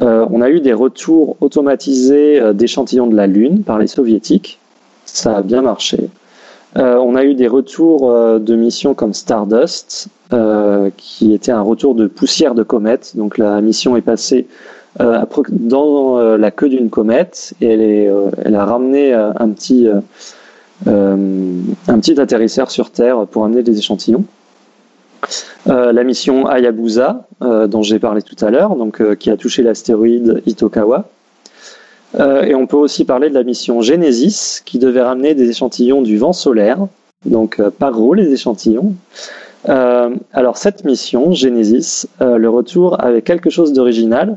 [0.00, 4.58] On a eu des retours automatisés d'échantillons de la Lune par les soviétiques.
[5.06, 6.10] Ça a bien marché.
[6.76, 11.60] Euh, on a eu des retours euh, de missions comme Stardust, euh, qui était un
[11.60, 13.16] retour de poussière de comète.
[13.16, 14.46] Donc la mission est passée
[14.98, 18.04] dans la queue d'une comète et
[18.44, 19.88] elle, a ramené un petit,
[20.86, 24.24] un petit atterrisseur sur Terre pour amener des échantillons.
[25.66, 31.06] La mission Hayabusa, dont j'ai parlé tout à l'heure, donc qui a touché l'astéroïde Itokawa,
[32.20, 36.02] euh, et on peut aussi parler de la mission Genesis, qui devait ramener des échantillons
[36.02, 36.78] du vent solaire
[37.24, 38.94] donc par roue les échantillons.
[39.64, 44.36] alors cette mission, Genesis, le retour avait quelque chose d'original.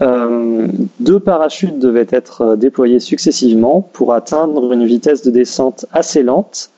[0.00, 6.70] deux parachutes devaient être déployés successivement pour atteindre une vitesse de descente assez lente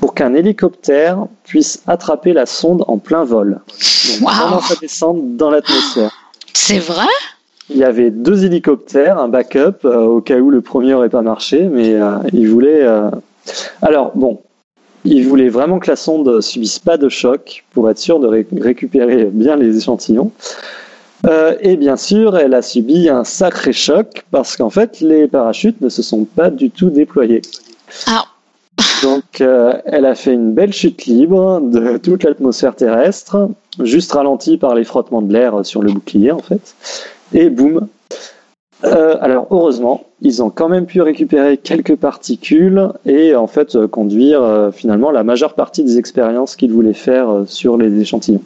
[0.00, 3.60] pour qu'un hélicoptère puisse attraper la sonde en plein vol.
[4.20, 6.12] Donc, Pendant sa descente dans l'atmosphère.
[6.54, 7.06] C'est vrai?
[7.70, 11.22] Il y avait deux hélicoptères, un backup, euh, au cas où le premier n'aurait pas
[11.22, 12.82] marché, mais euh, il voulait.
[12.82, 13.10] Euh,
[13.82, 14.40] Alors, bon,
[15.04, 19.26] il voulait vraiment que la sonde subisse pas de choc pour être sûr de récupérer
[19.26, 20.32] bien les échantillons.
[21.60, 25.88] et bien sûr, elle a subi un sacré choc parce qu'en fait, les parachutes ne
[25.88, 27.42] se sont pas du tout déployés.
[28.06, 28.37] Alors,
[29.02, 33.48] donc, euh, elle a fait une belle chute libre de toute l'atmosphère terrestre,
[33.80, 36.74] juste ralentie par les frottements de l'air sur le bouclier, en fait.
[37.32, 37.88] Et boum.
[38.84, 43.88] Euh, alors, heureusement, ils ont quand même pu récupérer quelques particules et, en fait, euh,
[43.88, 48.42] conduire finalement la majeure partie des expériences qu'ils voulaient faire sur les échantillons.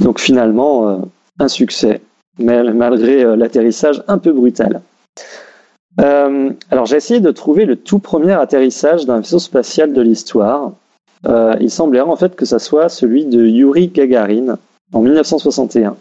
[0.00, 1.02] Donc, finalement,
[1.38, 2.00] un succès,
[2.38, 4.80] malgré l'atterrissage un peu brutal.
[6.00, 10.72] Euh, alors j'ai essayé de trouver le tout premier atterrissage d'un vaisseau spatial de l'histoire.
[11.26, 14.58] Euh, il semblerait en fait que ça soit celui de Yuri Gagarin
[14.92, 15.96] en 1961.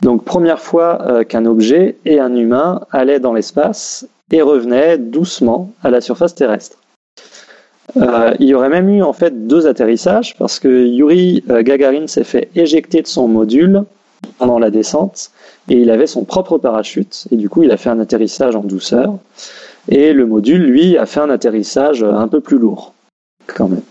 [0.00, 5.70] Donc première fois euh, qu'un objet et un humain allaient dans l'espace et revenaient doucement
[5.82, 6.78] à la surface terrestre.
[7.94, 12.48] il y aurait même eu en fait deux atterrissages parce que Yuri Gagarin s'est fait
[12.54, 13.84] éjecter de son module
[14.38, 15.30] pendant la descente
[15.68, 18.62] et il avait son propre parachute et du coup il a fait un atterrissage en
[18.62, 19.18] douceur
[19.88, 22.92] et le module lui a fait un atterrissage un peu plus lourd
[23.46, 23.82] quand même.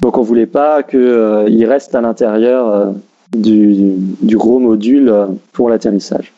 [0.00, 2.90] Donc on voulait pas qu'il euh, reste à l'intérieur euh,
[3.36, 6.32] du, gros module euh, pour l'atterrissage.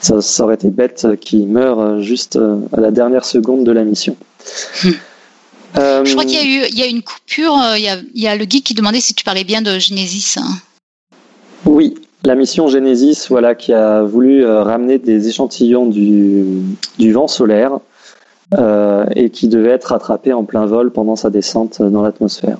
[0.00, 2.38] Ça, aurait été bête qu'il meure juste
[2.72, 4.16] à la dernière seconde de la mission.
[4.84, 7.58] Je crois qu'il y a eu il y a une coupure.
[7.76, 9.78] Il y a, il y a, le guide qui demandait si tu parlais bien de
[9.78, 10.36] Genesis.
[10.38, 10.48] Hein.
[11.66, 11.94] Oui,
[12.24, 16.76] la mission Genesis, voilà, qui a voulu euh, ramener des échantillons du,
[17.12, 17.78] vent solaire
[18.58, 22.58] euh, et qui devait être attrapé en plein vol pendant sa descente dans l'atmosphère.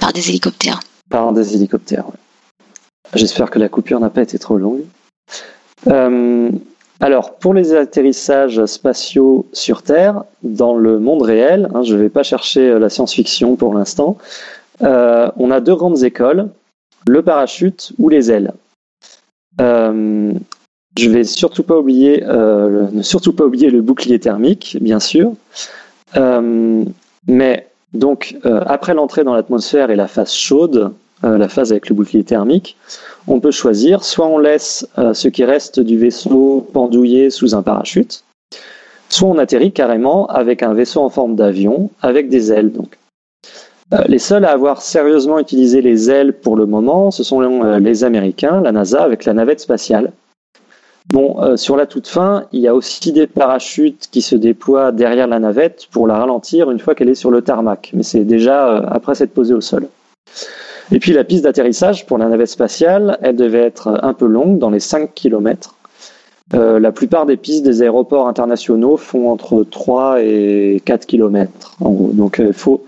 [0.00, 0.80] Par des hélicoptères.
[1.10, 2.16] Par des hélicoptères, oui.
[3.14, 4.84] J'espère que la coupure n'a pas été trop longue.
[5.88, 6.50] Euh,
[7.00, 12.08] alors, pour les atterrissages spatiaux sur Terre, dans le monde réel, hein, je ne vais
[12.08, 14.16] pas chercher la science-fiction pour l'instant,
[14.80, 16.48] on a deux grandes écoles
[17.06, 18.52] le parachute ou les ailes.
[19.60, 20.32] Euh,
[20.98, 25.32] je vais surtout pas oublier, euh, le bouclier thermique, bien sûr.
[26.16, 26.84] Euh,
[27.26, 28.36] mais donc
[28.66, 30.92] après l'entrée dans l'atmosphère et la phase chaude,
[31.22, 32.76] la phase avec le bouclier thermique,
[33.28, 38.24] on peut choisir soit on laisse ce qui reste du vaisseau pendouillé sous un parachute,
[39.10, 42.72] soit on atterrit carrément avec un vaisseau en forme d'avion avec des ailes.
[42.76, 43.01] Euh,
[44.08, 48.04] les seuls à avoir sérieusement utilisé les ailes pour le moment, ce sont euh, les
[48.04, 50.12] Américains, la NASA, avec la navette spatiale.
[51.12, 54.92] Bon, euh, sur la toute fin, il y a aussi des parachutes qui se déploient
[54.92, 58.24] derrière la navette pour la ralentir une fois qu'elle est sur le tarmac, mais c'est
[58.24, 59.88] déjà après s'être posée au sol.
[60.90, 64.58] Et puis la piste d'atterrissage pour la navette spatiale, elle devait être un peu longue,
[64.58, 65.74] dans les 5 km.
[66.52, 71.76] la plupart des pistes des aéroports internationaux font entre 3 et 4 km.
[71.80, 72.84] Donc il faut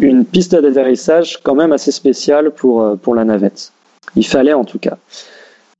[0.00, 3.72] une piste d'atterrissage quand même assez spéciale pour, euh, la navette.
[4.16, 4.96] Il fallait en tout cas.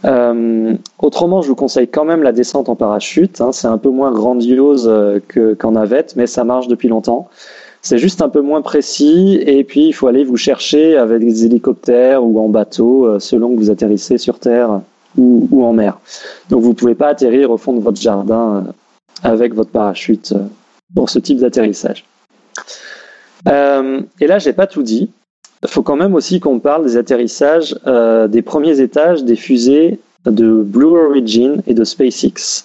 [0.04, 3.40] Euh, autrement, je vous conseille quand même la descente en parachute.
[3.40, 3.52] Hein.
[3.52, 5.20] c'est un peu moins grandiose euh,
[5.58, 7.28] qu'en navette, mais ça marche depuis longtemps.
[7.82, 11.46] C'est juste un peu moins précis et puis il faut aller vous chercher avec des
[11.46, 14.82] hélicoptères ou en bateau selon que vous atterrissez sur Terre
[15.16, 15.98] ou en mer.
[16.50, 18.66] Donc vous ne pouvez pas atterrir au fond de votre jardin
[19.22, 20.34] avec votre parachute
[20.94, 22.04] pour ce type d'atterrissage.
[23.48, 25.10] Euh, et là, j'ai pas tout dit.
[25.62, 30.00] Il faut quand même aussi qu'on parle des atterrissages euh, des premiers étages des fusées
[30.24, 32.64] de Blue Origin et de SpaceX.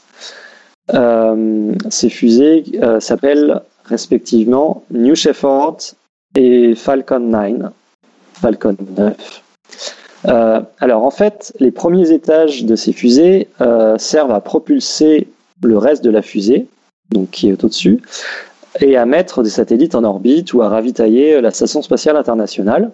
[0.94, 2.64] Euh, ces fusées
[3.00, 5.78] s'appellent respectivement New Shepard
[6.36, 7.72] et Falcon 9.
[8.34, 9.42] Falcon 9.
[10.80, 13.48] alors en fait, les premiers étages de ces fusées
[13.98, 15.28] servent à propulser
[15.64, 16.68] le reste de la fusée,
[17.10, 18.02] donc qui est au-dessus,
[18.80, 22.92] et à mettre des satellites en orbite ou à ravitailler la Station spatiale internationale.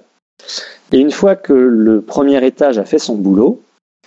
[0.91, 3.61] Et une fois que le premier étage a fait son boulot,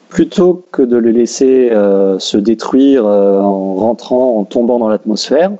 [0.08, 5.52] plutôt que de le laisser euh, se détruire euh, en rentrant, en tombant dans l'atmosphère,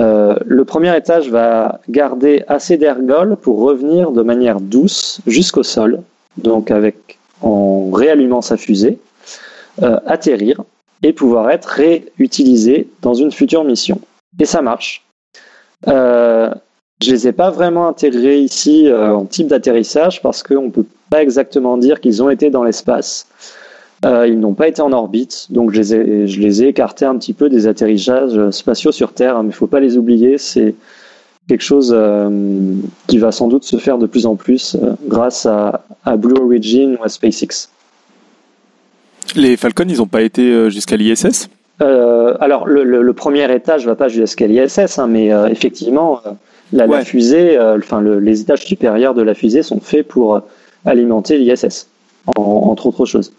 [0.00, 6.02] euh, le premier étage va garder assez d'ergol pour revenir de manière douce jusqu'au sol,
[6.36, 8.98] donc avec en réallumant sa fusée,
[10.06, 10.64] atterrir
[11.04, 14.00] et pouvoir être réutilisé dans une future mission.
[14.40, 15.04] Et ça marche.
[15.86, 16.50] Euh,
[17.02, 21.78] Je les ai pas vraiment intégrés ici en type d'atterrissage parce qu'on peut pas exactement
[21.78, 23.26] dire qu'ils ont été dans l'espace.
[24.04, 27.66] ils n'ont pas été en orbite, donc je les, ai, écartés un petit peu des
[27.66, 30.74] atterrissages spatiaux sur Terre, hein, mais il faut pas les oublier, c'est
[31.48, 31.96] quelque chose
[33.06, 34.76] qui va sans doute se faire de plus en plus
[35.06, 37.70] grâce à, à Blue Origin ou à SpaceX.
[39.34, 41.48] Les Falcons, ils n'ont pas été euh, jusqu'à l'ISS
[41.80, 46.20] euh, Alors, le, premier étage ne va pas jusqu'à l'ISS, hein, mais euh, effectivement,
[46.72, 50.40] la, fusée, enfin, les étages supérieurs de la fusée sont faits pour
[50.84, 51.88] alimenter l'ISS,
[52.36, 53.32] entre autres choses.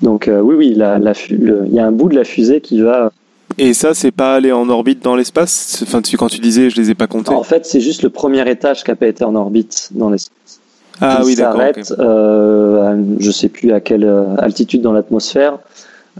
[0.00, 3.12] Donc, oui, oui, il y a un bout de la fusée qui va.
[3.58, 5.82] Et ça, c'est pas aller en orbite dans l'espace?
[5.82, 7.34] Enfin, quand tu disais, je les ai pas comptés.
[7.34, 10.60] En fait, c'est juste le premier étage qui n'a pas été en orbite dans l'espace.
[11.00, 11.60] Ah oui, d'accord.
[11.60, 15.58] s'arrête, euh, je sais plus à quelle euh, altitude dans l'atmosphère,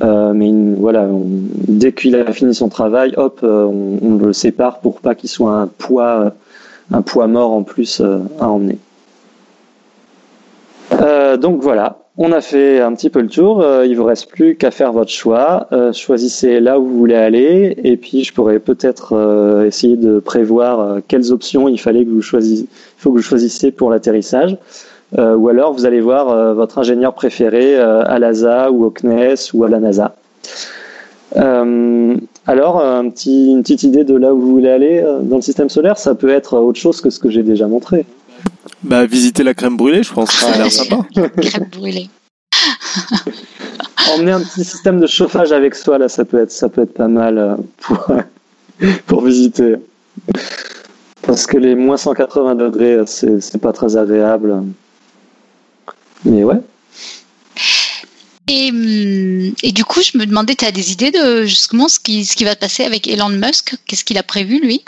[0.01, 1.07] euh, mais voilà,
[1.69, 5.53] dès qu'il a fini son travail, hop, euh, on, le sépare pour pas qu'il soit
[5.53, 6.33] un poids,
[7.05, 8.79] poids mort en plus à emmener.
[11.39, 13.63] donc voilà, on a fait un petit peu le tour.
[13.63, 15.67] Euh, il vous reste plus qu'à faire votre choix.
[15.73, 20.19] Euh, choisissez là où vous voulez aller, et puis je pourrais peut-être euh, essayer de
[20.19, 22.07] prévoir quelles options il fallait
[22.99, 24.59] faut que vous choisissiez pour l'atterrissage.
[25.17, 29.69] Ou alors vous allez voir votre ingénieur préféré à l'ASA ou au CNES ou à
[29.69, 30.15] la NASA.
[31.35, 35.69] alors, un petit, une petite idée de là où vous voulez aller dans le système
[35.69, 38.07] solaire, ça peut être autre chose que ce que j'ai déjà montré.
[38.83, 40.31] Bah, visiter la crème brûlée, je pense.
[40.31, 40.99] Ça a l'air sympa.
[41.41, 42.09] crème brûlée.
[44.15, 46.95] Emmener un petit système de chauffage avec soi, là, ça peut être, ça peut être
[46.95, 48.07] pas mal euh, pour,
[49.07, 49.77] pour visiter.
[51.23, 54.63] Parce que les moins 180 degrés, c'est pas très agréable.
[56.25, 56.61] Mais ouais.
[58.49, 61.99] Et, hum, et, du coup, je me demandais, tu as des idées de justement ce
[61.99, 63.77] qui, ce qui va passer avec Elon Musk?
[63.87, 64.85] Qu'est-ce qu'il a prévu, lui?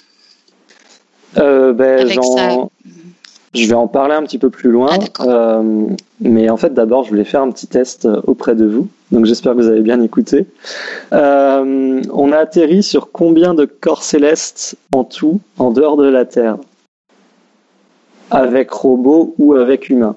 [1.39, 2.09] Euh, ben,
[3.55, 4.91] je vais en parler un petit peu plus loin.
[5.18, 5.87] Ah, euh,
[6.20, 8.89] mais en fait, d'abord, je voulais faire un petit test euh, auprès de vous.
[9.12, 10.47] Donc, j'espère que vous avez bien écouté.
[11.12, 16.24] Euh, on a atterri sur combien de corps célestes en tout, en dehors de la
[16.24, 16.57] Terre?
[18.30, 20.16] Avec robots ou avec humains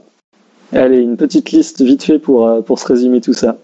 [0.77, 3.57] Allez, une petite liste vite fait pour, pour se résumer tout ça.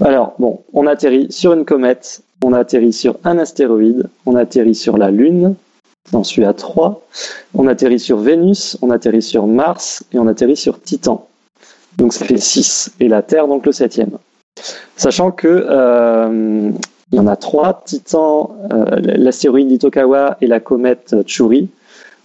[0.00, 4.96] Alors, bon, on atterrit sur une comète, on atterrit sur un astéroïde, on atterrit sur
[4.96, 5.54] la Lune,
[6.12, 7.02] on suit à 3.
[7.54, 11.28] On atterrit sur Vénus, on atterrit sur Mars et on atterrit sur Titan.
[11.96, 14.10] Donc ça fait 6 et la Terre donc le septième.
[14.96, 16.70] Sachant que euh,
[17.12, 21.68] il y en a trois, Titan, euh, l'astéroïde Itokawa et la comète Chury.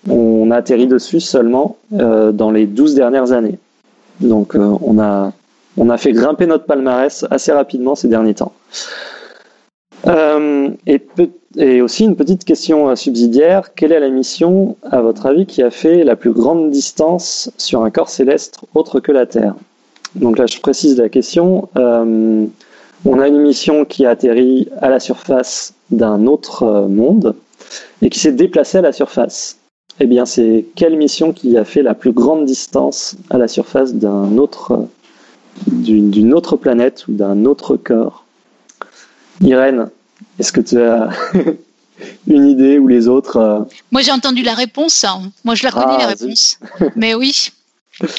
[0.07, 3.57] On a atterri dessus seulement euh, dans les 12 dernières années.
[4.22, 5.34] Donc on, a,
[5.78, 8.53] on a fait grimper notre palmarès assez rapidement ces derniers temps.
[10.05, 15.26] et peut et aussi une petite question euh, subsidiaire, quelle est la mission, à votre
[15.26, 19.26] avis, qui a fait la plus grande distance sur un corps céleste autre que la
[19.26, 19.55] Terre?
[20.16, 21.70] Donc là, je précise la question.
[21.78, 22.45] Euh,
[23.05, 27.36] on a une mission qui a atterri à la surface d'un autre euh, monde
[28.01, 29.57] et qui s'est déplacée à la surface.
[29.99, 33.93] Eh bien, c'est quelle mission qui a fait la plus grande distance à la surface
[33.93, 34.87] d'un autre,
[35.67, 38.25] d'une autre planète ou d'un autre corps?
[39.41, 39.89] Irène,
[40.39, 41.09] est-ce que tu as
[42.27, 43.59] une idée ou les autres euh
[43.91, 45.03] Moi, j'ai entendu la réponse.
[45.05, 45.31] Hein.
[45.45, 46.59] Moi, je la connais, la ah, réponse.
[46.95, 47.51] Mais oui.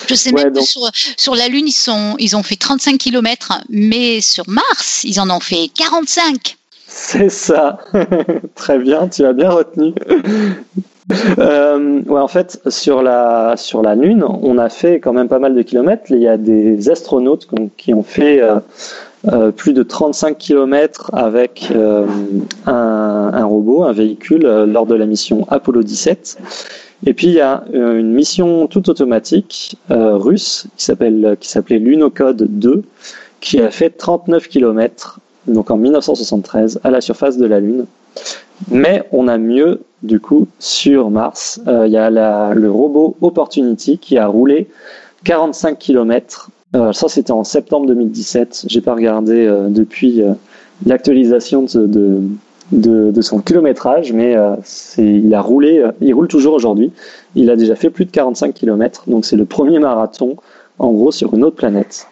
[0.08, 3.60] Je sais même que sur, sur, la Lune, ils, sont, ils ont fait 35 km,
[3.68, 6.56] mais sur Mars, ils en ont fait 45.
[6.88, 7.78] C'est ça.
[8.54, 9.92] Très bien, tu as bien retenu.
[11.38, 15.38] Euh, ouais, en fait, sur la, sur la Lune, on a fait quand même pas
[15.38, 16.04] mal de kilomètres.
[16.10, 18.56] Il y a des astronautes qui ont fait euh,
[19.32, 21.72] euh, plus de 35 km avec
[22.66, 26.38] un, robot, un véhicule, lors de la mission Apollo 17.
[27.04, 32.46] Et puis il y a une mission toute automatique russe qui s'appelle qui s'appelait Lunocode
[32.48, 32.82] 2
[33.40, 37.84] qui a fait 39 km donc en 1973 à la surface de la Lune.
[38.70, 41.60] Mais on a mieux du coup sur Mars.
[41.66, 44.68] Il y a le robot Opportunity qui a roulé
[45.24, 48.64] 45 km euh, ça, c'était en septembre 2017.
[48.68, 50.32] J'ai pas regardé euh, depuis euh,
[50.84, 52.20] l'actualisation de,
[52.72, 54.36] de, son kilométrage, mais
[54.98, 56.92] il a roulé, il roule toujours aujourd'hui.
[57.34, 60.36] Il a déjà fait plus de 45 km, donc c'est le premier marathon,
[60.78, 62.08] en gros, sur une autre planète.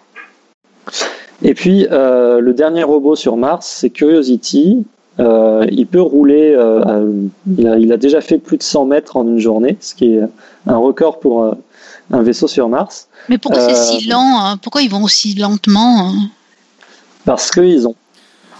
[1.42, 4.84] Et puis, le dernier robot sur Mars, c'est Curiosity.
[5.18, 6.56] Il peut rouler,
[7.46, 10.14] il a, il, a, déjà fait plus de 100 mètres en une journée, ce qui
[10.14, 10.20] est
[10.66, 11.54] un record pour
[12.10, 13.08] un vaisseau sur Mars.
[13.28, 14.56] Mais pourquoi c'est si euh, lent hein?
[14.58, 16.28] Pourquoi ils vont aussi lentement hein?
[17.24, 17.94] Parce qu'ils ont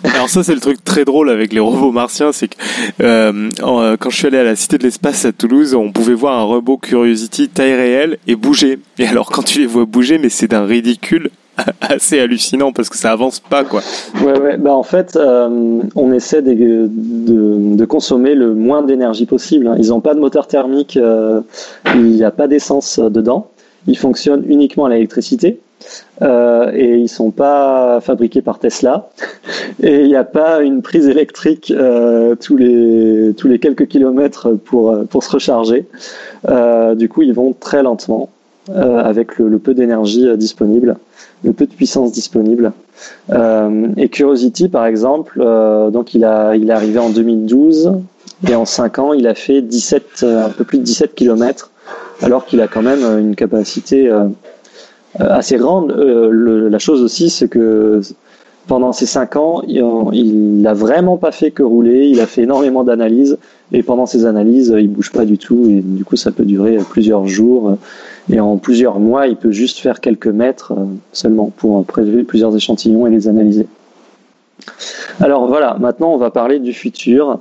[0.03, 2.57] Alors ça c'est le truc très drôle avec les robots martiens, c'est que
[3.03, 6.15] euh, euh, quand je suis allé à la Cité de l'Espace à Toulouse, on pouvait
[6.15, 8.79] voir un robot Curiosity taille réelle et bouger.
[8.99, 11.31] Et alors quand tu les vois bouger, mais c'est d'un ridicule
[11.81, 13.81] assez hallucinant parce que ça avance pas quoi.
[14.23, 19.69] Ouais bah en fait euh, on essaie de, de, consommer le moins d'énergie possible.
[19.69, 19.77] Hein.
[19.79, 21.41] Ils n'ont pas de moteur thermique, euh,
[21.95, 23.49] il n'y a pas d'essence dedans.
[23.87, 25.61] Ils fonctionnent uniquement à l'électricité.
[26.23, 29.11] Euh, et ils sont pas fabriqués par Tesla
[29.83, 34.53] et il n'y a pas une prise électrique euh, tous les tous les quelques kilomètres
[34.53, 35.87] pour pour se recharger.
[36.49, 38.31] Euh, du coup, ils vont très lentement
[38.71, 40.97] euh, avec le, peu d'énergie euh, disponible,
[41.45, 42.73] le peu de puissance disponible.
[43.31, 45.39] Euh, et Curiosity, par exemple,
[45.93, 47.93] donc il a il est arrivé en 2012
[48.49, 51.71] et en 5 ans, il a fait 17 un peu plus de 17 kilomètres
[52.23, 54.11] alors qu'il a quand même une capacité
[55.21, 55.93] euh, assez grande.
[55.93, 58.01] Euh, la chose aussi, c'est que
[58.67, 62.07] pendant ces cinq ans, il n'a vraiment pas fait que rouler.
[62.07, 63.39] Il a fait énormément d'analyses
[63.73, 66.79] et pendant ces analyses, il bouge pas du tout et du coup, ça peut durer
[66.91, 67.77] plusieurs jours
[68.31, 72.55] et en plusieurs mois, il peut juste faire quelques mètres euh, seulement pour prélever plusieurs
[72.55, 73.67] échantillons et les analyser.
[75.21, 77.41] Alors voilà, maintenant on va parler du futur.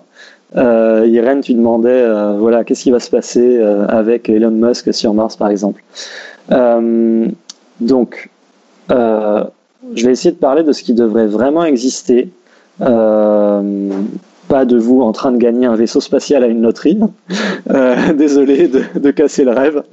[0.55, 2.05] Euh, Irène, tu demandais,
[2.37, 5.81] voilà, qu'est-ce qui va se passer avec Elon Musk sur Mars, par exemple.
[6.51, 7.27] Euh,
[7.79, 8.29] donc,
[8.91, 9.43] euh,
[9.95, 12.29] je vais essayer de parler de ce qui devrait vraiment exister.
[14.53, 16.99] Euh, pas de vous en train de gagner un vaisseau spatial à une loterie.
[17.71, 19.83] Euh, désolé de, casser le rêve.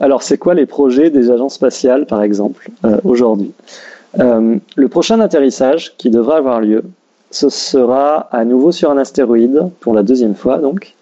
[0.00, 2.70] alors, c'est quoi les projets des agences spatiales, par exemple,
[3.04, 3.52] aujourd'hui
[4.18, 6.82] Le prochain atterrissage qui devra avoir lieu,
[7.30, 10.94] ce sera à nouveau sur un astéroïde, pour la deuxième fois donc.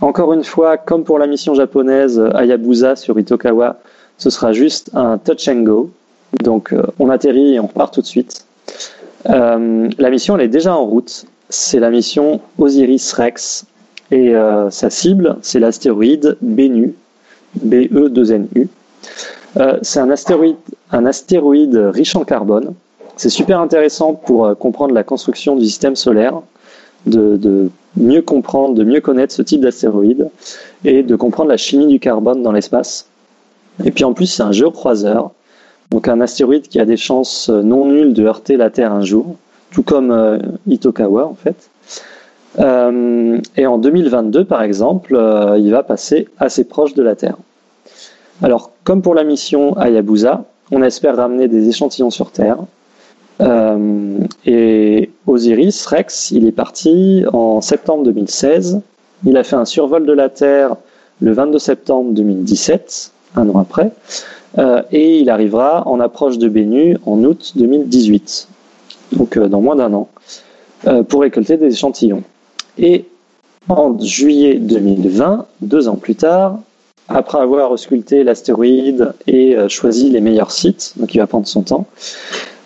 [0.00, 3.78] Encore une fois, comme pour la mission japonaise Hayabusa sur Itokawa,
[4.18, 5.90] ce sera juste un touch and go.
[6.40, 8.44] Donc euh, on atterrit et on repart tout de suite.
[9.30, 11.26] Euh, la mission elle est déjà en route.
[11.48, 13.66] C'est la mission Osiris Rex
[14.10, 16.94] et euh, sa cible c'est l'astéroïde Bennu,
[17.64, 18.68] BE2NU.
[19.82, 20.56] c'est un astéroïde,
[20.90, 22.74] un astéroïde riche en carbone.
[23.16, 26.40] C'est super intéressant pour comprendre la construction du système solaire
[27.06, 30.28] de, mieux comprendre, de mieux connaître ce type d'astéroïde
[30.84, 33.06] et de comprendre la chimie du carbone dans l'espace.
[33.84, 35.30] Et puis en plus, c'est un géocroiseur,
[35.92, 39.36] donc un astéroïde qui a des chances non nulles de heurter la Terre un jour,
[39.70, 41.68] tout comme euh, Itokawa en fait.
[42.58, 47.36] Euh, et en 2022, par exemple, euh, il va passer assez proche de la Terre.
[48.42, 52.58] Alors, comme pour la mission Hayabusa, on espère ramener des échantillons sur Terre,
[53.40, 58.80] euh, et Osiris Rex, il est parti en septembre 2016.
[59.26, 60.76] Il a fait un survol de la Terre
[61.20, 63.92] le 22 septembre 2017, un an après,
[64.58, 68.48] euh, et il arrivera en approche de Bennu en août 2018,
[69.12, 70.08] donc euh, dans moins d'un an,
[71.08, 72.24] pour récolter des échantillons.
[72.76, 73.04] Et
[73.68, 76.58] en juillet 2020, deux ans plus tard,
[77.08, 81.86] après avoir ausculté l'astéroïde et choisi les meilleurs sites, donc il va prendre son temps,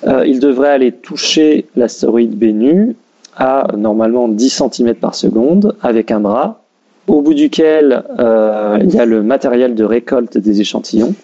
[0.07, 2.97] euh, il devrait aller toucher l'astéroïde Bennu
[3.37, 6.63] à normalement 10 cm par seconde avec un bras,
[7.07, 11.15] au bout duquel euh, il y a le matériel de récolte des échantillons.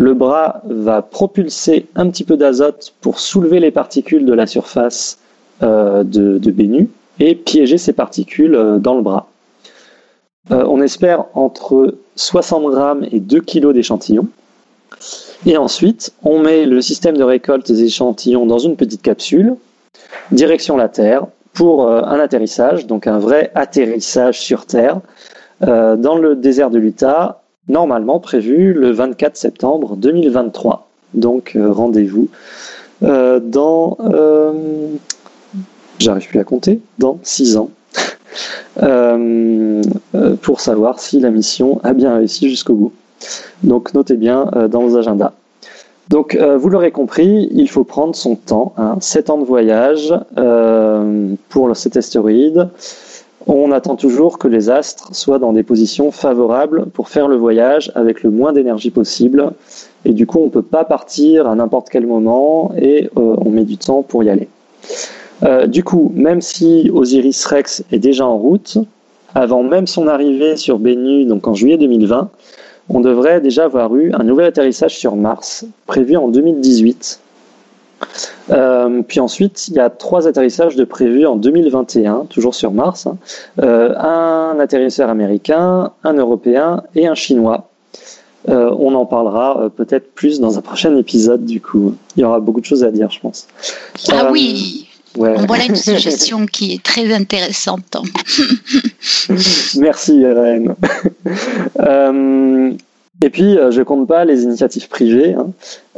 [0.00, 5.18] Le bras va propulser un petit peu d'azote pour soulever les particules de la surface
[5.62, 6.88] euh, de, de Bennu
[7.18, 9.28] et piéger ces particules dans le bras.
[10.50, 14.28] on espère entre 60 grammes et 2 kg d'échantillons.
[15.46, 19.54] Et ensuite, on met le système de récolte des échantillons dans une petite capsule,
[20.32, 25.00] direction la Terre, pour euh, un atterrissage, donc un vrai atterrissage sur Terre,
[25.66, 27.37] euh, dans le désert de l'Utah,
[27.68, 30.88] normalement prévu le 24 septembre 2023.
[31.14, 32.28] Donc euh, rendez-vous
[33.00, 33.96] dans...
[35.98, 37.70] J'arrive plus à compter, dans 6 ans.
[40.42, 42.92] pour savoir si la mission a bien réussi jusqu'au bout.
[43.62, 45.32] Donc notez bien euh, dans vos agendas.
[46.08, 50.14] Donc euh, vous l'aurez compris, il faut prendre son temps, hein, 7 ans de voyage
[50.38, 52.68] euh, pour cet astéroïde.
[53.48, 57.90] On attend toujours que les astres soient dans des positions favorables pour faire le voyage
[57.94, 59.52] avec le moins d'énergie possible.
[60.04, 63.64] Et du coup, on ne peut pas partir à n'importe quel moment et on met
[63.64, 64.48] du temps pour y aller.
[65.66, 68.76] du coup, même si Osiris Rex est déjà en route,
[69.34, 72.28] avant même son arrivée sur Bennu, donc en juillet 2020,
[72.90, 77.20] on devrait déjà avoir eu un nouvel atterrissage sur Mars, prévu en 2018.
[78.50, 83.08] Euh, puis ensuite, il y a trois atterrissages de prévus en 2021, toujours sur Mars.
[83.60, 87.68] Euh, un atterrisseur américain, un européen et un chinois.
[88.46, 91.44] on en parlera peut-être plus dans un prochain épisode.
[91.44, 93.46] Du coup, il y aura beaucoup de choses à dire, je pense.
[94.10, 94.88] Ah oui.
[95.14, 97.96] Voilà une suggestion qui est très intéressante.
[99.76, 100.74] Merci, Irène.
[103.24, 105.34] Et puis, euh, je compte pas les initiatives privées.
[105.34, 105.48] Hein.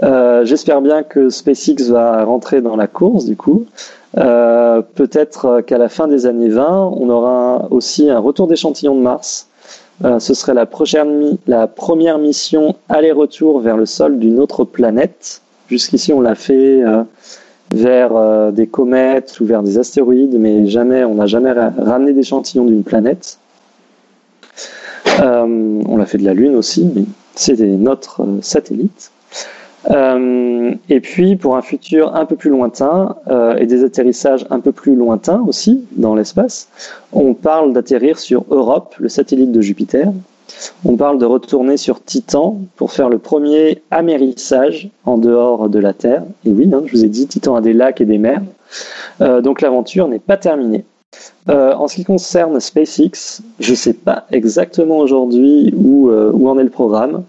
[0.02, 3.66] Euh, J'espère bien que SpaceX va rentrer dans la course, du coup.
[4.16, 9.00] Euh, Peut-être qu'à la fin des années 20, on aura aussi un retour d'échantillon de
[9.00, 9.48] Mars.
[10.04, 15.42] Euh, ce serait la, prochaine, la première mission aller-retour vers le sol d'une autre planète.
[15.68, 17.02] Jusqu'ici, on l'a fait euh,
[17.72, 22.64] vers euh, des comètes ou vers des astéroïdes, mais jamais, on n'a jamais ramené d'échantillon
[22.64, 23.38] d'une planète.
[25.07, 29.12] Euh, on l'a fait de la Lune aussi, mais c'est notre euh, satellite.
[29.90, 33.16] Euh, et puis pour un futur un peu plus lointain
[33.59, 36.68] et des atterrissages un peu plus lointains aussi dans l'espace,
[37.14, 40.12] on parle d'atterrir sur Europe, le satellite de Jupiter.
[40.84, 45.94] On parle de retourner sur Titan pour faire le premier amérissage en dehors de la
[45.94, 46.24] Terre.
[46.44, 48.42] Et oui, hein, je vous ai dit, Titan a des lacs et des mers.
[49.20, 50.84] donc l'aventure n'est pas terminée.
[51.48, 56.48] Euh, en ce qui concerne SpaceX, je ne sais pas exactement aujourd'hui où, euh, où,
[56.48, 57.24] en est le programme,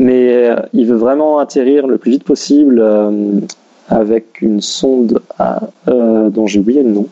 [0.00, 2.82] mais euh, il veut vraiment atterrir le plus vite possible
[3.88, 5.20] avec une sonde
[5.86, 7.06] dont j'ai oublié le nom.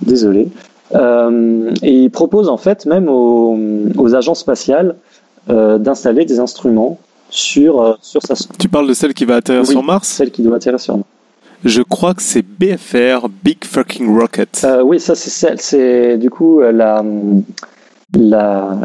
[0.00, 0.48] Désolé.
[0.94, 3.58] et il propose en fait même aux,
[3.98, 4.96] aux agences spatiales
[5.46, 6.98] d'installer des instruments
[7.28, 8.56] sur, sur sa sonde.
[8.58, 10.08] Tu parles de celle qui va atterrir sur Mars?
[10.08, 11.08] Celle qui doit atterrir sur Mars.
[11.64, 14.62] Je crois que c'est BFR, Big Fucking Rocket.
[14.64, 17.04] Euh, oui, ça c'est c'est du coup euh, la,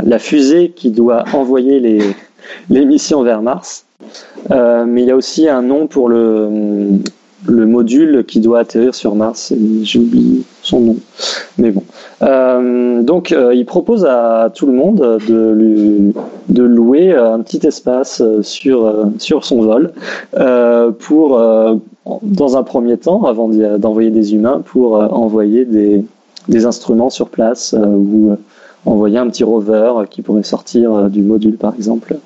[0.03, 1.99] la, fusée qui doit envoyer les,
[2.69, 3.86] les missions vers Mars.
[4.51, 6.49] Euh, mais il y a aussi un nom pour le,
[7.47, 9.53] le module qui doit atterrir sur Mars.
[9.84, 10.97] J'ai oublié son nom.
[11.57, 11.84] Mais bon.
[13.03, 16.11] Donc, il propose à tout le monde de,
[16.49, 19.93] de louer un petit espace sur, sur son vol
[20.99, 21.39] pour
[22.22, 26.06] dans un premier temps, avant d'envoyer des humains, pour euh, envoyer des,
[26.47, 28.36] des, instruments sur place euh, ou euh,
[28.86, 32.18] envoyer un petit rover qui pourrait sortir du module, par exemple.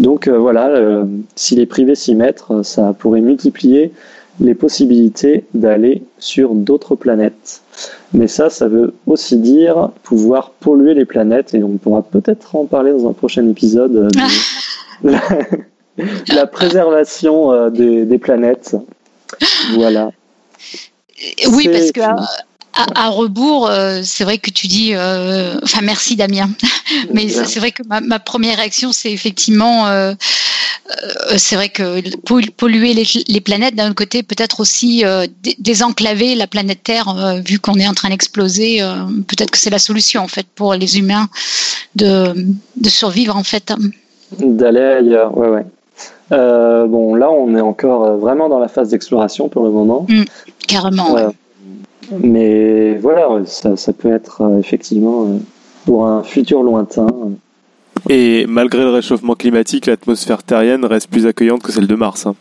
[0.00, 1.04] Donc voilà,
[1.36, 3.92] si les privés s'y mettent, ça pourrait multiplier
[4.40, 7.62] les possibilités d'aller sur d'autres planètes.
[8.12, 12.64] Mais ça, ça veut aussi dire pouvoir polluer les planètes, et on pourra peut-être en
[12.64, 14.08] parler dans un prochain épisode.
[15.02, 15.14] De
[16.34, 18.76] la, préservation des, des planètes.
[19.74, 20.10] Voilà.
[21.48, 22.00] Oui, parce que
[22.94, 26.50] à, rebours, euh, c'est vrai que tu dis, euh, enfin merci Damien,
[27.12, 30.12] mais c'est vrai que ma, première réaction, c'est effectivement, euh,
[31.36, 32.00] c'est vrai que
[32.50, 35.04] polluer les, planètes, d'un côté, peut-être aussi
[35.58, 38.80] désenclaver la planète Terre, vu qu'on est en train d'exploser,
[39.26, 41.28] peut-être que c'est la solution en fait pour les humains
[41.96, 42.34] de,
[42.76, 43.72] de survivre en fait.
[44.38, 45.66] D'aller ailleurs, ouais, ouais.
[46.32, 50.06] Euh, bon, là, on est encore euh, vraiment dans la phase d'exploration pour le moment.
[50.08, 50.22] Mm,
[50.66, 51.16] carrément.
[51.16, 51.28] Euh,
[52.18, 55.28] mais voilà, ça, ça peut être effectivement
[55.84, 57.08] pour un futur lointain.
[58.08, 62.26] Et malgré le réchauffement climatique, l'atmosphère terrienne reste plus accueillante que celle de Mars.
[62.26, 62.34] Hein.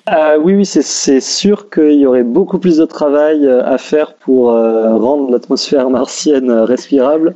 [0.43, 5.31] oui, oui, c'est sûr qu'il y aurait beaucoup plus de travail à faire pour rendre
[5.31, 7.33] l'atmosphère martienne respirable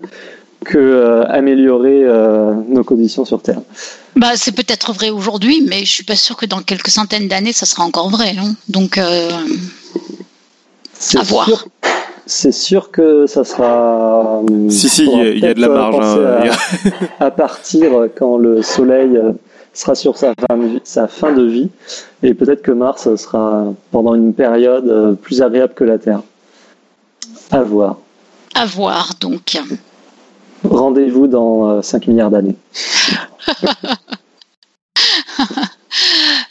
[0.66, 2.06] que améliorer
[2.68, 3.62] nos conditions sur Terre.
[4.16, 7.53] Bah, c'est peut-être vrai aujourd'hui, mais je suis pas sûr que dans quelques centaines d'années,
[7.53, 8.36] ça sera encore vrai.
[8.38, 8.53] Hein.
[8.68, 9.30] Donc, euh,
[11.16, 11.66] à voir.
[12.26, 14.41] C'est sûr que ça sera.
[14.70, 16.05] Si, si, il y, a de la marge.
[16.05, 16.91] Hein.
[17.20, 19.32] À, partir quand le Soleil euh,
[19.74, 21.70] sera sur sa fin, sa fin de vie,
[22.21, 26.21] et peut-être que Mars sera pendant une période euh, plus agréable que la Terre.
[27.51, 27.97] À voir.
[28.54, 29.58] À voir, donc.
[30.64, 32.56] Rendez-vous dans 5 milliards d'années.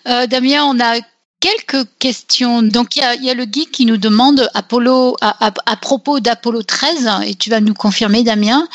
[0.06, 0.98] Euh, Damien, on a
[1.40, 2.62] quelques questions.
[2.62, 7.34] Donc, il y a, le guide qui nous demande Apollo, à, propos d'Apollo 13, et
[7.34, 8.66] tu vas nous confirmer, Damien.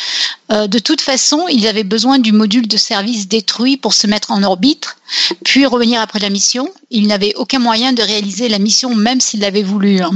[0.52, 4.32] Euh, de toute façon, ils avaient besoin du module de service détruit pour se mettre
[4.32, 4.96] en orbite,
[5.44, 6.70] puis revenir après la mission.
[6.92, 10.02] Ils n'avaient aucun moyen de réaliser la mission, même s'ils l'avaient voulu.
[10.02, 10.12] Hein.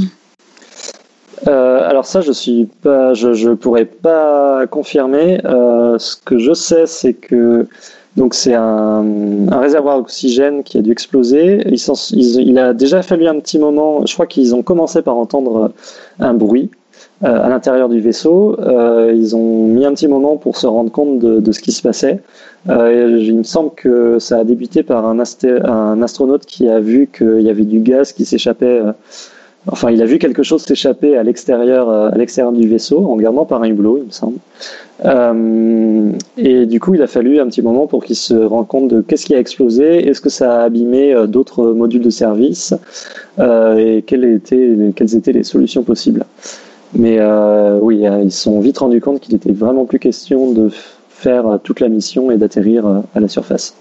[1.47, 5.39] Euh, alors ça, je suis pas, je, je pourrais pas confirmer.
[5.43, 7.67] ce que je sais, c'est que
[8.17, 9.05] donc c'est un,
[9.51, 11.63] réservoir d'oxygène qui a dû exploser.
[12.11, 15.71] il a déjà fallu un petit moment, je crois qu'ils ont commencé par entendre
[16.19, 16.71] un bruit
[17.23, 18.59] euh, à l'intérieur du vaisseau.
[18.59, 21.83] Euh, ils ont mis un petit moment pour se rendre compte de, ce qui se
[21.83, 22.19] passait.
[22.69, 27.07] Euh, il me semble que ça a débuté par un, un astronaute qui a vu
[27.15, 28.81] qu'il y avait du gaz qui s'échappait
[29.67, 33.61] enfin, il a vu quelque chose s'échapper à l'extérieur, l'extérieur du vaisseau en regardant par
[33.61, 34.37] un hublot, il me semble.
[36.37, 39.01] et du coup, il a fallu un petit moment pour qu'il se rende compte de
[39.01, 42.73] qu'est-ce qui a explosé, est-ce que ça a abîmé d'autres modules de service
[43.39, 46.25] et quelles étaient, quelles étaient les solutions possibles.
[46.93, 47.19] Mais
[47.81, 50.69] oui, ils se sont vite rendus compte qu'il était vraiment plus question de
[51.09, 53.75] faire toute la mission et d'atterrir à la surface.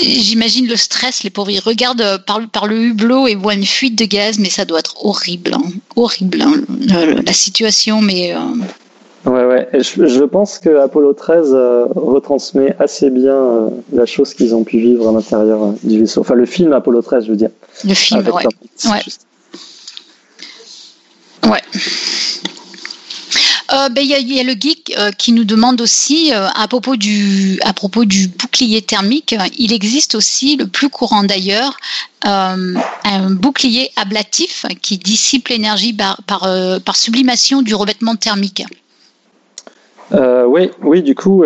[0.00, 3.64] J'imagine le stress, les pauvres, ils regardent euh, par, par, le hublot et voient une
[3.64, 5.62] fuite de gaz, mais ça doit être horrible, hein.
[5.94, 6.54] horrible hein,
[7.24, 8.34] la, situation, mais...
[8.34, 14.52] Euh, ouais, ouais, je, pense que Apollo 13 euh, retransmet assez bien la chose qu'ils
[14.56, 16.22] ont pu vivre à l'intérieur du vaisseau.
[16.22, 17.50] Enfin, le film Apollo 13, je veux dire.
[17.84, 18.42] Le film, ouais.
[18.90, 19.00] Ouais.
[21.50, 21.62] ouais.
[23.74, 26.94] Euh, ben, il y, a le geek euh, qui nous demande aussi euh, à propos
[26.96, 29.34] du bouclier thermique.
[29.58, 31.76] Il existe aussi le plus courant d'ailleurs
[32.26, 35.94] un bouclier ablatif qui dissipe l'énergie
[36.26, 38.64] par, sublimation du revêtement thermique.
[40.10, 41.44] oui, oui, du coup,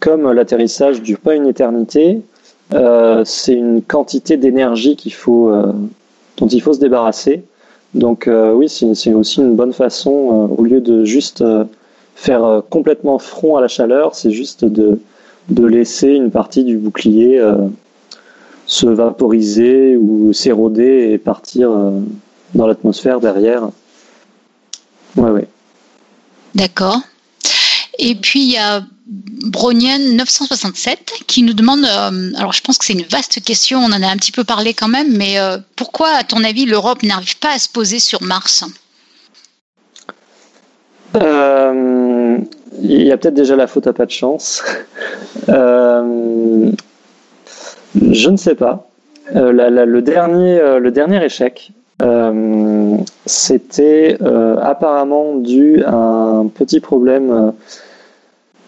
[0.00, 2.22] comme l'atterrissage dure pas une éternité,
[2.70, 4.96] c'est une quantité d'énergie
[5.26, 7.44] dont il faut se débarrasser.
[7.94, 10.10] Donc euh, oui, c'est aussi une bonne façon,
[10.50, 11.64] euh, au lieu de juste euh,
[12.14, 14.98] faire complètement front à la chaleur, c'est juste de,
[15.48, 17.42] laisser une partie du bouclier
[18.66, 21.70] se vaporiser ou s'éroder et partir
[22.54, 23.68] dans l'atmosphère derrière.
[25.16, 25.48] Ouais, ouais.
[26.54, 27.00] D'accord.
[27.98, 32.84] Et puis il y a Bronian 967 qui nous demande, euh, alors je pense que
[32.84, 35.58] c'est une vaste question, on en a un petit peu parlé quand même, mais euh,
[35.76, 38.64] pourquoi à ton avis l'Europe n'arrive pas à se poser sur Mars?
[41.16, 42.38] Euh,
[42.80, 44.62] Il y a peut-être déjà la faute à pas de chance.
[45.48, 46.70] je
[48.30, 48.88] ne sais pas.
[49.34, 51.72] le, dernier, le dernier échec,
[53.26, 54.18] c'était
[54.60, 57.52] apparemment dû à un petit problème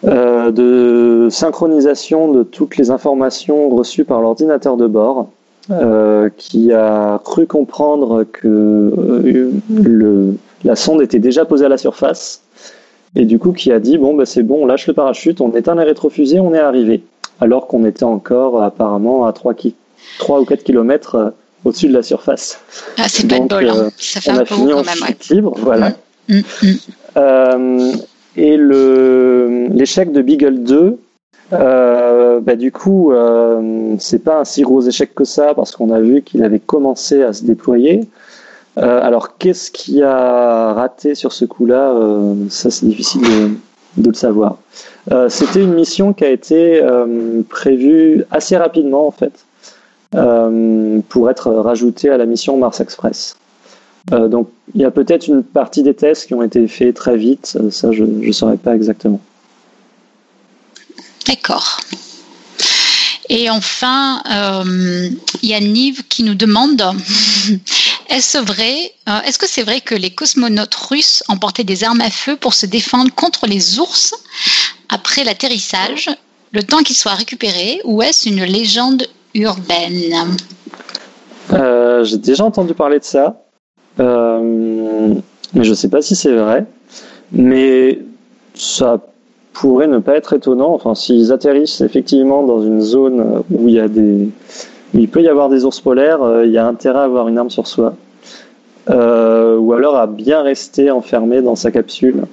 [0.07, 5.29] euh, de synchronisation de toutes les informations reçues par l'ordinateur de bord,
[5.71, 11.79] euh, qui a cru comprendre que euh, le, la sonde était déjà posée à la
[11.79, 12.43] surface,
[13.15, 15.51] et du coup qui a dit bon bah c'est bon, on lâche le parachute, on
[15.53, 17.01] éteint les rétrofusées, on est arrivé,
[17.41, 19.55] alors qu'on était encore apparemment à 3,
[20.19, 21.33] 3 ou 4 km
[21.65, 22.59] au-dessus de la surface.
[22.97, 23.89] Ah, c'est pas de bol, hein.
[23.97, 25.91] ça fait on un a fini en chute libre, voilà.
[26.29, 26.75] Mm, mm,
[27.17, 27.91] mm.
[28.37, 30.97] Et le, l'échec de Beagle 2,
[31.53, 35.91] euh, bah, du coup, euh, c'est pas un si gros échec que ça parce qu'on
[35.91, 38.01] a vu qu'il avait commencé à se déployer.
[38.77, 44.09] Euh, alors, qu'est-ce qui a raté sur ce coup-là euh, Ça, c'est difficile de, de,
[44.09, 44.57] le savoir.
[45.11, 49.45] Euh, c'était une mission qui a été euh, prévue assez rapidement, en fait,
[50.11, 53.35] pour être rajoutée à la mission Mars Express.
[54.13, 57.17] Euh, donc il y a peut-être une partie des tests qui ont été faits très
[57.17, 59.19] vite, ça je ne saurais pas exactement.
[61.27, 61.79] D'accord.
[63.29, 65.09] Et enfin, euh,
[65.41, 66.79] il y a Nive qui nous demande
[68.09, 72.11] est-ce vrai euh, Est-ce que c'est vrai que les cosmonautes russes emportaient des armes à
[72.11, 74.13] feu pour se défendre contre les ours
[74.89, 76.11] après l'atterrissage,
[76.51, 80.15] le temps qu'ils soient récupérés, ou est-ce une légende urbaine
[82.03, 83.45] J'ai déjà entendu parler de ça.
[83.99, 85.13] Euh,
[85.53, 86.65] mais je ne sais pas si c'est vrai.
[87.31, 87.99] Mais
[88.53, 88.99] ça
[89.53, 90.73] pourrait ne pas être étonnant.
[90.73, 94.29] Enfin, s'ils atterrissent effectivement dans une zone où il y a des,
[94.93, 97.37] il peut y avoir des ours polaires, euh, il y a intérêt à avoir une
[97.37, 97.95] arme sur soi.
[98.89, 102.23] Euh, ou alors à bien rester enfermé dans sa capsule.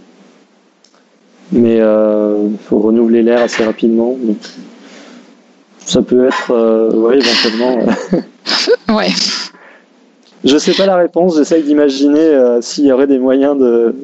[1.50, 4.16] Mais il faut renouveler l'air assez rapidement.
[5.86, 7.78] Ça peut être, oui, éventuellement.
[8.96, 9.10] ouais.
[10.44, 13.94] Je sais pas la réponse, j'essaye d'imaginer euh, s'il y aurait des moyens de,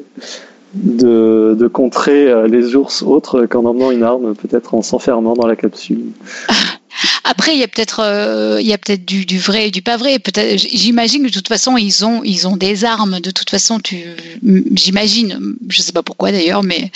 [0.73, 5.47] de, de contrer euh, les ours autres qu'en emmenant une arme, peut-être en s'enfermant dans
[5.47, 6.05] la capsule.
[7.25, 10.17] Après, il y a peut-être, euh, peut-être du, du, vrai et du pas vrai.
[10.55, 13.19] J'imagine que de toute façon, ils ont, ils ont des armes.
[13.19, 13.97] De toute façon, tu,
[14.75, 16.91] j'imagine, je sais pas pourquoi d'ailleurs, mais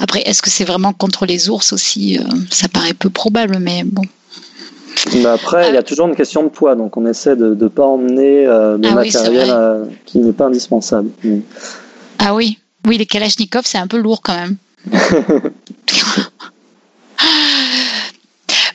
[0.00, 2.18] après, est-ce que c'est vraiment contre les ours aussi
[2.50, 4.02] Ça paraît peu probable, mais bon.
[5.12, 7.68] Mais après, il y a toujours une question de poids, donc on essaie de ne
[7.68, 11.10] pas emmener euh, de ah matériel euh, qui n'est pas indispensable.
[12.18, 14.56] Ah oui, oui, les Kalachnikov, c'est un peu lourd quand même.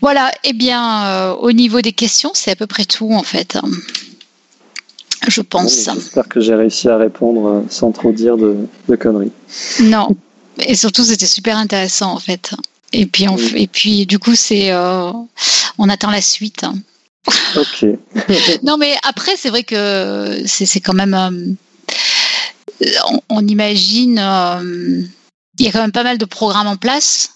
[0.01, 3.57] voilà, eh bien, euh, au niveau des questions, c'est à peu près tout en fait.
[5.27, 5.89] Je pense.
[5.93, 8.57] J'espère que j'ai réussi à répondre sans trop dire de,
[8.89, 9.31] de conneries.
[9.81, 10.09] Non,
[10.59, 12.53] et surtout, c'était super intéressant en fait.
[12.93, 15.11] Et puis, on, et puis du coup, c'est, euh,
[15.77, 16.63] on attend la suite.
[17.55, 17.85] Ok.
[18.63, 21.57] non, mais après, c'est vrai que c'est quand même.
[22.81, 22.85] Euh,
[23.29, 24.19] on, imagine.
[24.19, 25.01] Euh,
[25.59, 27.31] il y a quand même pas mal de programmes en place.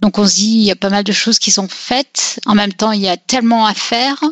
[0.00, 2.40] Donc on se dit, il y a pas mal de choses qui sont faites.
[2.46, 4.22] En même temps, il y a tellement à faire.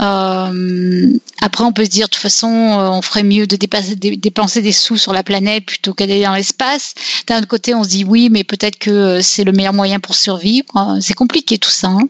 [0.00, 1.06] Euh,
[1.42, 4.96] après, on peut se dire, de toute façon, on ferait mieux de dépenser des sous
[4.96, 6.94] sur la planète plutôt qu'aller dans l'espace.
[7.26, 10.14] D'un autre côté, on se dit, oui, mais peut-être que c'est le meilleur moyen pour
[10.14, 10.98] survivre.
[11.00, 11.88] C'est compliqué tout ça.
[11.88, 12.08] Hein.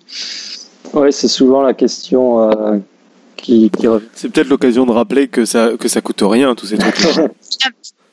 [0.92, 2.78] Oui, c'est souvent la question euh,
[3.36, 4.04] qui, revient.
[4.14, 6.96] C'est peut-être l'occasion de rappeler que ça que ça coûte rien tous ces trucs.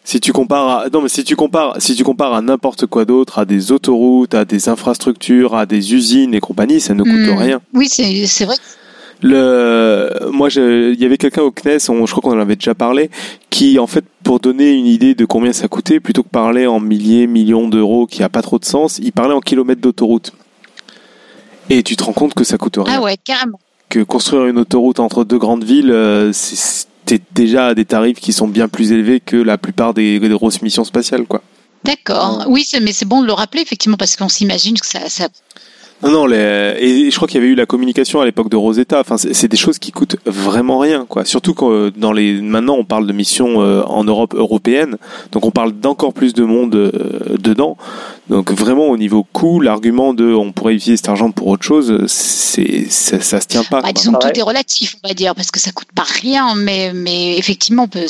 [0.04, 3.06] si tu compares à, non mais si tu compares si tu compares à n'importe quoi
[3.06, 7.12] d'autre, à des autoroutes, à des infrastructures, à des usines et compagnie, ça ne coûte
[7.12, 7.38] hmm.
[7.38, 7.62] rien.
[7.74, 8.56] Oui, c'est vrai.
[9.24, 13.10] Le, moi, il y avait quelqu'un au CNES, je crois qu'on en avait déjà parlé,
[13.50, 16.80] qui, en fait, pour donner une idée de combien ça coûtait, plutôt que parler en
[16.80, 20.34] milliers, millions d'euros, qui a pas trop de sens, il parlait en kilomètres d'autoroute.
[21.70, 22.98] Et tu te rends compte que ça coûte rien.
[22.98, 23.60] Ah ouais, carrément.
[23.90, 28.34] Que construire une autoroute entre deux grandes villes, euh, c'est déjà à des tarifs qui
[28.34, 31.42] sont bien plus élevés que la plupart des, grosses missions spatiales, quoi.
[31.84, 32.46] D'accord.
[32.50, 35.28] Oui, mais c'est bon de le rappeler, effectivement, parce qu'on s'imagine que ça, ça
[36.04, 36.76] non, non, les...
[36.80, 39.00] et je crois qu'il y avait eu la communication à l'époque de Rosetta.
[39.00, 41.26] Enfin, c'est des choses qui coûtent vraiment rien, quoi.
[41.26, 44.98] Surtout que euh, dans les maintenant on parle de missions euh, en Europe européenne,
[45.32, 47.78] donc on parle d'encore plus de monde euh, dedans.
[48.30, 52.06] Donc vraiment au niveau coût, l'argument de on pourrait utiliser cet argent pour autre chose,
[52.08, 53.82] c'est ça, ça se tient pas.
[53.82, 56.54] Bah, disons que tout est relatif, on va dire, parce que ça coûte pas rien,
[56.56, 58.06] mais mais effectivement on peut.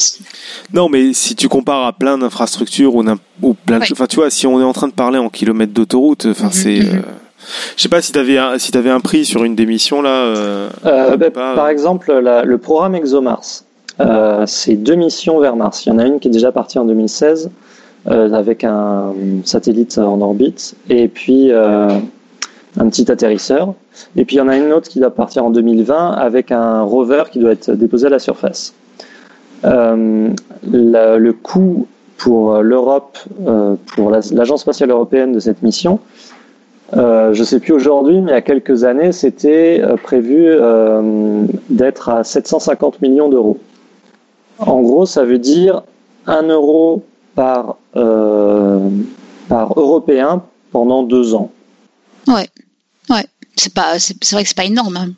[0.73, 3.05] Non, mais si tu compares à plein d'infrastructures ou,
[3.41, 3.85] ou plein, de...
[3.91, 6.51] enfin tu vois, si on est en train de parler en kilomètres d'autoroute, enfin mhm,
[6.51, 6.79] c'est.
[6.79, 7.03] Mhm.
[7.75, 10.01] Je sais pas si tu avais, un, si avais un prix sur une des missions
[10.01, 10.09] là.
[10.09, 13.63] Euh, euh, bah, par exemple, le programme ExoMars,
[13.99, 15.85] euh, c'est deux missions vers Mars.
[15.85, 17.49] Il y en a une qui est déjà partie en 2016
[18.05, 19.13] avec un
[19.43, 23.73] satellite en orbite et puis un petit atterrisseur.
[24.15, 26.83] Et puis il y en a une autre qui doit partir en 2020 avec un
[26.83, 28.73] rover qui doit être déposé à la surface.
[29.63, 31.87] le coût
[32.17, 33.17] pour l'Europe,
[33.93, 35.99] pour l'Agence spatiale européenne de cette mission,
[36.95, 40.45] euh, je ne sais plus aujourd'hui, mais il y a quelques années, c'était euh, prévu
[40.47, 43.57] euh, d'être à 750 millions d'euros.
[44.59, 45.83] En gros, ça veut dire
[46.27, 47.03] 1 euro
[47.35, 51.51] par, par européen pendant deux ans.
[52.27, 52.47] Ouais,
[53.09, 53.25] ouais.
[53.55, 54.97] C'est pas, c'est vrai que c'est pas énorme.
[54.97, 55.09] Hein.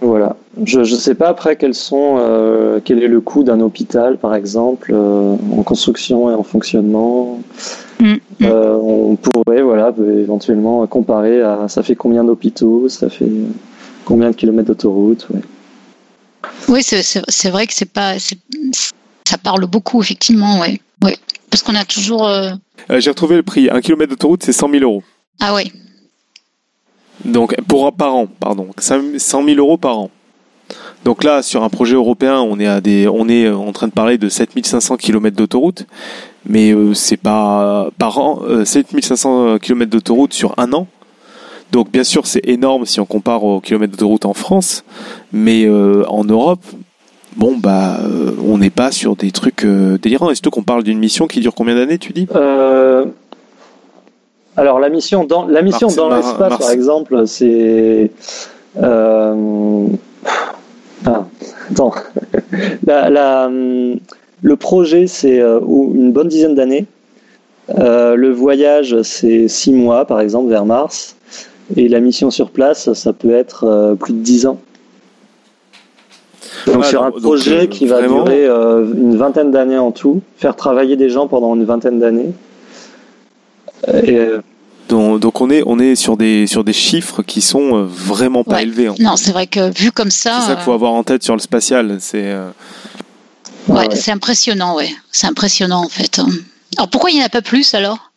[0.00, 0.36] Voilà.
[0.64, 4.94] Je ne sais pas après quels sont, quel est le coût d'un hôpital, par exemple,
[4.94, 7.40] en construction et en fonctionnement.
[8.00, 8.14] Mm.
[8.42, 13.30] Euh, on pourrait voilà, éventuellement comparer à ça fait combien d'hôpitaux, ça fait
[14.04, 15.26] combien de kilomètres d'autoroute.
[16.68, 20.80] Oui, c'est vrai que c'est pas ça parle beaucoup effectivement, ouais.
[21.02, 21.16] ouais.
[21.50, 22.26] Parce qu'on a toujours.
[22.26, 22.50] Euh,
[22.90, 23.68] euh, j'ai retrouvé le prix.
[23.70, 25.02] Un kilomètre d'autoroute, c'est 100 000 euros.
[25.40, 25.72] Ah oui.
[27.24, 30.10] Donc pour par an, pardon, 100 000 euros par an.
[31.04, 33.92] Donc là, sur un projet européen, on est à des, on est en train de
[33.92, 35.86] parler de 7500 km d'autoroute,
[36.48, 40.86] mais euh, c'est pas par an, 7500 euh, km d'autoroute sur un an.
[41.70, 44.84] Donc bien sûr, c'est énorme si on compare aux kilomètres d'autoroute en France,
[45.32, 46.62] mais euh, en Europe,
[47.36, 47.98] bon bah,
[48.44, 50.30] on n'est pas sur des trucs délirants.
[50.30, 52.26] Est-ce qu'on parle d'une mission qui dure combien d'années, tu dis?
[54.56, 58.10] Alors la mission dans la mission dans l'espace, par exemple, c'est
[61.06, 61.26] ah,
[61.70, 61.94] attends.
[64.42, 65.60] le projet, c'est euh,
[66.18, 66.86] bonne dizaine d'années.
[67.78, 71.16] Euh, le voyage, c'est six mois, par exemple, vers Mars.
[71.76, 74.58] Et la mission sur place, ça peut être euh, plus de dix ans.
[76.66, 81.08] Donc sur un projet qui va durer une vingtaine d'années en tout, faire travailler des
[81.08, 82.32] gens pendant une vingtaine d'années.
[84.02, 84.18] Et
[84.88, 88.62] donc, on est on est sur des sur des chiffres qui sont euh, vraiment pas
[88.62, 88.90] élevés.
[88.98, 90.40] Non, c'est vrai que vu comme ça.
[90.40, 91.96] C'est ça qu'il faut euh, avoir en tête sur le spatial.
[92.00, 92.24] C'est.
[92.24, 92.48] Euh,
[93.68, 94.90] ouais, c'est impressionnant, ouais.
[95.12, 96.20] C'est impressionnant en fait.
[96.76, 98.10] Alors pourquoi il n'y en a pas plus alors?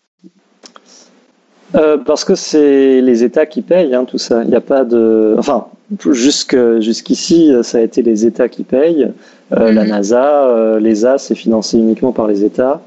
[2.05, 4.43] Parce que c'est les États qui payent hein, tout ça.
[4.43, 5.35] Il n'y a pas de.
[5.37, 5.67] Enfin,
[6.11, 9.11] jusqu'ici, ça a été les États qui payent.
[9.51, 9.87] La mhm.
[9.87, 12.81] NASA, l'ESA, c'est financé uniquement par les États.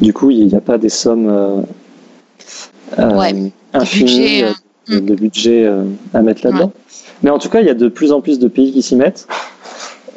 [0.00, 1.60] Du coup, il n'y a pas des sommes euh,
[2.98, 4.50] euh infinies euh,
[4.88, 5.00] mm.
[5.00, 6.72] de budget, euh, à mettre là-dedans.
[7.22, 8.96] Mais en tout cas, il y a de plus en plus de pays qui s'y
[8.96, 9.26] mettent.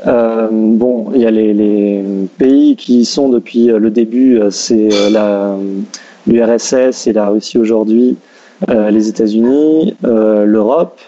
[0.07, 2.03] Bon, il y a les,
[2.38, 4.89] pays qui y sont depuis le début, c'est
[6.27, 8.17] l'URSS et la Russie aujourd'hui,
[8.67, 10.99] les États-Unis, l'Europe,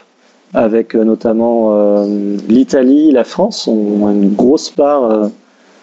[0.54, 2.06] avec notamment
[2.48, 5.30] l'Italie, la France ont une grosse part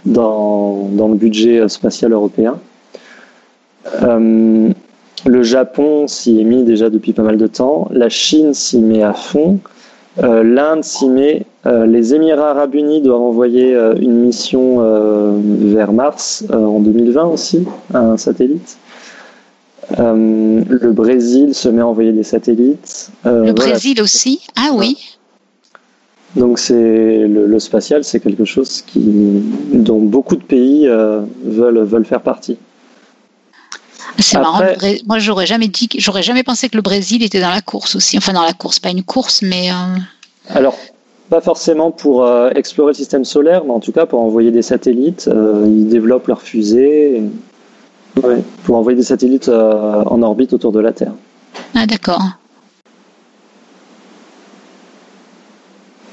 [0.04, 2.58] dans, dans, le budget spatial européen.
[4.02, 4.70] Euh,
[5.24, 7.88] le Japon s'y est mis déjà depuis pas mal de temps.
[7.90, 9.58] La Chine s'y met à fond.
[10.22, 11.44] Euh, L'Inde s'y met.
[11.66, 14.80] Euh, les Émirats arabes unis doivent envoyer euh, une mission
[15.40, 18.78] vers Mars en 2020 aussi, un satellite.
[19.98, 23.10] le Brésil se met à envoyer des satellites.
[23.24, 24.40] le Brésil aussi?
[24.56, 24.96] Ah oui.
[26.34, 32.20] Donc c'est le, spatial, c'est quelque chose qui, dont beaucoup de pays veulent, veulent faire
[32.20, 32.58] partie.
[34.18, 34.62] C'est marrant.
[35.06, 38.16] Moi, j'aurais jamais dit, j'aurais jamais pensé que le Brésil était dans la course aussi.
[38.16, 39.70] Enfin, dans la course, pas une course, mais.
[39.70, 39.98] Euh,
[40.50, 40.76] Alors,
[41.28, 44.62] pas forcément pour euh, explorer le système solaire, mais en tout cas pour envoyer des
[44.62, 45.28] satellites.
[45.28, 47.22] Euh, ils développent leurs fusées.
[48.64, 51.12] pour envoyer des satellites en orbite autour de la Terre.
[51.74, 52.22] Ah, d'accord.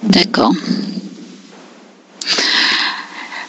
[0.03, 0.51] D'accord.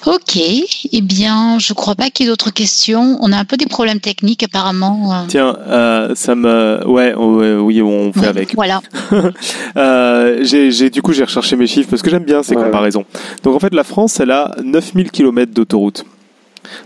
[0.06, 3.16] Ok, eh bien, je crois pas qu'il y ait d'autres questions.
[3.20, 5.12] On a un peu des problèmes techniques apparemment.
[5.12, 5.24] Euh.
[5.28, 8.54] Tiens, euh, ça me, ouais, oui, on fait avec.
[8.54, 8.82] Voilà.
[9.76, 13.04] euh, j'ai, du coup, j'ai recherché mes chiffres parce que j'aime bien ces comparaisons.
[13.42, 16.04] Donc en fait, la France, elle a 9000 km d'autoroute.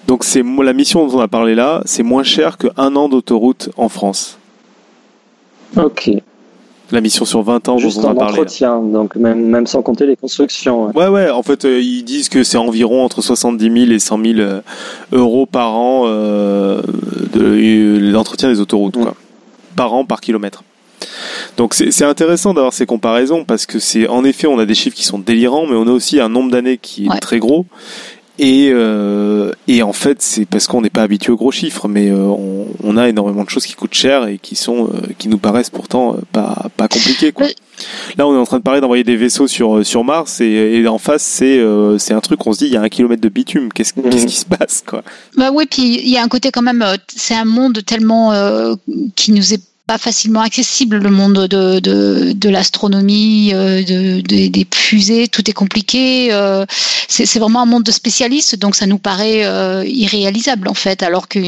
[0.07, 3.71] Donc c'est la mission dont on a parlé là, c'est moins cher qu'un an d'autoroute
[3.77, 4.39] en France.
[5.77, 6.11] Ok
[6.91, 9.83] la mission sur 20 ans Juste dont on a en entretien, donc même, même sans
[9.83, 10.87] compter les constructions.
[10.97, 14.25] Ouais, ouais, en fait, euh, ils disent que c'est environ entre 70 000 et 100
[14.25, 14.61] 000 euh,
[15.13, 16.83] euros par an euh,
[17.33, 19.15] de l'entretien des autoroutes, quoi.
[19.77, 20.65] Par an, par kilomètre.
[21.57, 24.97] Donc c'est intéressant d'avoir ces comparaisons parce que c'est en effet on a des chiffres
[24.97, 27.67] qui sont délirants mais on a aussi un nombre d'années qui est très gros
[28.39, 32.09] et, euh, et en fait, c'est parce qu'on n'est pas habitué aux gros chiffres, mais
[32.09, 35.29] euh, on, on, a énormément de choses qui coûtent cher et qui sont, euh, qui
[35.29, 37.33] nous paraissent pourtant euh, pas pas compliquées.
[37.33, 37.49] Quoi.
[38.17, 40.87] Là, on est en train de parler d'envoyer des vaisseaux sur sur Mars et, et
[40.87, 41.61] en face, c'est
[41.99, 42.47] c'est un truc.
[42.47, 43.73] On se dit, il y a un kilomètre de bitume.
[43.73, 44.11] Qu'est-ce mmh.
[44.11, 45.03] qu'est-ce qui se passe, quoi?
[45.37, 46.85] Bah oui, puis il y a un côté quand même.
[47.09, 48.33] C'est un monde tellement
[49.17, 54.67] qui nous est pas facilement accessible le monde de, de, de l'astronomie, euh, de, des
[54.71, 56.29] fusées, tout est compliqué.
[56.31, 56.67] Euh,
[57.09, 61.27] c'est vraiment un monde de spécialistes, donc ça nous paraît euh, irréalisable en fait, alors
[61.27, 61.39] que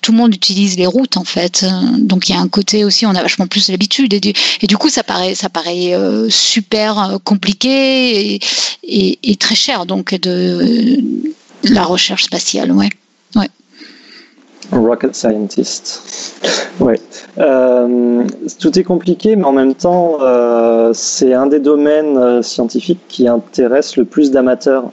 [0.00, 1.66] tout le monde utilise les routes en fait.
[1.98, 4.32] Donc il y a un côté aussi, on a vachement plus l'habitude et,
[4.62, 5.92] et du coup ça paraît ça paraît
[6.30, 8.40] super compliqué et,
[8.82, 11.02] et, et, très cher donc de
[11.64, 12.88] la recherche spatiale, ouais.
[14.72, 14.78] Ouais.
[14.78, 16.34] Rocket scientist.
[16.80, 16.94] Oui.
[17.38, 18.24] Euh,
[18.58, 23.28] tout est compliqué, mais en même temps, euh, c'est un des domaines euh, scientifiques qui
[23.28, 24.90] intéresse le plus d'amateurs.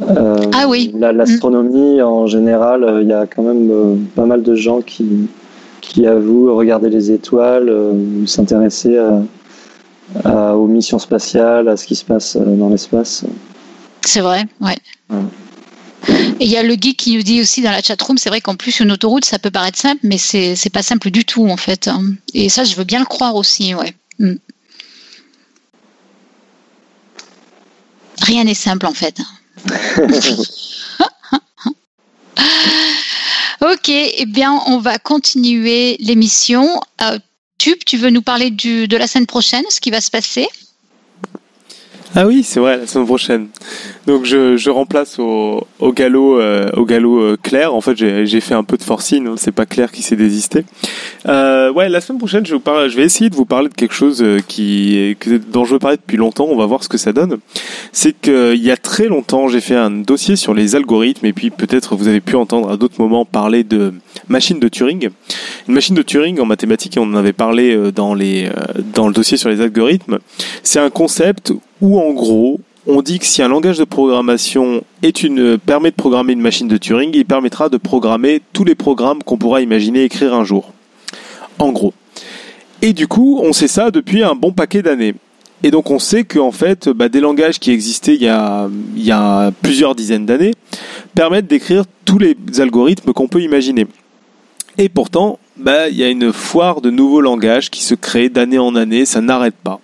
[0.00, 0.92] ah oui.
[0.94, 5.28] L'astronomie, en général, il y a quand même pas mal de gens qui,
[5.80, 7.72] qui avouent regarder les étoiles,
[8.26, 8.98] s'intéresser
[10.24, 13.24] aux missions spatiales, à ce qui se passe dans l'espace.
[14.00, 14.76] C'est vrai, ouais.
[16.08, 18.40] Et il y a le geek qui nous dit aussi dans la chatroom, c'est vrai
[18.40, 21.48] qu'en plus une autoroute, ça peut paraître simple, mais c'est c'est pas simple du tout
[21.48, 21.88] en fait.
[22.34, 23.94] Et ça, je veux bien le croire aussi, ouais.
[24.18, 24.34] Mm.
[28.22, 29.18] Rien n'est simple en fait.
[33.60, 36.80] ok, eh bien, on va continuer l'émission.
[37.02, 37.18] Euh,
[37.58, 40.48] Tube, tu veux nous parler du, de la semaine prochaine, ce qui va se passer?
[42.16, 43.48] Ah oui, c'est vrai, la semaine prochaine.
[44.06, 47.74] Donc je, je remplace au, au galop euh, au galop euh, Claire.
[47.74, 49.26] En fait, j'ai fait un peu de forcing.
[49.26, 50.64] Hein, c'est pas Claire qui s'est désisté.
[51.26, 53.74] Euh, ouais, la semaine prochaine, je, vous parle, je vais essayer de vous parler de
[53.74, 55.16] quelque chose euh, qui
[55.50, 56.46] dont je veux parler depuis longtemps.
[56.48, 57.38] On va voir ce que ça donne.
[57.90, 61.50] C'est qu'il y a très longtemps, j'ai fait un dossier sur les algorithmes et puis
[61.50, 63.92] peut-être vous avez pu entendre à d'autres moments parler de
[64.28, 65.08] machine de Turing.
[65.66, 68.48] Une machine de Turing en mathématiques, on en avait parlé dans les
[68.94, 70.18] dans le dossier sur les algorithmes.
[70.62, 74.82] C'est un concept où en gros, on dit que si un langage de programmation
[75.66, 79.38] permet de programmer une machine de Turing, il permettra de programmer tous les programmes qu'on
[79.38, 80.72] pourra imaginer écrire un jour.
[81.58, 81.94] En gros.
[82.82, 85.14] Et du coup, on sait ça depuis un bon paquet d'années.
[85.62, 89.94] Et donc on sait qu'en fait, bah, des langages qui existaient il y a plusieurs
[89.94, 90.52] dizaines d'années
[91.14, 93.86] permettent d'écrire tous les algorithmes qu'on peut imaginer.
[94.76, 98.58] Et pourtant, bah, il y a une foire de nouveaux langages qui se crée d'année
[98.58, 99.80] en année, ça n'arrête pas.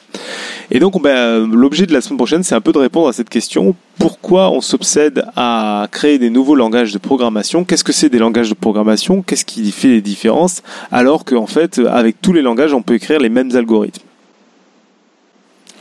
[0.73, 3.29] Et donc, ben, l'objet de la semaine prochaine, c'est un peu de répondre à cette
[3.29, 3.75] question.
[3.99, 7.65] Pourquoi on s'obsède à créer des nouveaux langages de programmation?
[7.65, 9.23] Qu'est-ce que c'est des langages de programmation?
[9.23, 10.63] Qu'est-ce qui fait les différences?
[10.93, 14.03] Alors qu'en fait, avec tous les langages, on peut écrire les mêmes algorithmes.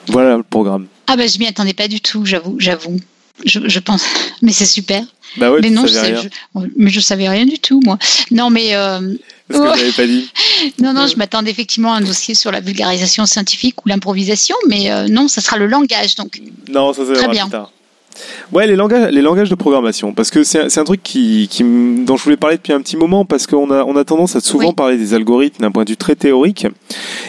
[0.08, 0.88] Voilà le programme.
[1.08, 2.98] Ah ben, je m'y attendais pas du tout, j'avoue, j'avoue.
[3.46, 4.04] Je, je pense,
[4.42, 5.04] mais c'est super.
[5.38, 8.00] Bah ouais, mais non, je, je, mais je savais rien du tout, moi.
[8.32, 9.14] Non, mais euh,
[9.50, 10.30] parce que pas dit.
[10.82, 14.92] Non, non, je m'attendais effectivement à un dossier sur la vulgarisation scientifique ou l'improvisation, mais
[14.92, 16.16] euh, non, ça sera le langage.
[16.16, 17.50] Donc, non, ça, très bien.
[18.52, 22.18] Ouais, les langages, les langages de programmation, parce que c'est un truc qui, qui, dont
[22.18, 24.74] je voulais parler depuis un petit moment, parce qu'on a, on a tendance à souvent
[24.74, 26.68] parler des algorithmes d'un point de vue très théorique,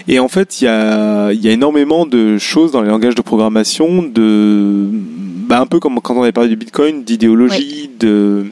[0.08, 3.22] et en fait, il y a, y a énormément de choses dans les langages de
[3.22, 4.88] programmation, de,
[5.46, 8.46] bah, un peu comme quand on avait parlé du Bitcoin, d'idéologie, de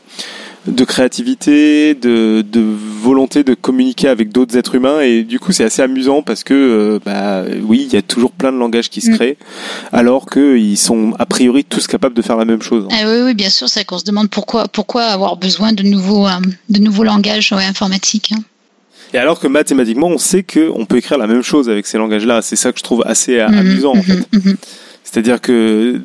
[0.68, 5.64] de créativité, de, de, volonté de communiquer avec d'autres êtres humains et du coup c'est
[5.64, 9.00] assez amusant parce que euh, bah oui il y a toujours plein de langages qui
[9.00, 9.14] se mm.
[9.14, 9.36] créent
[9.92, 12.86] alors qu'ils sont a priori tous capables de faire la même chose.
[12.90, 16.26] Ah oui, oui bien sûr c'est qu'on se demande pourquoi pourquoi avoir besoin de nouveaux
[16.26, 18.32] euh, de nouveaux langages informatiques.
[18.32, 18.42] Hein.
[19.14, 21.98] Et alors que mathématiquement on sait que on peut écrire la même chose avec ces
[21.98, 24.14] langages là c'est ça que je trouve assez euh, mm-hmm, amusant en fait.
[24.14, 24.56] Mm-hmm, mm-hmm.
[25.04, 26.00] C'est-à-dire que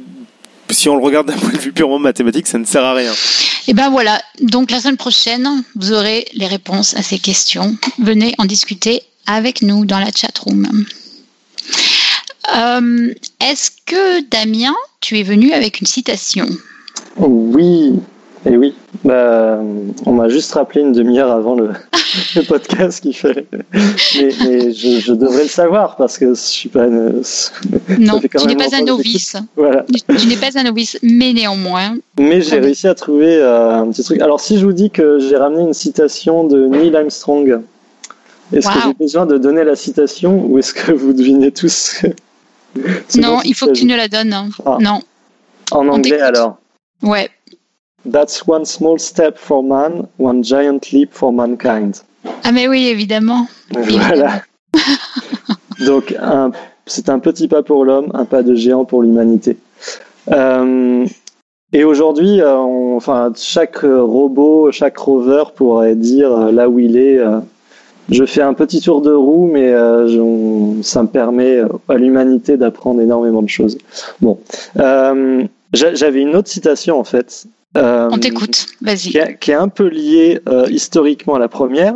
[0.74, 3.12] si on le regarde d'un point de vue purement mathématique, ça ne sert à rien.
[3.12, 7.78] Et eh ben voilà, donc la semaine prochaine, vous aurez les réponses à ces questions.
[8.00, 10.86] Venez en discuter avec nous dans la chat room.
[12.56, 16.48] Euh, est-ce que Damien, tu es venu avec une citation?
[17.16, 17.94] Oui,
[18.45, 18.76] et oui,
[19.06, 19.60] bah,
[20.06, 21.70] on m'a juste rappelé une demi-heure avant le,
[22.48, 23.48] podcast qui fait.
[23.52, 26.86] Mais, je, devrais le savoir parce que je suis pas.
[26.88, 27.22] Une...
[27.99, 29.38] Non, tu n'es pas un novice.
[29.56, 29.86] Voilà.
[30.18, 31.95] Tu, n'es pas un novice, mais néanmoins.
[32.20, 34.22] Mais j'ai réussi à trouver euh, un petit truc.
[34.22, 37.61] Alors, si je vous dis que j'ai ramené une citation de Neil Armstrong,
[38.52, 42.02] est-ce que j'ai besoin de donner la citation ou est-ce que vous devinez tous
[43.15, 44.36] Non, il faut que tu nous la donnes.
[44.65, 44.78] Ah.
[44.82, 44.99] Non.
[45.72, 46.57] En anglais alors
[47.02, 47.30] Ouais.
[48.06, 52.02] That's one small step for man, one giant leap for mankind.
[52.44, 53.48] Ah mais oui, évidemment.
[53.72, 54.42] Voilà.
[55.86, 56.16] Donc
[56.86, 59.58] c'est un petit pas pour l'homme, un pas de géant pour l'humanité.
[60.32, 61.06] Euh,
[61.72, 67.20] et aujourd'hui, euh, enfin, chaque robot, chaque rover pourrait dire euh, là où il est.
[68.10, 69.74] je fais un petit tour de roue, mais
[70.84, 73.78] ça me permet à l'humanité d'apprendre énormément de choses.
[74.22, 74.40] Bon,
[74.76, 77.48] j'avais une autre citation en fait
[77.78, 79.38] euh, On t'écoute, vas-y.
[79.40, 81.95] Qui, est un peu lié euh, historiquement à la première.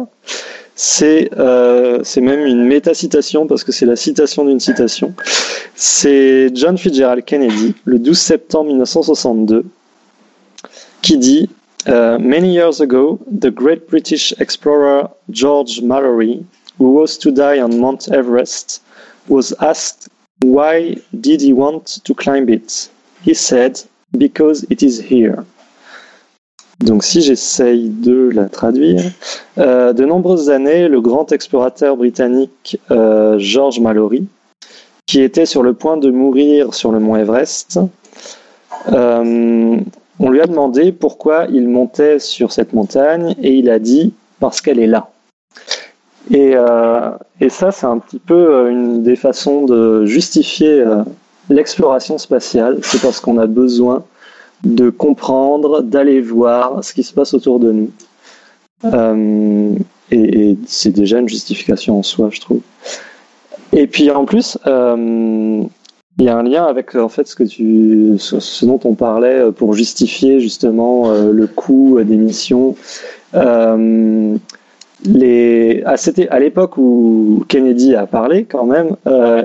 [0.76, 5.14] C'est euh, même une méta-citation parce que c'est la citation d'une citation.
[5.76, 9.66] C'est John Fitzgerald Kennedy, le 12 septembre 1962,
[11.02, 11.49] qui dit
[11.88, 16.45] uh, Many years ago, the great British explorer George Mallory,
[16.80, 18.84] who was to die on Mount Everest,
[19.28, 20.10] was asked
[20.44, 22.90] why did he want to climb it?
[23.24, 23.82] He said,
[24.16, 25.44] Because it is here.
[26.80, 29.02] Donc si j'essaye de la traduire,
[29.58, 34.28] euh, de nombreuses années, le grand explorateur britannique euh, George Mallory,
[35.08, 37.80] qui était sur le point de mourir sur le mont Everest,
[38.90, 39.78] euh,
[40.20, 44.62] on lui a demandé pourquoi il montait sur cette montagne et il a dit parce
[44.62, 45.10] qu'elle est là.
[46.30, 46.56] Et,
[47.40, 50.84] et ça, c'est un petit peu une des façons de justifier
[51.49, 52.80] l'exploration spatiale.
[52.82, 54.04] C'est parce qu'on a besoin
[54.64, 57.92] de comprendre, d'aller voir ce qui se passe autour de nous.
[58.86, 59.76] Euh,
[60.12, 62.62] et, c'est déjà une justification en soi, je trouve.
[63.74, 65.64] Et puis en plus, euh,
[66.20, 71.12] il y a un lien avec en fait ce dont on parlait pour justifier justement
[71.12, 72.76] euh, le coût des missions.
[75.06, 75.96] les, à,
[76.30, 78.96] à l'époque où Kennedy a parlé, quand même,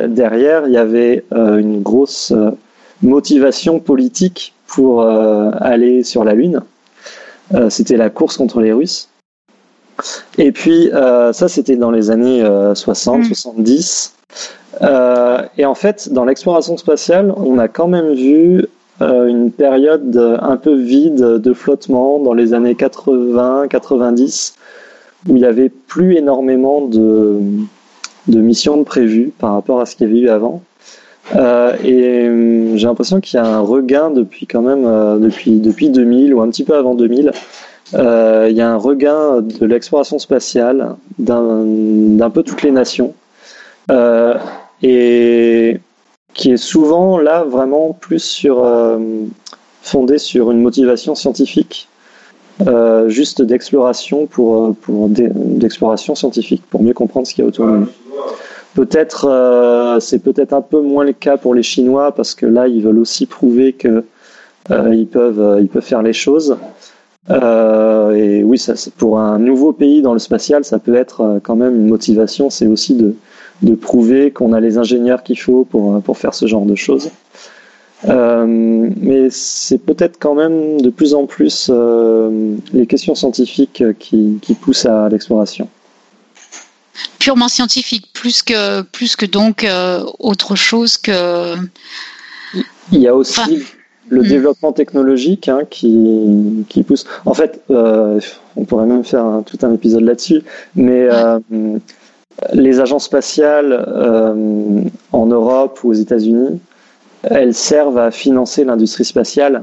[0.08, 2.32] derrière il y avait une grosse
[3.02, 6.60] motivation politique pour euh, aller sur la Lune.
[7.54, 9.08] Euh, c'était la course contre les Russes.
[10.38, 12.42] Et puis, euh, ça, c'était dans les années
[12.74, 14.14] 60, 70.
[14.80, 14.86] Mm.
[15.58, 18.66] et en fait, dans l'exploration spatiale, on a quand même vu
[19.00, 24.54] une période un peu vide de flottement dans les années 80, 90,
[25.28, 27.38] où il n'y avait plus énormément de,
[28.28, 30.62] de missions prévues par rapport à ce qu'il y avait eu avant.
[31.34, 35.60] Euh, et hum, j'ai l'impression qu'il y a un regain depuis quand même euh, depuis
[35.60, 37.32] depuis 2000 ou un petit peu avant 2000.
[37.94, 43.14] Euh, il y a un regain de l'exploration spatiale d'un peu toutes les nations
[44.82, 45.78] et
[46.32, 48.66] qui est souvent là vraiment plus sur
[49.82, 51.88] fondé sur une motivation scientifique,
[53.08, 57.72] juste d'exploration pour, pour d'exploration scientifique pour mieux comprendre ce qu'il y a autour de
[57.72, 57.88] nous.
[58.74, 62.68] Peut-être, euh, c'est peut-être un peu moins le cas pour les Chinois parce que là,
[62.68, 64.04] ils veulent aussi prouver que
[64.70, 66.56] euh, ils peuvent, euh, ils peuvent faire les choses.
[67.28, 71.74] et oui, ça, pour un nouveau pays dans le spatial, ça peut être quand même
[71.76, 72.48] une motivation.
[72.48, 73.14] C'est aussi de,
[73.74, 77.10] prouver qu'on a les ingénieurs qu'il faut pour, pour faire ce genre de choses.
[78.06, 81.70] mais c'est peut-être quand même de plus en plus
[82.72, 85.68] les questions scientifiques qui poussent à l'exploration
[87.18, 91.54] purement scientifique, plus que, plus que donc euh, autre chose que.
[92.90, 93.64] Il y a aussi
[94.08, 94.26] le mm.
[94.26, 97.06] développement technologique hein, qui, qui pousse.
[97.24, 98.20] En fait, euh,
[98.56, 100.42] on pourrait même faire tout un épisode là-dessus,
[100.74, 101.38] mais euh,
[102.52, 103.72] les agences spatiales
[105.12, 106.60] en Europe ou aux États-Unis,
[107.22, 109.62] elles servent à financer l'industrie spatiale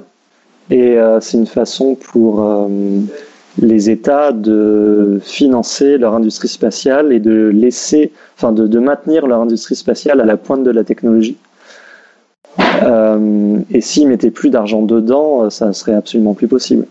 [0.72, 2.70] et c'est une façon pour
[3.62, 9.42] les États de financer leur industrie spatiale et de laisser, enfin de, de maintenir leur
[9.42, 11.38] industrie spatiale à la pointe de la technologie.
[12.84, 16.86] Euh, et s'ils mettaient plus d'argent dedans, euh, ça serait absolument plus possible.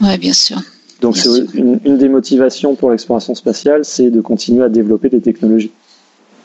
[0.00, 0.58] Oui, bien sûr.
[1.00, 1.16] Donc
[1.54, 5.72] une, des motivations pour l'exploration spatiale, c'est de continuer à développer des technologies.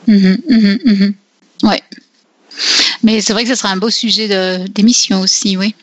[0.06, 1.66] Mmh, mmh, mmh.
[1.66, 1.80] Ouais.
[3.04, 4.28] Mais c'est vrai que ce serait un beau sujet
[4.68, 5.74] d'émission aussi, oui.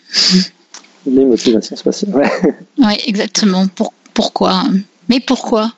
[1.06, 2.32] Les motivations spatiales, ouais.
[2.78, 3.68] Oui, exactement.
[3.68, 4.64] Pour, pourquoi?
[5.10, 5.72] Mais pourquoi?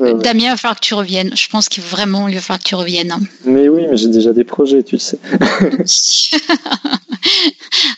[0.00, 1.34] Damien, il va falloir que tu reviennes.
[1.36, 3.12] Je pense qu'il vraiment, il va falloir que tu reviennes.
[3.12, 3.20] Hein.
[3.44, 5.18] Mais oui, mais j'ai déjà des projets, tu le sais.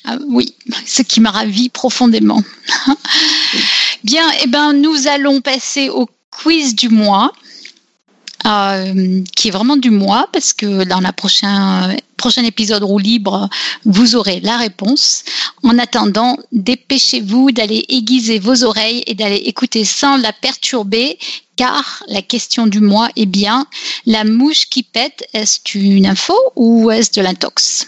[0.04, 0.54] Ah oui,
[0.86, 2.42] ce qui m'a ravi profondément.
[4.04, 7.32] Bien, eh ben, nous allons passer au quiz du mois.
[8.46, 13.50] Euh, qui est vraiment du mois parce que dans la prochain prochain épisode roue libre,
[13.84, 15.24] vous aurez la réponse.
[15.62, 21.18] En attendant, dépêchez-vous d'aller aiguiser vos oreilles et d'aller écouter sans la perturber,
[21.56, 23.66] car la question du mois est bien
[24.06, 27.86] la mouche qui pète, est-ce une info ou est-ce de l'intox?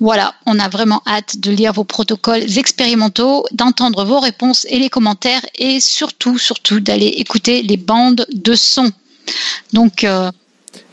[0.00, 4.90] Voilà, on a vraiment hâte de lire vos protocoles expérimentaux, d'entendre vos réponses et les
[4.90, 8.90] commentaires et surtout, surtout d'aller écouter les bandes de son.
[9.72, 10.04] Donc.
[10.04, 10.30] Euh,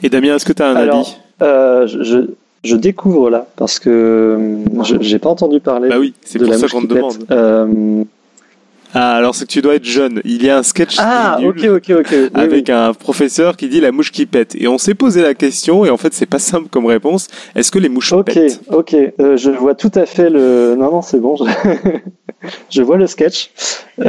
[0.01, 1.17] et Damien, est-ce que tu as un avis?
[1.41, 2.27] euh, je,
[2.63, 5.89] je, découvre là parce que euh, je n'ai pas entendu parler.
[5.89, 8.05] Bah oui, c'est pour ça qu'on te demande.
[8.95, 10.21] Ah, alors c'est que tu dois être jeune.
[10.23, 11.39] Il y a un sketch ah,
[12.35, 14.53] avec un professeur qui dit la mouche qui pète.
[14.55, 17.27] Et on s'est posé la question, et en fait c'est pas simple comme réponse.
[17.55, 18.61] Est-ce que les mouches pètent?
[18.67, 19.13] Ok, ok.
[19.17, 20.75] je vois tout à fait le.
[20.77, 21.37] Non, non, c'est bon.
[21.37, 21.45] Je...
[22.69, 23.49] je vois le sketch.
[23.97, 24.05] Est-ce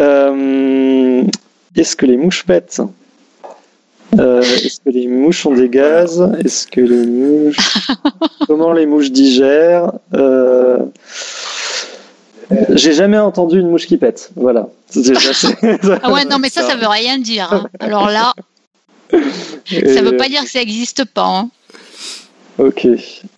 [1.96, 2.82] que les mouches pètent?
[4.18, 6.26] Euh, est-ce que les mouches ont des gaz?
[6.44, 7.88] Est-ce que les mouches.
[8.46, 9.92] Comment les mouches digèrent?
[10.14, 10.78] Euh...
[12.70, 14.30] J'ai jamais entendu une mouche qui pète.
[14.36, 14.68] Voilà.
[16.02, 17.52] ah ouais, non, mais ça, ça veut rien dire.
[17.52, 17.68] Hein.
[17.80, 18.32] Alors là,
[19.10, 21.26] ça veut pas dire que ça n'existe pas.
[21.26, 21.50] Hein.
[22.58, 22.86] Ok.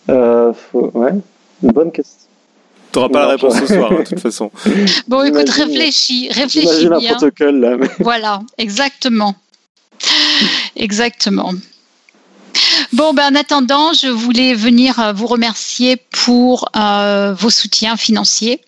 [0.09, 1.11] Euh, ouais,
[1.63, 2.27] une bonne question.
[2.91, 4.51] Tu n'auras pas la réponse ce soir, hein, de toute façon.
[5.07, 7.11] Bon, écoute, réfléchis, réfléchis bien.
[7.11, 7.77] un protocole là.
[7.99, 9.35] Voilà, exactement.
[10.75, 11.53] Exactement.
[12.93, 18.61] Bon, ben, en attendant, je voulais venir euh, vous remercier pour euh, vos soutiens financiers.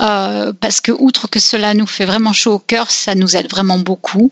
[0.00, 3.50] Euh, parce que outre que cela nous fait vraiment chaud au cœur, ça nous aide
[3.50, 4.30] vraiment beaucoup.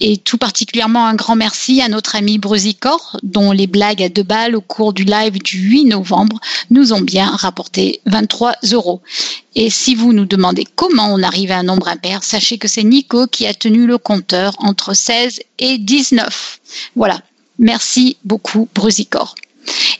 [0.00, 4.22] Et tout particulièrement un grand merci à notre ami Brusicor, dont les blagues à deux
[4.22, 6.38] balles au cours du live du 8 novembre
[6.70, 9.00] nous ont bien rapporté 23 euros.
[9.54, 12.84] Et si vous nous demandez comment on arrive à un nombre impair, sachez que c'est
[12.84, 16.60] Nico qui a tenu le compteur entre 16 et 19.
[16.94, 17.20] Voilà.
[17.58, 19.34] Merci beaucoup, Brusicor.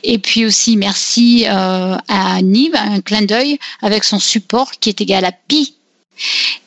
[0.03, 5.01] Et puis aussi merci euh, à Nive, un clin d'œil avec son support qui est
[5.01, 5.76] égal à pi.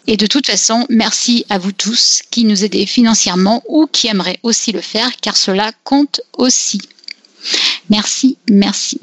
[0.07, 4.41] Et de toute façon, merci à vous tous qui nous aidez financièrement ou qui aimeraient
[4.43, 6.81] aussi le faire car cela compte aussi.
[7.89, 9.01] Merci, merci.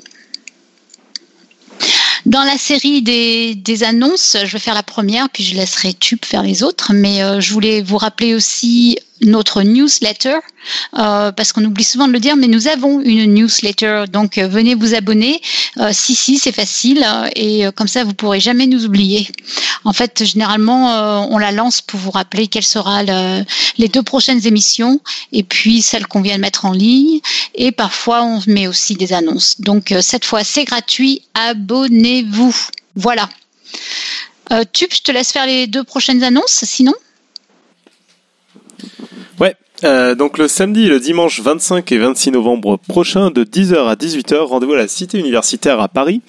[2.25, 6.43] Dans la série des, annonces, je vais faire la première, puis je laisserai Tube faire
[6.43, 6.91] les autres.
[6.93, 10.37] Mais euh, je voulais vous rappeler aussi notre newsletter,
[10.97, 14.47] euh, parce qu'on oublie souvent de le dire, mais nous avons une newsletter, donc euh,
[14.47, 15.41] venez vous abonner.
[15.77, 19.27] Euh, si, si, c'est facile, et comme ça, vous pourrez jamais nous oublier.
[19.83, 23.45] En fait, généralement, on la lance pour vous rappeler quelles seront
[23.77, 24.99] les deux prochaines émissions,
[25.31, 27.19] et puis celles qu'on vient de mettre en ligne,
[27.55, 29.59] et parfois on met aussi des annonces.
[29.61, 32.55] Donc cette fois, c'est gratuit, abonnez-vous.
[32.95, 33.29] Voilà.
[34.73, 36.93] Tube, je te laisse faire les deux prochaines annonces, sinon?
[39.39, 43.93] Ouais, euh, donc le samedi le dimanche 25 et 26 novembre prochain de 10h à
[43.93, 46.21] 18h, rendez-vous à la Cité universitaire à Paris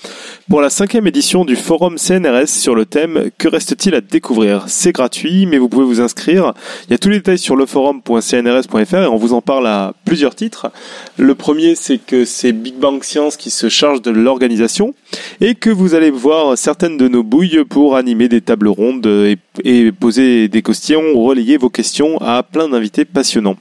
[0.50, 4.64] pour la cinquième édition du forum CNRS sur le thème Que reste-t-il à découvrir?
[4.66, 6.52] C'est gratuit, mais vous pouvez vous inscrire.
[6.86, 9.94] Il y a tous les détails sur le forum.cnrs.fr et on vous en parle à
[10.04, 10.70] plusieurs titres.
[11.16, 14.94] Le premier, c'est que c'est Big Bang Science qui se charge de l'organisation
[15.40, 19.38] et que vous allez voir certaines de nos bouilles pour animer des tables rondes et,
[19.64, 23.55] et poser des questions, relayer vos questions à plein d'invités passionnés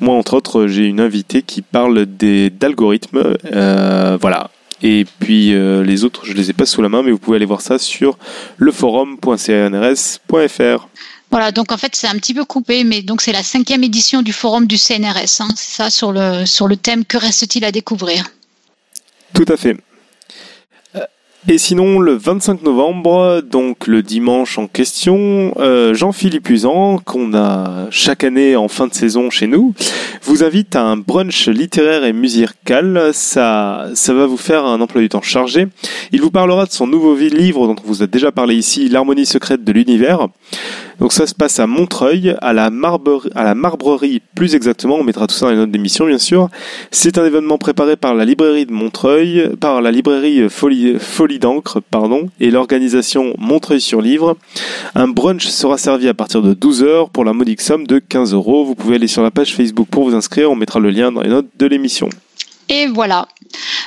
[0.00, 3.34] moi, entre autres, j'ai une invitée qui parle d'algorithmes.
[3.52, 4.50] Euh, voilà.
[4.82, 7.36] Et puis euh, les autres, je les ai pas sous la main, mais vous pouvez
[7.36, 8.16] aller voir ça sur
[8.56, 10.88] leforum.cnrs.fr.
[11.30, 14.22] Voilà, donc en fait c'est un petit peu coupé, mais donc c'est la cinquième édition
[14.22, 17.70] du forum du CNRS, hein, c'est ça sur le sur le thème que reste-t-il à
[17.70, 18.24] découvrir?
[19.32, 19.76] Tout à fait.
[21.48, 27.86] Et sinon, le 25 novembre, donc le dimanche en question, euh, Jean-Philippe Usan, qu'on a
[27.90, 29.74] chaque année en fin de saison chez nous,
[30.22, 33.10] vous invite à un brunch littéraire et musical.
[33.14, 35.66] Ça, ça va vous faire un emploi du temps chargé.
[36.12, 39.24] Il vous parlera de son nouveau livre dont on vous a déjà parlé ici, L'harmonie
[39.24, 40.28] secrète de l'univers.
[41.00, 45.02] Donc ça se passe à Montreuil, à la, marbrerie, à la Marbrerie plus exactement, on
[45.02, 46.50] mettra tout ça dans les notes d'émission bien sûr.
[46.90, 52.28] C'est un événement préparé par la librairie de Montreuil, par la librairie Folie, d'encre, pardon,
[52.38, 54.36] et l'organisation Montreuil sur Livre.
[54.94, 58.66] Un brunch sera servi à partir de 12h pour la modique somme de 15 euros.
[58.66, 61.22] Vous pouvez aller sur la page Facebook pour vous inscrire, on mettra le lien dans
[61.22, 62.10] les notes de l'émission.
[62.68, 63.26] Et voilà.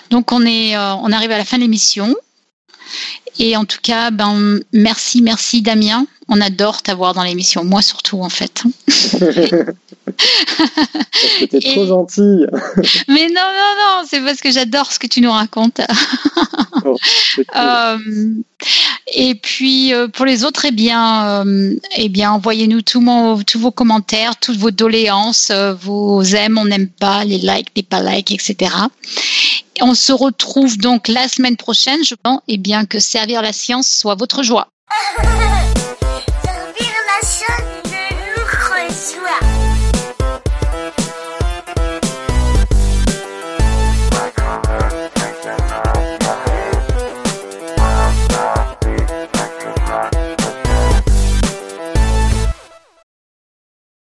[0.09, 2.15] Donc on est, euh, on arrive à la fin de l'émission.
[3.39, 6.05] Et en tout cas, ben, merci, merci Damien.
[6.29, 7.63] On adore t'avoir dans l'émission.
[7.63, 8.63] Moi surtout, en fait.
[11.39, 12.45] C'était trop gentil.
[13.07, 15.81] Mais non, non, non, c'est parce que j'adore ce que tu nous racontes.
[16.85, 16.97] Oh,
[17.55, 17.97] euh,
[19.13, 23.03] et puis euh, pour les autres, eh bien, euh, eh bien, envoyez-nous tous,
[23.45, 25.51] tous vos commentaires, toutes vos doléances,
[25.81, 28.71] vos aime, on n'aime pas, les likes, les pas likes, etc.
[29.81, 32.99] On se retrouve donc la semaine prochaine, je pense, et bien que
[33.41, 34.67] la science soit votre joie.